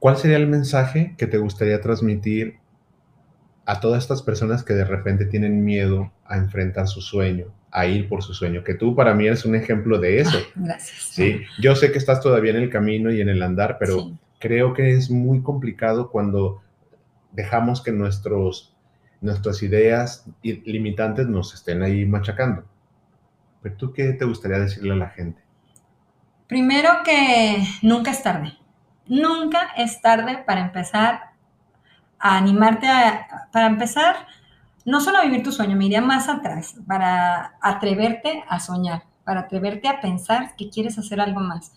¿Cuál 0.00 0.16
sería 0.16 0.36
el 0.36 0.48
mensaje 0.48 1.14
que 1.16 1.28
te 1.28 1.38
gustaría 1.38 1.80
transmitir 1.80 2.58
a 3.66 3.80
todas 3.80 4.02
estas 4.02 4.22
personas 4.22 4.62
que 4.62 4.74
de 4.74 4.84
repente 4.84 5.24
tienen 5.24 5.64
miedo 5.64 6.12
a 6.26 6.36
enfrentar 6.36 6.86
su 6.86 7.00
sueño, 7.00 7.46
a 7.70 7.86
ir 7.86 8.08
por 8.08 8.22
su 8.22 8.34
sueño? 8.34 8.62
Que 8.64 8.74
tú 8.74 8.94
para 8.94 9.14
mí 9.14 9.26
eres 9.26 9.44
un 9.44 9.54
ejemplo 9.54 9.98
de 9.98 10.20
eso. 10.20 10.38
gracias. 10.54 10.98
Sí, 10.98 11.42
yo 11.60 11.74
sé 11.76 11.92
que 11.92 11.98
estás 11.98 12.20
todavía 12.20 12.50
en 12.50 12.58
el 12.58 12.70
camino 12.70 13.10
y 13.12 13.20
en 13.20 13.28
el 13.28 13.42
andar, 13.42 13.76
pero 13.78 14.12
creo 14.38 14.74
que 14.74 14.92
es 14.92 15.10
muy 15.10 15.42
complicado 15.42 16.10
cuando 16.10 16.62
dejamos 17.32 17.82
que 17.82 17.92
nuestros, 17.92 18.74
nuestras 19.20 19.62
ideas 19.62 20.26
limitantes 20.42 21.26
nos 21.26 21.54
estén 21.54 21.82
ahí 21.82 22.04
machacando. 22.04 22.64
Pero 23.62 23.76
tú, 23.76 23.92
¿qué 23.92 24.12
te 24.12 24.26
gustaría 24.26 24.58
decirle 24.58 24.92
a 24.92 24.96
la 24.96 25.08
gente? 25.08 25.42
Primero 26.46 26.90
que 27.04 27.64
nunca 27.82 28.10
es 28.10 28.22
tarde. 28.22 28.52
Nunca 29.06 29.70
es 29.76 30.00
tarde 30.00 30.44
para 30.46 30.60
empezar 30.60 31.33
a 32.24 32.38
animarte 32.38 32.88
a, 32.88 33.48
para 33.52 33.66
empezar, 33.66 34.16
no 34.86 34.98
solo 35.00 35.18
a 35.18 35.24
vivir 35.24 35.42
tu 35.42 35.52
sueño, 35.52 35.76
me 35.76 35.84
iría 35.84 36.00
más 36.00 36.30
atrás, 36.30 36.74
para 36.86 37.56
atreverte 37.60 38.42
a 38.48 38.60
soñar, 38.60 39.02
para 39.24 39.40
atreverte 39.40 39.88
a 39.88 40.00
pensar 40.00 40.56
que 40.56 40.70
quieres 40.70 40.98
hacer 40.98 41.20
algo 41.20 41.40
más, 41.40 41.72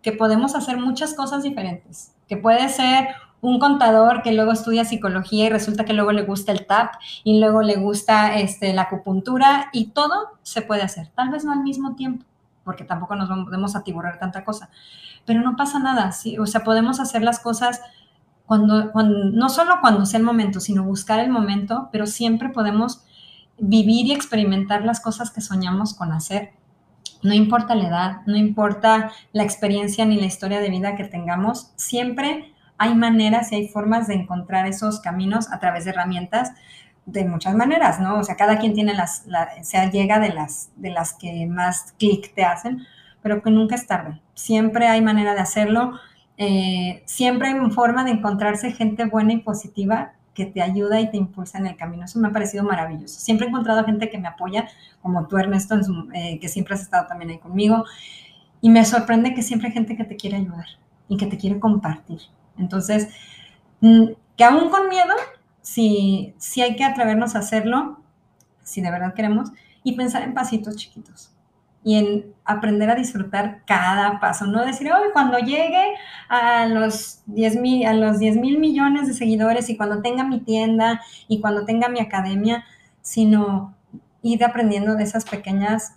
que 0.00 0.12
podemos 0.12 0.54
hacer 0.54 0.76
muchas 0.76 1.14
cosas 1.14 1.42
diferentes, 1.42 2.14
que 2.28 2.36
puede 2.36 2.68
ser 2.68 3.08
un 3.40 3.58
contador 3.58 4.22
que 4.22 4.30
luego 4.30 4.52
estudia 4.52 4.84
psicología 4.84 5.46
y 5.46 5.48
resulta 5.48 5.84
que 5.84 5.94
luego 5.94 6.12
le 6.12 6.22
gusta 6.22 6.52
el 6.52 6.64
TAP 6.64 6.94
y 7.24 7.40
luego 7.40 7.62
le 7.62 7.74
gusta 7.74 8.36
este, 8.36 8.72
la 8.74 8.82
acupuntura 8.82 9.68
y 9.72 9.86
todo 9.86 10.38
se 10.44 10.62
puede 10.62 10.82
hacer, 10.82 11.08
tal 11.08 11.30
vez 11.30 11.44
no 11.44 11.50
al 11.50 11.64
mismo 11.64 11.96
tiempo, 11.96 12.24
porque 12.62 12.84
tampoco 12.84 13.16
nos 13.16 13.28
podemos 13.28 13.74
atiborrar 13.74 14.20
tanta 14.20 14.44
cosa, 14.44 14.70
pero 15.26 15.40
no 15.40 15.56
pasa 15.56 15.80
nada, 15.80 16.12
¿sí? 16.12 16.38
o 16.38 16.46
sea, 16.46 16.62
podemos 16.62 17.00
hacer 17.00 17.22
las 17.22 17.40
cosas 17.40 17.80
no 18.56 19.48
solo 19.48 19.78
cuando 19.80 20.06
sea 20.06 20.18
el 20.18 20.24
momento, 20.24 20.60
sino 20.60 20.84
buscar 20.84 21.20
el 21.20 21.30
momento, 21.30 21.88
pero 21.92 22.06
siempre 22.06 22.48
podemos 22.48 23.04
vivir 23.58 24.06
y 24.06 24.12
experimentar 24.12 24.84
las 24.84 25.00
cosas 25.00 25.30
que 25.30 25.40
soñamos 25.40 25.94
con 25.94 26.12
hacer. 26.12 26.52
No 27.22 27.34
importa 27.34 27.74
la 27.74 27.88
edad, 27.88 28.16
no 28.26 28.36
importa 28.36 29.10
la 29.32 29.42
experiencia 29.42 30.04
ni 30.04 30.20
la 30.20 30.26
historia 30.26 30.60
de 30.60 30.70
vida 30.70 30.96
que 30.96 31.04
tengamos, 31.04 31.72
siempre 31.76 32.54
hay 32.78 32.94
maneras 32.94 33.50
y 33.50 33.56
hay 33.56 33.68
formas 33.68 34.06
de 34.06 34.14
encontrar 34.14 34.66
esos 34.66 35.00
caminos 35.00 35.52
a 35.52 35.58
través 35.58 35.84
de 35.84 35.90
herramientas 35.90 36.52
de 37.06 37.24
muchas 37.24 37.54
maneras, 37.54 38.00
¿no? 38.00 38.18
O 38.18 38.22
sea, 38.22 38.36
cada 38.36 38.58
quien 38.58 38.74
tiene 38.74 38.94
las, 38.94 39.24
se 39.62 39.90
llega 39.90 40.20
de 40.20 40.28
las, 40.28 40.70
de 40.76 40.90
las 40.90 41.14
que 41.14 41.46
más 41.46 41.94
clic 41.98 42.34
te 42.34 42.44
hacen, 42.44 42.86
pero 43.22 43.42
que 43.42 43.50
nunca 43.50 43.74
es 43.74 43.86
tarde. 43.86 44.20
Siempre 44.34 44.86
hay 44.86 45.00
manera 45.00 45.34
de 45.34 45.40
hacerlo, 45.40 45.98
eh, 46.38 47.02
siempre 47.04 47.48
hay 47.48 47.70
forma 47.70 48.04
de 48.04 48.12
encontrarse 48.12 48.70
gente 48.70 49.04
buena 49.04 49.32
y 49.32 49.38
positiva 49.38 50.12
que 50.34 50.46
te 50.46 50.62
ayuda 50.62 51.00
y 51.00 51.10
te 51.10 51.16
impulsa 51.16 51.58
en 51.58 51.66
el 51.66 51.76
camino. 51.76 52.04
Eso 52.04 52.20
me 52.20 52.28
ha 52.28 52.32
parecido 52.32 52.62
maravilloso. 52.62 53.18
Siempre 53.18 53.46
he 53.46 53.50
encontrado 53.50 53.84
gente 53.84 54.08
que 54.08 54.18
me 54.18 54.28
apoya, 54.28 54.68
como 55.02 55.26
tú, 55.26 55.36
Ernesto, 55.36 55.74
eh, 56.14 56.38
que 56.40 56.48
siempre 56.48 56.74
has 56.74 56.82
estado 56.82 57.08
también 57.08 57.32
ahí 57.32 57.38
conmigo. 57.38 57.84
Y 58.60 58.70
me 58.70 58.84
sorprende 58.84 59.34
que 59.34 59.42
siempre 59.42 59.68
hay 59.68 59.74
gente 59.74 59.96
que 59.96 60.04
te 60.04 60.14
quiere 60.16 60.36
ayudar 60.36 60.66
y 61.08 61.16
que 61.16 61.26
te 61.26 61.38
quiere 61.38 61.58
compartir. 61.58 62.20
Entonces, 62.56 63.08
mm, 63.80 64.04
que 64.36 64.44
aún 64.44 64.70
con 64.70 64.88
miedo, 64.88 65.14
si, 65.60 66.34
si 66.38 66.62
hay 66.62 66.76
que 66.76 66.84
atrevernos 66.84 67.34
a 67.34 67.40
hacerlo, 67.40 68.00
si 68.62 68.80
de 68.80 68.92
verdad 68.92 69.14
queremos, 69.14 69.50
y 69.82 69.96
pensar 69.96 70.22
en 70.22 70.34
pasitos 70.34 70.76
chiquitos 70.76 71.32
y 71.88 71.94
en 71.94 72.34
aprender 72.44 72.90
a 72.90 72.94
disfrutar 72.94 73.62
cada 73.64 74.20
paso, 74.20 74.46
no 74.46 74.62
decir, 74.62 74.92
hoy 74.92 75.08
cuando 75.14 75.38
llegue 75.38 75.94
a 76.28 76.66
los 76.66 77.22
10 77.24 77.56
mil, 77.62 77.86
a 77.86 77.94
los 77.94 78.18
10 78.18 78.36
mil 78.36 78.58
millones 78.58 79.08
de 79.08 79.14
seguidores 79.14 79.70
y 79.70 79.76
cuando 79.78 80.02
tenga 80.02 80.22
mi 80.22 80.40
tienda 80.40 81.00
y 81.28 81.40
cuando 81.40 81.64
tenga 81.64 81.88
mi 81.88 81.98
academia, 81.98 82.66
sino 83.00 83.74
ir 84.20 84.44
aprendiendo 84.44 84.96
de 84.96 85.04
esas 85.04 85.24
pequeñas, 85.24 85.94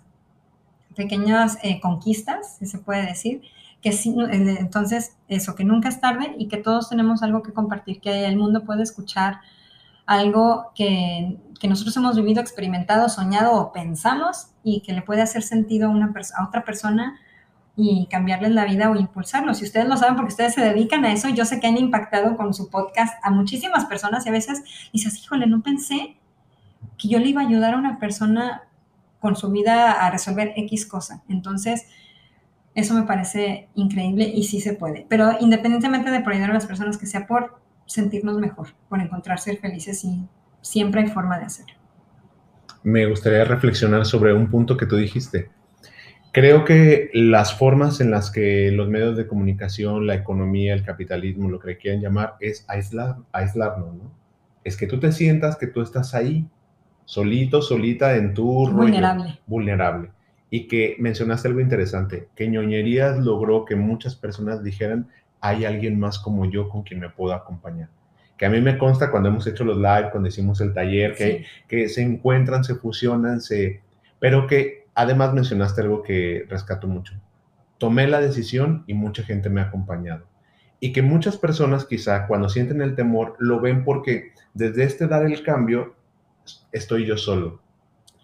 pequeñas 0.96 1.58
eh, 1.62 1.78
conquistas, 1.78 2.56
si 2.56 2.64
se 2.64 2.78
puede 2.78 3.04
decir, 3.04 3.42
que 3.82 3.92
sí, 3.92 4.16
eh, 4.18 4.56
entonces 4.60 5.18
eso, 5.28 5.54
que 5.54 5.64
nunca 5.64 5.90
es 5.90 6.00
tarde 6.00 6.34
y 6.38 6.48
que 6.48 6.56
todos 6.56 6.88
tenemos 6.88 7.22
algo 7.22 7.42
que 7.42 7.52
compartir, 7.52 8.00
que 8.00 8.24
el 8.24 8.38
mundo 8.38 8.64
puede 8.64 8.82
escuchar 8.82 9.42
algo 10.06 10.72
que, 10.74 11.36
nosotros 11.68 11.94
hemos 11.98 12.16
vivido, 12.16 12.40
experimentado, 12.40 13.10
soñado 13.10 13.52
o 13.52 13.72
pensamos 13.72 14.51
y 14.64 14.80
que 14.80 14.92
le 14.92 15.02
puede 15.02 15.22
hacer 15.22 15.42
sentido 15.42 15.88
a, 15.88 15.90
una 15.90 16.12
a 16.36 16.46
otra 16.46 16.64
persona 16.64 17.18
y 17.76 18.06
cambiarles 18.10 18.52
la 18.52 18.64
vida 18.64 18.90
o 18.90 18.96
impulsarlo. 18.96 19.54
Si 19.54 19.64
ustedes 19.64 19.88
lo 19.88 19.96
saben 19.96 20.16
porque 20.16 20.32
ustedes 20.32 20.54
se 20.54 20.60
dedican 20.60 21.04
a 21.04 21.12
eso, 21.12 21.28
yo 21.28 21.44
sé 21.44 21.58
que 21.58 21.66
han 21.66 21.78
impactado 21.78 22.36
con 22.36 22.52
su 22.52 22.68
podcast 22.68 23.14
a 23.22 23.30
muchísimas 23.30 23.86
personas 23.86 24.26
y 24.26 24.28
a 24.28 24.32
veces 24.32 24.62
dices, 24.92 25.22
híjole, 25.22 25.46
no 25.46 25.62
pensé 25.62 26.16
que 26.98 27.08
yo 27.08 27.18
le 27.18 27.28
iba 27.28 27.40
a 27.40 27.46
ayudar 27.46 27.74
a 27.74 27.78
una 27.78 27.98
persona 27.98 28.64
con 29.20 29.36
su 29.36 29.50
vida 29.50 29.92
a 29.92 30.10
resolver 30.10 30.52
X 30.56 30.86
cosa. 30.86 31.22
Entonces, 31.28 31.86
eso 32.74 32.94
me 32.94 33.02
parece 33.02 33.68
increíble 33.74 34.24
y 34.24 34.44
sí 34.44 34.60
se 34.60 34.74
puede. 34.74 35.06
Pero 35.08 35.32
independientemente 35.40 36.10
de 36.10 36.20
por 36.20 36.32
ayudar 36.32 36.50
a 36.50 36.54
las 36.54 36.66
personas, 36.66 36.98
que 36.98 37.06
sea 37.06 37.26
por 37.26 37.60
sentirnos 37.86 38.38
mejor, 38.38 38.74
por 38.88 39.00
encontrar 39.00 39.38
ser 39.38 39.58
felices 39.58 40.04
y 40.04 40.26
siempre 40.60 41.02
hay 41.02 41.08
forma 41.08 41.38
de 41.38 41.44
hacerlo. 41.44 41.81
Me 42.82 43.06
gustaría 43.06 43.44
reflexionar 43.44 44.06
sobre 44.06 44.32
un 44.32 44.48
punto 44.48 44.76
que 44.76 44.86
tú 44.86 44.96
dijiste. 44.96 45.50
Creo 46.32 46.64
que 46.64 47.10
las 47.12 47.56
formas 47.56 48.00
en 48.00 48.10
las 48.10 48.30
que 48.30 48.70
los 48.72 48.88
medios 48.88 49.16
de 49.16 49.26
comunicación, 49.26 50.06
la 50.06 50.14
economía, 50.14 50.72
el 50.72 50.82
capitalismo, 50.82 51.50
lo 51.50 51.58
que 51.58 51.76
quieran 51.76 52.00
llamar, 52.00 52.36
es 52.40 52.64
aislar, 52.68 53.16
aislarnos, 53.32 53.94
¿no? 53.94 54.12
Es 54.64 54.76
que 54.76 54.86
tú 54.86 54.98
te 54.98 55.12
sientas 55.12 55.56
que 55.56 55.66
tú 55.66 55.82
estás 55.82 56.14
ahí, 56.14 56.46
solito, 57.04 57.60
solita 57.60 58.16
en 58.16 58.32
tu 58.32 58.46
vulnerable. 58.70 59.40
vulnerable. 59.46 60.10
Y 60.48 60.68
que 60.68 60.96
mencionaste 60.98 61.48
algo 61.48 61.60
interesante, 61.60 62.28
que 62.34 62.48
ñoñerías 62.48 63.18
logró 63.18 63.64
que 63.64 63.76
muchas 63.76 64.16
personas 64.16 64.62
dijeran, 64.62 65.08
hay 65.40 65.64
alguien 65.66 65.98
más 65.98 66.18
como 66.18 66.46
yo 66.46 66.68
con 66.68 66.82
quien 66.82 67.00
me 67.00 67.10
puedo 67.10 67.34
acompañar. 67.34 67.88
Que 68.42 68.46
a 68.46 68.50
mí 68.50 68.60
me 68.60 68.76
consta 68.76 69.08
cuando 69.12 69.28
hemos 69.28 69.46
hecho 69.46 69.62
los 69.62 69.76
live, 69.76 70.10
cuando 70.10 70.28
hicimos 70.28 70.60
el 70.60 70.74
taller, 70.74 71.14
que, 71.14 71.46
que 71.68 71.88
se 71.88 72.02
encuentran, 72.02 72.64
se 72.64 72.74
fusionan, 72.74 73.40
se... 73.40 73.82
pero 74.18 74.48
que 74.48 74.88
además 74.96 75.32
mencionaste 75.32 75.82
algo 75.82 76.02
que 76.02 76.44
rescato 76.48 76.88
mucho. 76.88 77.14
Tomé 77.78 78.08
la 78.08 78.20
decisión 78.20 78.82
y 78.88 78.94
mucha 78.94 79.22
gente 79.22 79.48
me 79.48 79.60
ha 79.60 79.66
acompañado. 79.66 80.26
Y 80.80 80.92
que 80.92 81.02
muchas 81.02 81.36
personas 81.36 81.84
quizá 81.84 82.26
cuando 82.26 82.48
sienten 82.48 82.82
el 82.82 82.96
temor 82.96 83.36
lo 83.38 83.60
ven 83.60 83.84
porque 83.84 84.32
desde 84.54 84.82
este 84.82 85.06
dar 85.06 85.24
el 85.24 85.44
cambio 85.44 85.94
estoy 86.72 87.06
yo 87.06 87.16
solo. 87.16 87.60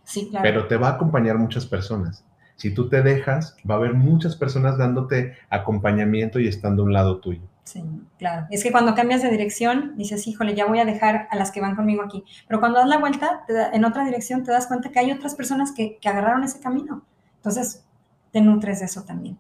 Sí, 0.03 0.31
claro. 0.31 0.43
Pero 0.43 0.67
te 0.67 0.79
va 0.79 0.89
a 0.89 0.93
acompañar 0.95 1.39
muchas 1.39 1.65
personas. 1.65 2.25
Si 2.57 2.75
tú 2.75 2.89
te 2.89 3.03
dejas, 3.03 3.57
va 3.71 3.77
a 3.77 3.79
haber 3.79 3.95
muchas 3.95 4.35
personas 4.35 4.79
dándote 4.79 5.37
acompañamiento 5.49 6.41
y 6.41 6.49
estando 6.49 6.83
a 6.83 6.87
un 6.87 6.93
lado 6.93 7.21
tuyo. 7.21 7.43
Sí, 7.69 7.85
claro. 8.17 8.47
Es 8.49 8.63
que 8.63 8.73
cuando 8.73 8.95
cambias 8.95 9.21
de 9.21 9.31
dirección, 9.31 9.93
dices, 9.99 10.27
híjole, 10.27 10.55
ya 10.55 10.65
voy 10.65 10.79
a 10.79 10.87
dejar 10.87 11.29
a 11.31 11.37
las 11.37 11.51
que 11.51 11.61
van 11.61 11.77
conmigo 11.77 12.03
aquí. 12.03 12.25
Pero 12.47 12.61
cuando 12.61 12.79
das 12.79 12.89
la 12.89 12.97
vuelta 12.97 13.45
en 13.75 13.85
otra 13.85 14.07
dirección, 14.07 14.43
te 14.43 14.51
das 14.51 14.69
cuenta 14.69 14.89
que 14.89 14.99
hay 14.99 15.13
otras 15.13 15.35
personas 15.35 15.73
que, 15.73 15.99
agarraron 16.03 16.45
ese 16.45 16.61
camino. 16.61 17.05
Entonces, 17.37 17.85
te 18.33 18.41
nutres 18.41 18.79
de 18.79 18.87
eso 18.87 19.05
también. 19.05 19.39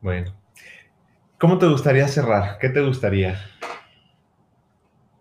Bueno. 0.00 0.34
¿Cómo 1.38 1.58
te 1.58 1.68
gustaría 1.68 2.08
cerrar? 2.08 2.58
¿Qué 2.58 2.70
te 2.70 2.84
gustaría? 2.84 3.36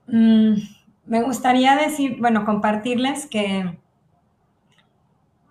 Mm, 0.07 0.55
me 1.05 1.21
gustaría 1.21 1.75
decir, 1.75 2.17
bueno, 2.19 2.45
compartirles 2.45 3.27
que, 3.27 3.77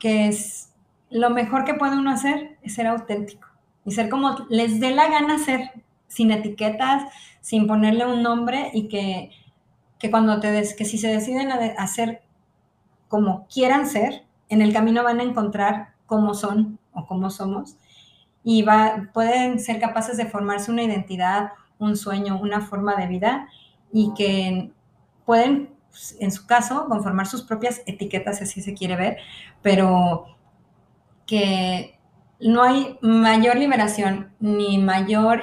que 0.00 0.26
es, 0.26 0.72
lo 1.10 1.30
mejor 1.30 1.64
que 1.64 1.74
puede 1.74 1.96
uno 1.96 2.10
hacer 2.10 2.58
es 2.62 2.74
ser 2.74 2.88
auténtico 2.88 3.46
y 3.84 3.92
ser 3.92 4.08
como 4.08 4.46
les 4.48 4.80
dé 4.80 4.90
la 4.90 5.08
gana 5.08 5.38
ser, 5.38 5.83
sin 6.14 6.30
etiquetas, 6.30 7.04
sin 7.40 7.66
ponerle 7.66 8.06
un 8.06 8.22
nombre 8.22 8.70
y 8.72 8.88
que, 8.88 9.30
cuando 10.10 10.38
te 10.38 10.50
des, 10.50 10.74
que 10.74 10.84
si 10.84 10.98
se 10.98 11.08
deciden 11.08 11.50
a 11.50 11.56
hacer 11.78 12.22
como 13.08 13.46
quieran 13.46 13.86
ser, 13.86 14.24
en 14.48 14.60
el 14.60 14.72
camino 14.72 15.02
van 15.02 15.20
a 15.20 15.22
encontrar 15.22 15.94
cómo 16.06 16.34
son 16.34 16.78
o 16.92 17.06
cómo 17.06 17.30
somos. 17.30 17.76
Y 18.42 18.62
va, 18.62 19.08
pueden 19.14 19.58
ser 19.58 19.80
capaces 19.80 20.18
de 20.18 20.26
formarse 20.26 20.70
una 20.70 20.82
identidad, 20.82 21.52
un 21.78 21.96
sueño, 21.96 22.38
una 22.38 22.60
forma 22.60 22.96
de 22.96 23.06
vida 23.06 23.48
y 23.92 24.12
que 24.14 24.70
pueden 25.24 25.74
pues, 25.94 26.16
en 26.18 26.32
su 26.32 26.44
caso, 26.44 26.86
conformar 26.88 27.28
sus 27.28 27.42
propias 27.42 27.82
etiquetas, 27.86 28.38
si 28.38 28.44
así 28.44 28.62
se 28.62 28.74
quiere 28.74 28.96
ver, 28.96 29.18
pero 29.62 30.26
que 31.24 31.96
no 32.40 32.64
hay 32.64 32.98
mayor 33.00 33.56
liberación 33.56 34.32
ni 34.40 34.76
mayor 34.78 35.42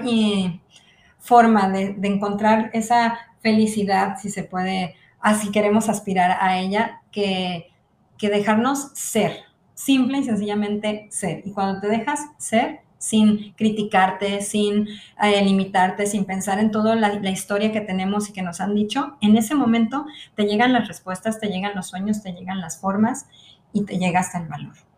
forma 1.21 1.69
de, 1.69 1.95
encontrar 2.03 2.69
esa 2.73 3.17
felicidad, 3.39 4.17
si 4.19 4.29
se 4.29 4.43
puede, 4.43 4.95
así 5.21 5.51
queremos 5.51 5.87
aspirar 5.87 6.37
a 6.41 6.59
ella, 6.59 7.01
que, 7.11 7.71
que 8.17 8.29
dejarnos 8.29 8.91
ser, 8.93 9.37
simple 9.73 10.17
y 10.17 10.23
sencillamente 10.23 11.07
ser. 11.09 11.43
Y 11.45 11.53
cuando 11.53 11.79
te 11.79 11.87
dejas 11.87 12.19
ser, 12.37 12.81
sin 12.97 13.53
criticarte, 13.53 14.41
sin 14.41 14.87
eh, 15.21 15.43
limitarte, 15.43 16.05
sin 16.05 16.25
pensar 16.25 16.59
en 16.59 16.69
toda 16.69 16.95
la, 16.95 17.15
la, 17.15 17.31
historia 17.31 17.71
que 17.71 17.81
tenemos 17.81 18.29
y 18.29 18.33
que 18.33 18.43
nos 18.43 18.61
han 18.61 18.75
dicho, 18.75 19.17
en 19.21 19.37
ese 19.37 19.55
momento 19.55 20.05
te 20.35 20.43
llegan 20.43 20.71
las 20.71 20.87
respuestas, 20.87 21.39
te 21.39 21.47
llegan 21.47 21.73
los 21.75 21.87
sueños, 21.87 22.21
te 22.21 22.31
llegan 22.31 22.61
las 22.61 22.79
formas 22.79 23.25
y 23.73 23.85
te 23.85 23.97
llega 23.97 24.19
hasta 24.19 24.37
el 24.37 24.47
valor. 24.47 24.90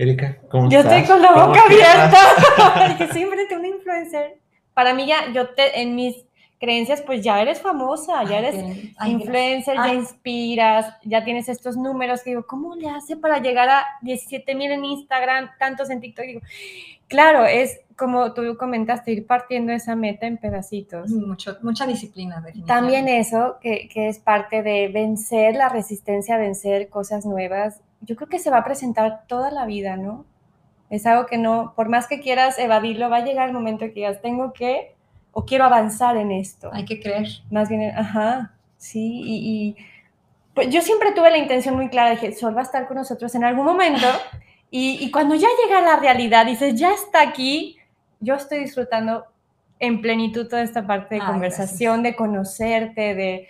Erika, 0.00 0.38
¿cómo 0.50 0.70
Yo 0.70 0.78
estás? 0.78 0.94
estoy 0.94 1.14
con 1.14 1.22
la 1.22 1.28
¿Cómo 1.34 1.48
boca 1.48 1.60
abierta. 1.66 2.94
que 2.98 3.06
siempre 3.08 3.44
te 3.44 3.54
una 3.54 3.68
influencer. 3.68 4.38
Para 4.72 4.94
mí 4.94 5.06
ya, 5.06 5.30
yo 5.34 5.50
te, 5.50 5.82
en 5.82 5.94
mis 5.94 6.24
creencias, 6.58 7.02
pues 7.02 7.22
ya 7.22 7.42
eres 7.42 7.60
famosa, 7.60 8.24
ya 8.24 8.38
eres 8.38 8.54
Ay, 8.54 8.94
ay, 8.96 9.12
influencer, 9.12 9.74
ya 9.74 9.82
Ay. 9.82 9.98
inspiras, 9.98 10.94
ya 11.04 11.22
tienes 11.22 11.50
estos 11.50 11.76
números 11.76 12.22
que 12.22 12.30
digo, 12.30 12.46
¿cómo 12.46 12.76
le 12.76 12.88
hace 12.88 13.18
para 13.18 13.40
llegar 13.42 13.68
a 13.68 13.84
17 14.00 14.54
mil 14.54 14.70
en 14.70 14.86
Instagram, 14.86 15.50
tantos 15.58 15.90
en 15.90 16.00
TikTok? 16.00 16.24
Digo, 16.24 16.40
claro, 17.06 17.44
es 17.44 17.80
como 17.94 18.32
tú 18.32 18.56
comentaste, 18.56 19.12
ir 19.12 19.26
partiendo 19.26 19.70
esa 19.70 19.96
meta 19.96 20.26
en 20.26 20.38
pedacitos. 20.38 21.10
Mucho, 21.10 21.58
mucha 21.60 21.86
disciplina. 21.86 22.42
También 22.66 23.06
eso, 23.06 23.58
que, 23.60 23.86
que 23.92 24.08
es 24.08 24.18
parte 24.18 24.62
de 24.62 24.88
vencer 24.88 25.56
la 25.56 25.68
resistencia 25.68 26.36
a 26.36 26.38
vencer 26.38 26.88
cosas 26.88 27.26
nuevas, 27.26 27.82
yo 28.00 28.16
creo 28.16 28.28
que 28.28 28.38
se 28.38 28.50
va 28.50 28.58
a 28.58 28.64
presentar 28.64 29.24
toda 29.26 29.50
la 29.50 29.66
vida, 29.66 29.96
¿no? 29.96 30.24
Es 30.88 31.06
algo 31.06 31.26
que 31.26 31.38
no, 31.38 31.74
por 31.76 31.88
más 31.88 32.06
que 32.08 32.20
quieras 32.20 32.58
evadirlo, 32.58 33.10
va 33.10 33.18
a 33.18 33.24
llegar 33.24 33.48
el 33.48 33.54
momento 33.54 33.84
que 33.86 33.92
digas, 33.92 34.20
tengo 34.20 34.52
que, 34.52 34.96
o 35.32 35.44
quiero 35.44 35.64
avanzar 35.64 36.16
en 36.16 36.32
esto. 36.32 36.70
Hay 36.72 36.84
que 36.84 37.00
creer. 37.00 37.28
Más 37.50 37.68
bien, 37.68 37.92
ajá, 37.96 38.54
sí, 38.76 39.22
y, 39.24 39.36
y, 39.36 39.76
pues 40.54 40.68
yo 40.70 40.82
siempre 40.82 41.12
tuve 41.12 41.30
la 41.30 41.38
intención 41.38 41.76
muy 41.76 41.88
clara, 41.88 42.10
dije, 42.10 42.32
Sol 42.32 42.56
va 42.56 42.60
a 42.60 42.64
estar 42.64 42.88
con 42.88 42.96
nosotros 42.96 43.34
en 43.34 43.44
algún 43.44 43.64
momento, 43.64 44.06
y, 44.70 44.98
y 45.00 45.10
cuando 45.10 45.34
ya 45.36 45.48
llega 45.64 45.80
la 45.80 45.96
realidad, 45.96 46.46
dices, 46.46 46.74
ya 46.74 46.92
está 46.92 47.22
aquí, 47.22 47.76
yo 48.18 48.34
estoy 48.34 48.58
disfrutando 48.58 49.26
en 49.78 50.02
plenitud 50.02 50.46
toda 50.48 50.62
esta 50.62 50.86
parte 50.86 51.14
de 51.14 51.20
Ay, 51.22 51.26
conversación, 51.26 52.02
de 52.02 52.14
conocerte, 52.14 53.14
de... 53.14 53.48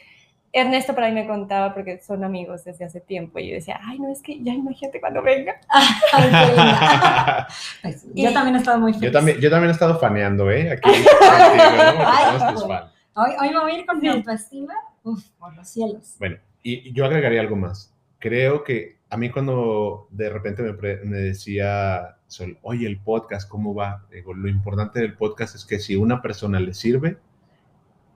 Ernesto 0.53 0.95
por 0.95 1.05
ahí 1.05 1.13
me 1.13 1.27
contaba, 1.29 1.73
porque 1.75 2.01
son 2.01 2.25
amigos 2.25 2.65
desde 2.65 2.85
hace 2.85 3.01
tiempo, 3.01 3.39
y 3.39 3.49
yo 3.51 3.55
decía, 3.55 3.79
ay, 3.85 3.99
no, 4.01 4.11
es 4.11 4.21
que 4.21 4.43
ya 4.43 4.53
imagínate 4.53 5.01
cuando 5.01 5.23
venga. 5.23 5.61
Ay. 6.13 6.31
Pues, 7.83 8.07
yo 8.15 8.33
también 8.33 8.57
he 8.57 8.59
estado 8.59 8.79
muy 8.81 8.93
feliz. 8.93 9.07
Yo 9.07 9.13
también, 9.13 9.39
yo 9.39 9.51
también 9.51 9.71
he 9.71 9.73
estado 9.73 9.99
faneando, 9.99 10.51
¿eh? 10.51 10.73
Aquí 10.73 10.83
contigo, 10.91 11.09
¿no? 11.21 12.05
Ay. 12.07 12.81
Hoy, 13.15 13.31
hoy 13.41 13.51
me 13.55 13.61
voy 13.61 13.73
a 13.73 13.79
ir 13.79 13.87
con 13.87 14.01
mi 14.01 14.09
autoestima. 14.09 14.75
Uf, 15.03 15.25
por 15.39 15.55
los 15.57 15.69
cielos. 15.69 16.17
Bueno, 16.19 16.37
y 16.63 16.93
yo 16.93 17.05
agregaría 17.05 17.41
algo 17.41 17.57
más. 17.57 17.95
Creo 18.19 18.65
que 18.65 18.99
a 19.09 19.17
mí 19.17 19.31
cuando 19.31 20.09
de 20.11 20.29
repente 20.31 20.63
me, 20.63 20.75
pre- 20.75 21.01
me 21.05 21.17
decía 21.19 22.17
Sol, 22.27 22.59
oye, 22.63 22.87
el 22.87 22.99
podcast, 23.01 23.49
¿cómo 23.49 23.75
va? 23.75 24.05
Digo, 24.13 24.35
lo 24.35 24.49
importante 24.49 25.01
del 25.01 25.15
podcast 25.17 25.55
es 25.55 25.65
que 25.65 25.79
si 25.79 25.97
una 25.97 26.21
persona 26.23 26.61
le 26.61 26.75
sirve, 26.75 27.17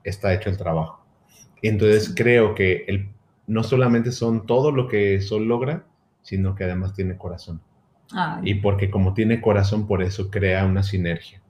está 0.04 0.32
hecho 0.34 0.50
el 0.50 0.56
trabajo. 0.58 1.03
Entonces 1.68 2.12
creo 2.14 2.54
que 2.54 2.84
el, 2.88 3.08
no 3.46 3.62
solamente 3.62 4.12
son 4.12 4.46
todo 4.46 4.70
lo 4.70 4.88
que 4.88 5.20
Sol 5.20 5.46
logra, 5.46 5.84
sino 6.22 6.54
que 6.54 6.64
además 6.64 6.94
tiene 6.94 7.16
corazón. 7.16 7.60
Ay, 8.12 8.50
Y 8.50 8.54
porque 8.56 8.90
como 8.90 9.14
tiene 9.14 9.40
corazón, 9.40 9.86
por 9.86 10.02
eso 10.02 10.30
crea 10.30 10.64
una 10.66 10.82
sinergia. 10.82 11.40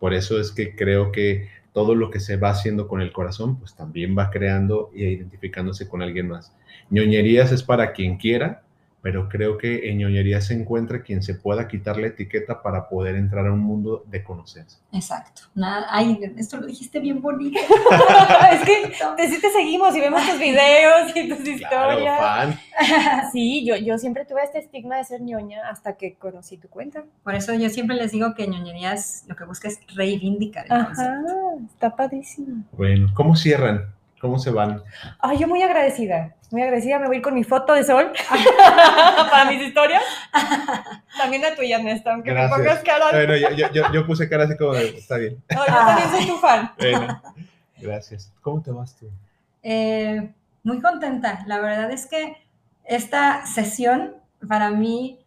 Por 0.00 0.14
eso 0.14 0.40
es 0.40 0.50
que 0.50 0.74
creo 0.74 1.12
que 1.12 1.48
todo 1.72 1.94
lo 1.94 2.10
que 2.10 2.20
se 2.20 2.36
va 2.36 2.50
haciendo 2.50 2.88
con 2.88 3.00
el 3.00 3.12
corazón, 3.12 3.58
pues 3.58 3.74
también 3.74 4.16
va 4.16 4.30
creando 4.30 4.90
y 4.94 5.04
identificándose 5.04 5.88
con 5.88 6.02
alguien 6.02 6.28
más. 6.28 6.54
ñoñerías 6.90 7.52
es 7.52 7.62
para 7.62 7.92
quien 7.92 8.16
quiera, 8.16 8.63
pero 9.04 9.28
creo 9.28 9.58
que 9.58 9.90
en 9.90 9.98
ñoñerías 9.98 10.46
se 10.46 10.54
encuentra 10.54 11.02
quien 11.02 11.22
se 11.22 11.34
pueda 11.34 11.68
quitar 11.68 11.98
la 11.98 12.06
etiqueta 12.06 12.62
para 12.62 12.88
poder 12.88 13.16
entrar 13.16 13.46
a 13.46 13.52
un 13.52 13.60
mundo 13.60 14.02
de 14.06 14.24
conocerse. 14.24 14.78
Exacto. 14.92 15.42
Nada, 15.54 15.86
ay, 15.90 16.18
esto 16.38 16.56
lo 16.56 16.66
dijiste 16.66 17.00
bien 17.00 17.20
bonito. 17.20 17.58
es 18.52 18.60
que 18.62 18.94
te, 19.18 19.28
sí 19.28 19.42
te 19.42 19.50
seguimos 19.50 19.94
y 19.94 20.00
vemos 20.00 20.26
tus 20.26 20.38
videos 20.38 21.14
y 21.14 21.28
tus 21.28 21.38
Claro, 21.58 21.92
historias. 21.92 22.18
fan. 22.18 22.58
Sí, 23.32 23.66
yo, 23.66 23.76
yo 23.76 23.98
siempre 23.98 24.24
tuve 24.24 24.42
este 24.42 24.60
estigma 24.60 24.96
de 24.96 25.04
ser 25.04 25.20
ñoña 25.20 25.68
hasta 25.68 25.98
que 25.98 26.14
conocí 26.14 26.56
tu 26.56 26.68
cuenta. 26.70 27.04
Por 27.24 27.34
eso 27.34 27.52
yo 27.52 27.68
siempre 27.68 27.96
les 27.96 28.10
digo 28.10 28.34
que 28.34 28.48
ñoñerías 28.48 29.26
lo 29.28 29.36
que 29.36 29.44
busca 29.44 29.68
es 29.68 29.80
reivindicar 29.94 30.64
el 30.64 30.86
concepto. 30.86 31.02
Ajá, 31.02 31.66
está 31.74 31.94
padrísimo. 31.94 32.64
Bueno, 32.72 33.08
¿cómo 33.14 33.36
cierran? 33.36 33.93
¿Cómo 34.24 34.38
se 34.38 34.50
van? 34.50 34.82
Ay, 35.18 35.36
yo 35.36 35.46
muy 35.46 35.60
agradecida, 35.62 36.34
muy 36.50 36.62
agradecida. 36.62 36.98
Me 36.98 37.08
voy 37.08 37.16
a 37.16 37.18
ir 37.18 37.22
con 37.22 37.34
mi 37.34 37.44
foto 37.44 37.74
de 37.74 37.84
sol 37.84 38.10
para 39.30 39.44
mis 39.50 39.60
historias. 39.60 40.02
También 41.18 41.42
la 41.42 41.54
tuya, 41.54 41.76
Ernesto, 41.76 42.10
aunque 42.10 42.30
Gracias. 42.30 42.58
me 42.58 42.64
pongas 42.64 42.82
cara. 42.82 43.10
Bueno, 43.10 43.36
yo, 43.36 43.50
yo- 43.50 43.70
yo- 43.70 43.84
yo 43.92 44.06
puse 44.06 44.26
cara 44.26 44.44
así 44.44 44.56
como 44.56 44.72
de, 44.72 44.96
está 44.96 45.18
bien. 45.18 45.42
No, 45.54 45.66
yo 45.66 45.74
también 45.74 46.08
soy 46.10 46.26
tu 46.26 46.36
fan. 46.38 46.72
Bueno, 46.78 47.22
gracias. 47.76 48.32
¿Cómo 48.40 48.62
te 48.62 48.70
vas 48.70 48.96
tú? 48.96 49.10
Eh, 49.62 50.32
muy 50.62 50.80
contenta. 50.80 51.44
La 51.46 51.58
verdad 51.60 51.90
es 51.90 52.06
que 52.06 52.38
esta 52.84 53.44
sesión 53.44 54.14
para 54.48 54.70
mí 54.70 55.18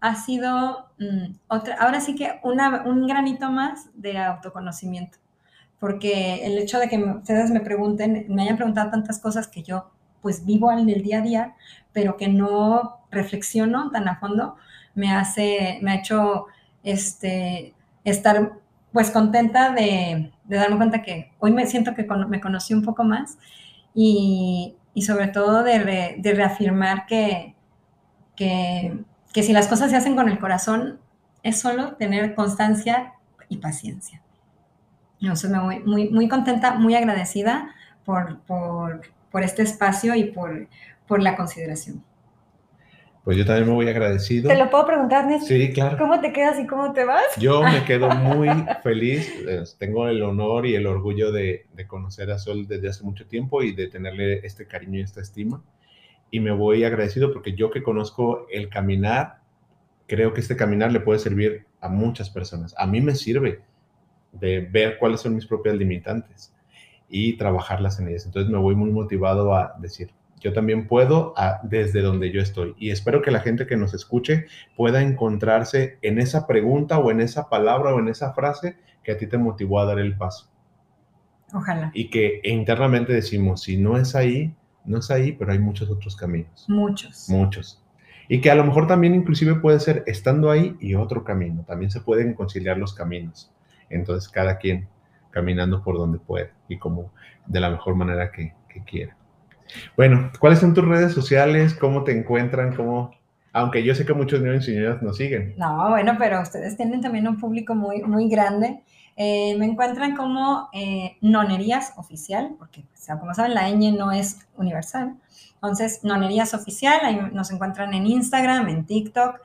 ha 0.00 0.14
sido 0.14 0.88
mm, 1.00 1.34
otra, 1.48 1.78
ahora 1.80 2.00
sí 2.00 2.14
que 2.14 2.38
una- 2.44 2.82
un 2.84 3.08
granito 3.08 3.50
más 3.50 3.88
de 3.94 4.18
autoconocimiento. 4.18 5.18
Porque 5.78 6.46
el 6.46 6.58
hecho 6.58 6.78
de 6.78 6.88
que 6.88 6.98
ustedes 6.98 7.50
me 7.50 7.60
pregunten, 7.60 8.26
me 8.28 8.42
hayan 8.42 8.56
preguntado 8.56 8.90
tantas 8.90 9.18
cosas 9.18 9.48
que 9.48 9.62
yo 9.62 9.90
pues 10.22 10.44
vivo 10.44 10.72
en 10.72 10.88
el 10.88 11.02
día 11.02 11.18
a 11.18 11.22
día, 11.22 11.54
pero 11.92 12.16
que 12.16 12.28
no 12.28 12.98
reflexiono 13.10 13.90
tan 13.90 14.08
a 14.08 14.16
fondo, 14.18 14.56
me 14.94 15.12
hace, 15.12 15.78
me 15.82 15.92
ha 15.92 15.94
hecho 15.96 16.46
este, 16.82 17.74
estar 18.04 18.54
pues 18.92 19.10
contenta 19.10 19.70
de, 19.70 20.32
darme 20.46 20.76
cuenta 20.78 21.02
que 21.02 21.32
hoy 21.38 21.52
me 21.52 21.66
siento 21.66 21.94
que 21.94 22.04
me 22.28 22.40
conocí 22.40 22.74
un 22.74 22.82
poco 22.82 23.04
más 23.04 23.38
y, 23.94 24.76
y 24.94 25.02
sobre 25.02 25.28
todo 25.28 25.62
de, 25.62 25.78
re- 25.78 26.16
de 26.18 26.34
reafirmar 26.34 27.06
que, 27.06 27.54
que 29.32 29.42
si 29.42 29.52
las 29.52 29.68
cosas 29.68 29.90
se 29.90 29.96
hacen 29.96 30.16
con 30.16 30.28
el 30.28 30.38
corazón, 30.38 30.98
es 31.42 31.60
solo 31.60 31.94
tener 31.96 32.34
constancia 32.34 33.14
y 33.48 33.58
paciencia. 33.58 34.22
Entonces 35.20 35.50
me 35.50 35.60
voy 35.60 35.80
muy, 35.80 36.08
muy 36.10 36.28
contenta, 36.28 36.74
muy 36.74 36.94
agradecida 36.94 37.74
por, 38.04 38.40
por, 38.40 39.02
por 39.30 39.42
este 39.42 39.62
espacio 39.62 40.14
y 40.14 40.24
por, 40.24 40.68
por 41.06 41.22
la 41.22 41.36
consideración. 41.36 42.02
Pues 43.26 43.36
yo 43.36 43.44
también 43.44 43.66
me 43.66 43.74
voy 43.74 43.88
agradecido. 43.88 44.48
¿Te 44.48 44.56
lo 44.56 44.70
puedo 44.70 44.86
preguntar, 44.86 45.24
Ernesto? 45.24 45.48
Sí, 45.48 45.72
claro. 45.72 45.98
¿Cómo 45.98 46.20
te 46.20 46.32
quedas 46.32 46.60
y 46.60 46.66
cómo 46.68 46.92
te 46.92 47.04
vas? 47.04 47.24
Yo 47.38 47.60
me 47.60 47.84
quedo 47.86 48.08
muy 48.08 48.48
feliz. 48.84 49.44
Tengo 49.80 50.06
el 50.06 50.22
honor 50.22 50.64
y 50.64 50.76
el 50.76 50.86
orgullo 50.86 51.32
de, 51.32 51.66
de 51.74 51.86
conocer 51.88 52.30
a 52.30 52.38
Sol 52.38 52.68
desde 52.68 52.88
hace 52.88 53.02
mucho 53.02 53.26
tiempo 53.26 53.64
y 53.64 53.72
de 53.72 53.88
tenerle 53.88 54.46
este 54.46 54.68
cariño 54.68 55.00
y 55.00 55.02
esta 55.02 55.20
estima. 55.20 55.60
Y 56.30 56.38
me 56.38 56.52
voy 56.52 56.84
agradecido 56.84 57.32
porque 57.32 57.54
yo 57.54 57.72
que 57.72 57.82
conozco 57.82 58.46
el 58.48 58.68
caminar, 58.68 59.40
creo 60.06 60.32
que 60.32 60.40
este 60.40 60.54
caminar 60.54 60.92
le 60.92 61.00
puede 61.00 61.18
servir 61.18 61.66
a 61.80 61.88
muchas 61.88 62.30
personas. 62.30 62.76
A 62.78 62.86
mí 62.86 63.00
me 63.00 63.16
sirve 63.16 63.60
de 64.40 64.60
ver 64.60 64.98
cuáles 64.98 65.20
son 65.20 65.34
mis 65.34 65.46
propias 65.46 65.76
limitantes 65.76 66.54
y 67.08 67.36
trabajarlas 67.36 68.00
en 68.00 68.08
ellas. 68.08 68.26
Entonces 68.26 68.50
me 68.50 68.58
voy 68.58 68.74
muy 68.74 68.90
motivado 68.90 69.54
a 69.54 69.74
decir, 69.80 70.10
yo 70.40 70.52
también 70.52 70.86
puedo 70.86 71.32
a- 71.36 71.60
desde 71.62 72.02
donde 72.02 72.30
yo 72.30 72.40
estoy. 72.40 72.74
Y 72.78 72.90
espero 72.90 73.22
que 73.22 73.30
la 73.30 73.40
gente 73.40 73.66
que 73.66 73.76
nos 73.76 73.94
escuche 73.94 74.46
pueda 74.76 75.02
encontrarse 75.02 75.98
en 76.02 76.18
esa 76.18 76.46
pregunta 76.46 76.98
o 76.98 77.10
en 77.10 77.20
esa 77.20 77.48
palabra 77.48 77.94
o 77.94 77.98
en 78.00 78.08
esa 78.08 78.32
frase 78.34 78.76
que 79.02 79.12
a 79.12 79.16
ti 79.18 79.26
te 79.26 79.38
motivó 79.38 79.80
a 79.80 79.86
dar 79.86 79.98
el 79.98 80.16
paso. 80.16 80.50
Ojalá. 81.54 81.90
Y 81.94 82.10
que 82.10 82.40
internamente 82.44 83.12
decimos, 83.12 83.62
si 83.62 83.76
no 83.76 83.96
es 83.96 84.14
ahí, 84.14 84.52
no 84.84 84.98
es 84.98 85.10
ahí, 85.10 85.32
pero 85.32 85.52
hay 85.52 85.58
muchos 85.58 85.88
otros 85.90 86.16
caminos, 86.16 86.66
Muchos. 86.68 87.28
muchos. 87.28 87.82
Y 88.28 88.40
que 88.40 88.50
a 88.50 88.56
lo 88.56 88.64
mejor 88.64 88.88
también 88.88 89.14
inclusive 89.14 89.54
puede 89.54 89.78
ser 89.78 90.02
estando 90.06 90.50
ahí 90.50 90.76
y 90.80 90.96
otro 90.96 91.22
camino. 91.22 91.64
También 91.66 91.90
se 91.92 92.00
pueden 92.00 92.34
conciliar 92.34 92.76
los 92.78 92.92
caminos. 92.94 93.52
Entonces 93.90 94.28
cada 94.28 94.58
quien 94.58 94.88
caminando 95.30 95.82
por 95.82 95.96
donde 95.96 96.18
puede 96.18 96.50
y 96.68 96.78
como 96.78 97.12
de 97.46 97.60
la 97.60 97.70
mejor 97.70 97.94
manera 97.94 98.30
que, 98.32 98.54
que 98.68 98.82
quiera. 98.82 99.16
Bueno, 99.96 100.30
¿cuáles 100.38 100.60
son 100.60 100.74
tus 100.74 100.84
redes 100.84 101.12
sociales? 101.12 101.74
¿Cómo 101.74 102.04
te 102.04 102.16
encuentran? 102.16 102.74
¿Cómo? 102.74 103.10
Aunque 103.52 103.82
yo 103.82 103.94
sé 103.94 104.04
que 104.04 104.12
muchos 104.12 104.40
niños 104.40 104.68
y 104.68 104.72
señoras 104.72 105.02
nos 105.02 105.16
siguen. 105.16 105.54
No, 105.56 105.90
bueno, 105.90 106.14
pero 106.18 106.40
ustedes 106.40 106.76
tienen 106.76 107.00
también 107.00 107.26
un 107.26 107.38
público 107.38 107.74
muy, 107.74 108.02
muy 108.02 108.28
grande. 108.28 108.80
Eh, 109.16 109.56
me 109.58 109.64
encuentran 109.64 110.14
como 110.14 110.68
eh, 110.74 111.16
Nonerías 111.22 111.94
Oficial, 111.96 112.54
porque 112.58 112.82
o 112.82 112.84
sea, 112.92 113.18
como 113.18 113.32
saben, 113.34 113.54
la 113.54 113.70
ñ 113.70 113.96
no 113.96 114.12
es 114.12 114.46
universal. 114.56 115.16
Entonces, 115.54 116.04
Nonerías 116.04 116.52
Oficial, 116.52 117.00
ahí 117.02 117.18
nos 117.32 117.50
encuentran 117.50 117.94
en 117.94 118.06
Instagram, 118.06 118.68
en 118.68 118.84
TikTok 118.84 119.40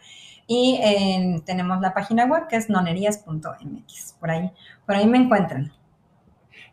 y 0.47 0.79
en- 0.81 1.41
tenemos 1.45 1.79
la 1.81 1.93
página 1.93 2.25
web 2.25 2.47
que 2.49 2.55
es 2.57 2.69
nonerías.mx. 2.69 4.15
Por 4.19 4.31
ahí, 4.31 4.51
por 4.85 4.95
ahí 4.95 5.07
me 5.07 5.17
encuentran. 5.17 5.71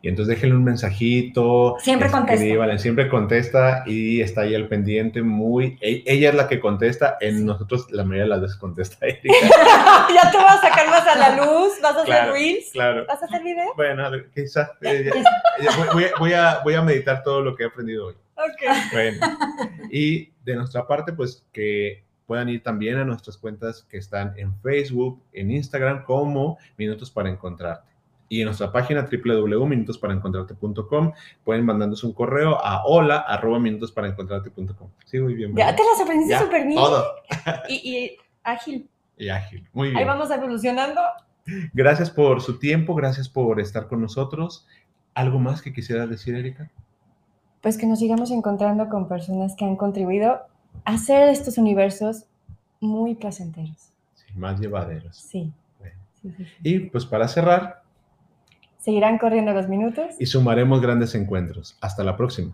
Y 0.01 0.07
entonces 0.07 0.35
déjenle 0.35 0.55
un 0.55 0.63
mensajito. 0.63 1.75
Siempre 1.79 2.09
contesta. 2.09 2.35
escríbanle, 2.41 2.79
siempre 2.79 3.09
contesta 3.09 3.83
y 3.85 4.21
está 4.21 4.41
ahí 4.41 4.55
al 4.55 4.69
pendiente. 4.69 5.21
Muy, 5.21 5.77
e- 5.81 6.03
ella 6.05 6.29
es 6.29 6.35
la 6.35 6.47
que 6.47 6.61
contesta. 6.61 7.17
En 7.19 7.45
nosotros 7.45 7.91
la 7.91 8.03
mayoría 8.05 8.23
de 8.23 8.29
las 8.29 8.41
veces 8.41 8.55
contesta 8.57 9.05
Erika. 9.07 9.33
ya 10.15 10.31
te 10.31 10.37
vas 10.37 10.63
a 10.63 10.69
sacar 10.69 10.87
más 10.89 11.05
a 11.05 11.15
la 11.17 11.35
luz, 11.35 11.73
vas 11.83 11.97
a 11.97 12.03
Claro. 12.05 12.31
hacer 12.31 12.33
reels, 12.33 12.69
Claro. 12.71 13.05
vas 13.07 13.21
a 13.21 13.25
hacer 13.25 13.43
video. 13.43 13.73
Bueno, 13.75 14.09
quizás. 14.33 14.69
eh, 14.81 15.11
ya 15.61 15.91
voy, 15.93 16.05
voy 16.17 16.31
a, 16.33 16.59
voy 16.63 16.75
a 16.75 16.81
meditar 16.81 17.21
todo 17.21 17.41
lo 17.41 17.53
que 17.57 17.63
he 17.63 17.67
aprendido 17.67 18.07
hoy. 18.07 18.13
Ok. 18.37 18.71
Bueno, 18.93 19.27
y 19.91 20.31
de 20.45 20.55
nuestra 20.55 20.87
parte, 20.87 21.11
pues 21.11 21.43
que 21.51 22.05
puedan 22.29 22.47
ir 22.47 22.61
también 22.61 22.97
a 22.97 23.05
nuestras 23.05 23.37
cuentas 23.37 23.87
que 23.89 23.97
están 23.97 24.37
en 24.37 24.53
Facebook, 24.61 25.19
en 25.33 25.49
Instagram, 25.49 26.03
como 26.03 26.59
Minutos 26.77 27.09
para 27.09 27.27
Encontrarte. 27.27 27.89
Y 28.29 28.41
en 28.41 28.45
nuestra 28.45 28.71
página 28.71 29.09
www.minutosparaencontrarte.com 29.11 31.11
pueden 31.43 31.65
mandarnos 31.65 32.03
un 32.03 32.13
correo 32.13 32.63
a 32.63 32.85
hola 32.85 33.17
arroba 33.17 33.57
minutosparaencontrarte.com. 33.57 34.91
Sí, 35.05 35.19
muy 35.19 35.33
bien. 35.33 35.55
Ya 35.55 35.75
te 35.75 35.81
las 35.83 36.01
aprendiste 36.01 36.37
súper 36.37 36.67
bien. 36.67 36.75
Todo. 36.75 37.03
Y, 37.67 37.97
y 37.97 38.17
ágil. 38.43 38.87
Y 39.17 39.29
ágil. 39.29 39.67
Muy 39.73 39.87
Ahí 39.87 39.95
bien. 39.95 40.07
vamos 40.07 40.29
evolucionando. 40.29 41.01
Gracias 41.73 42.11
por 42.11 42.41
su 42.41 42.59
tiempo, 42.59 42.93
gracias 42.93 43.27
por 43.27 43.59
estar 43.59 43.87
con 43.87 44.01
nosotros. 44.01 44.67
¿Algo 45.15 45.39
más 45.39 45.63
que 45.63 45.73
quisieras 45.73 46.07
decir, 46.11 46.35
Erika? 46.35 46.69
Pues 47.61 47.75
que 47.75 47.87
nos 47.87 47.97
sigamos 47.97 48.29
encontrando 48.29 48.87
con 48.87 49.07
personas 49.07 49.55
que 49.55 49.65
han 49.65 49.77
contribuido 49.77 50.41
hacer 50.85 51.29
estos 51.29 51.57
universos 51.57 52.25
muy 52.79 53.15
placenteros. 53.15 53.91
Sí, 54.15 54.25
más 54.35 54.59
llevaderos. 54.59 55.15
Sí. 55.17 55.51
Bueno. 55.79 55.95
Sí, 56.21 56.31
sí, 56.37 56.43
sí. 56.45 56.51
Y 56.63 56.79
pues 56.79 57.05
para 57.05 57.27
cerrar, 57.27 57.83
Seguirán 58.77 59.17
corriendo 59.17 59.51
los 59.53 59.67
minutos. 59.67 60.15
y 60.19 60.25
sumaremos 60.25 60.81
grandes 60.81 61.13
encuentros. 61.13 61.77
Hasta 61.81 62.03
la 62.03 62.15
próxima. 62.15 62.53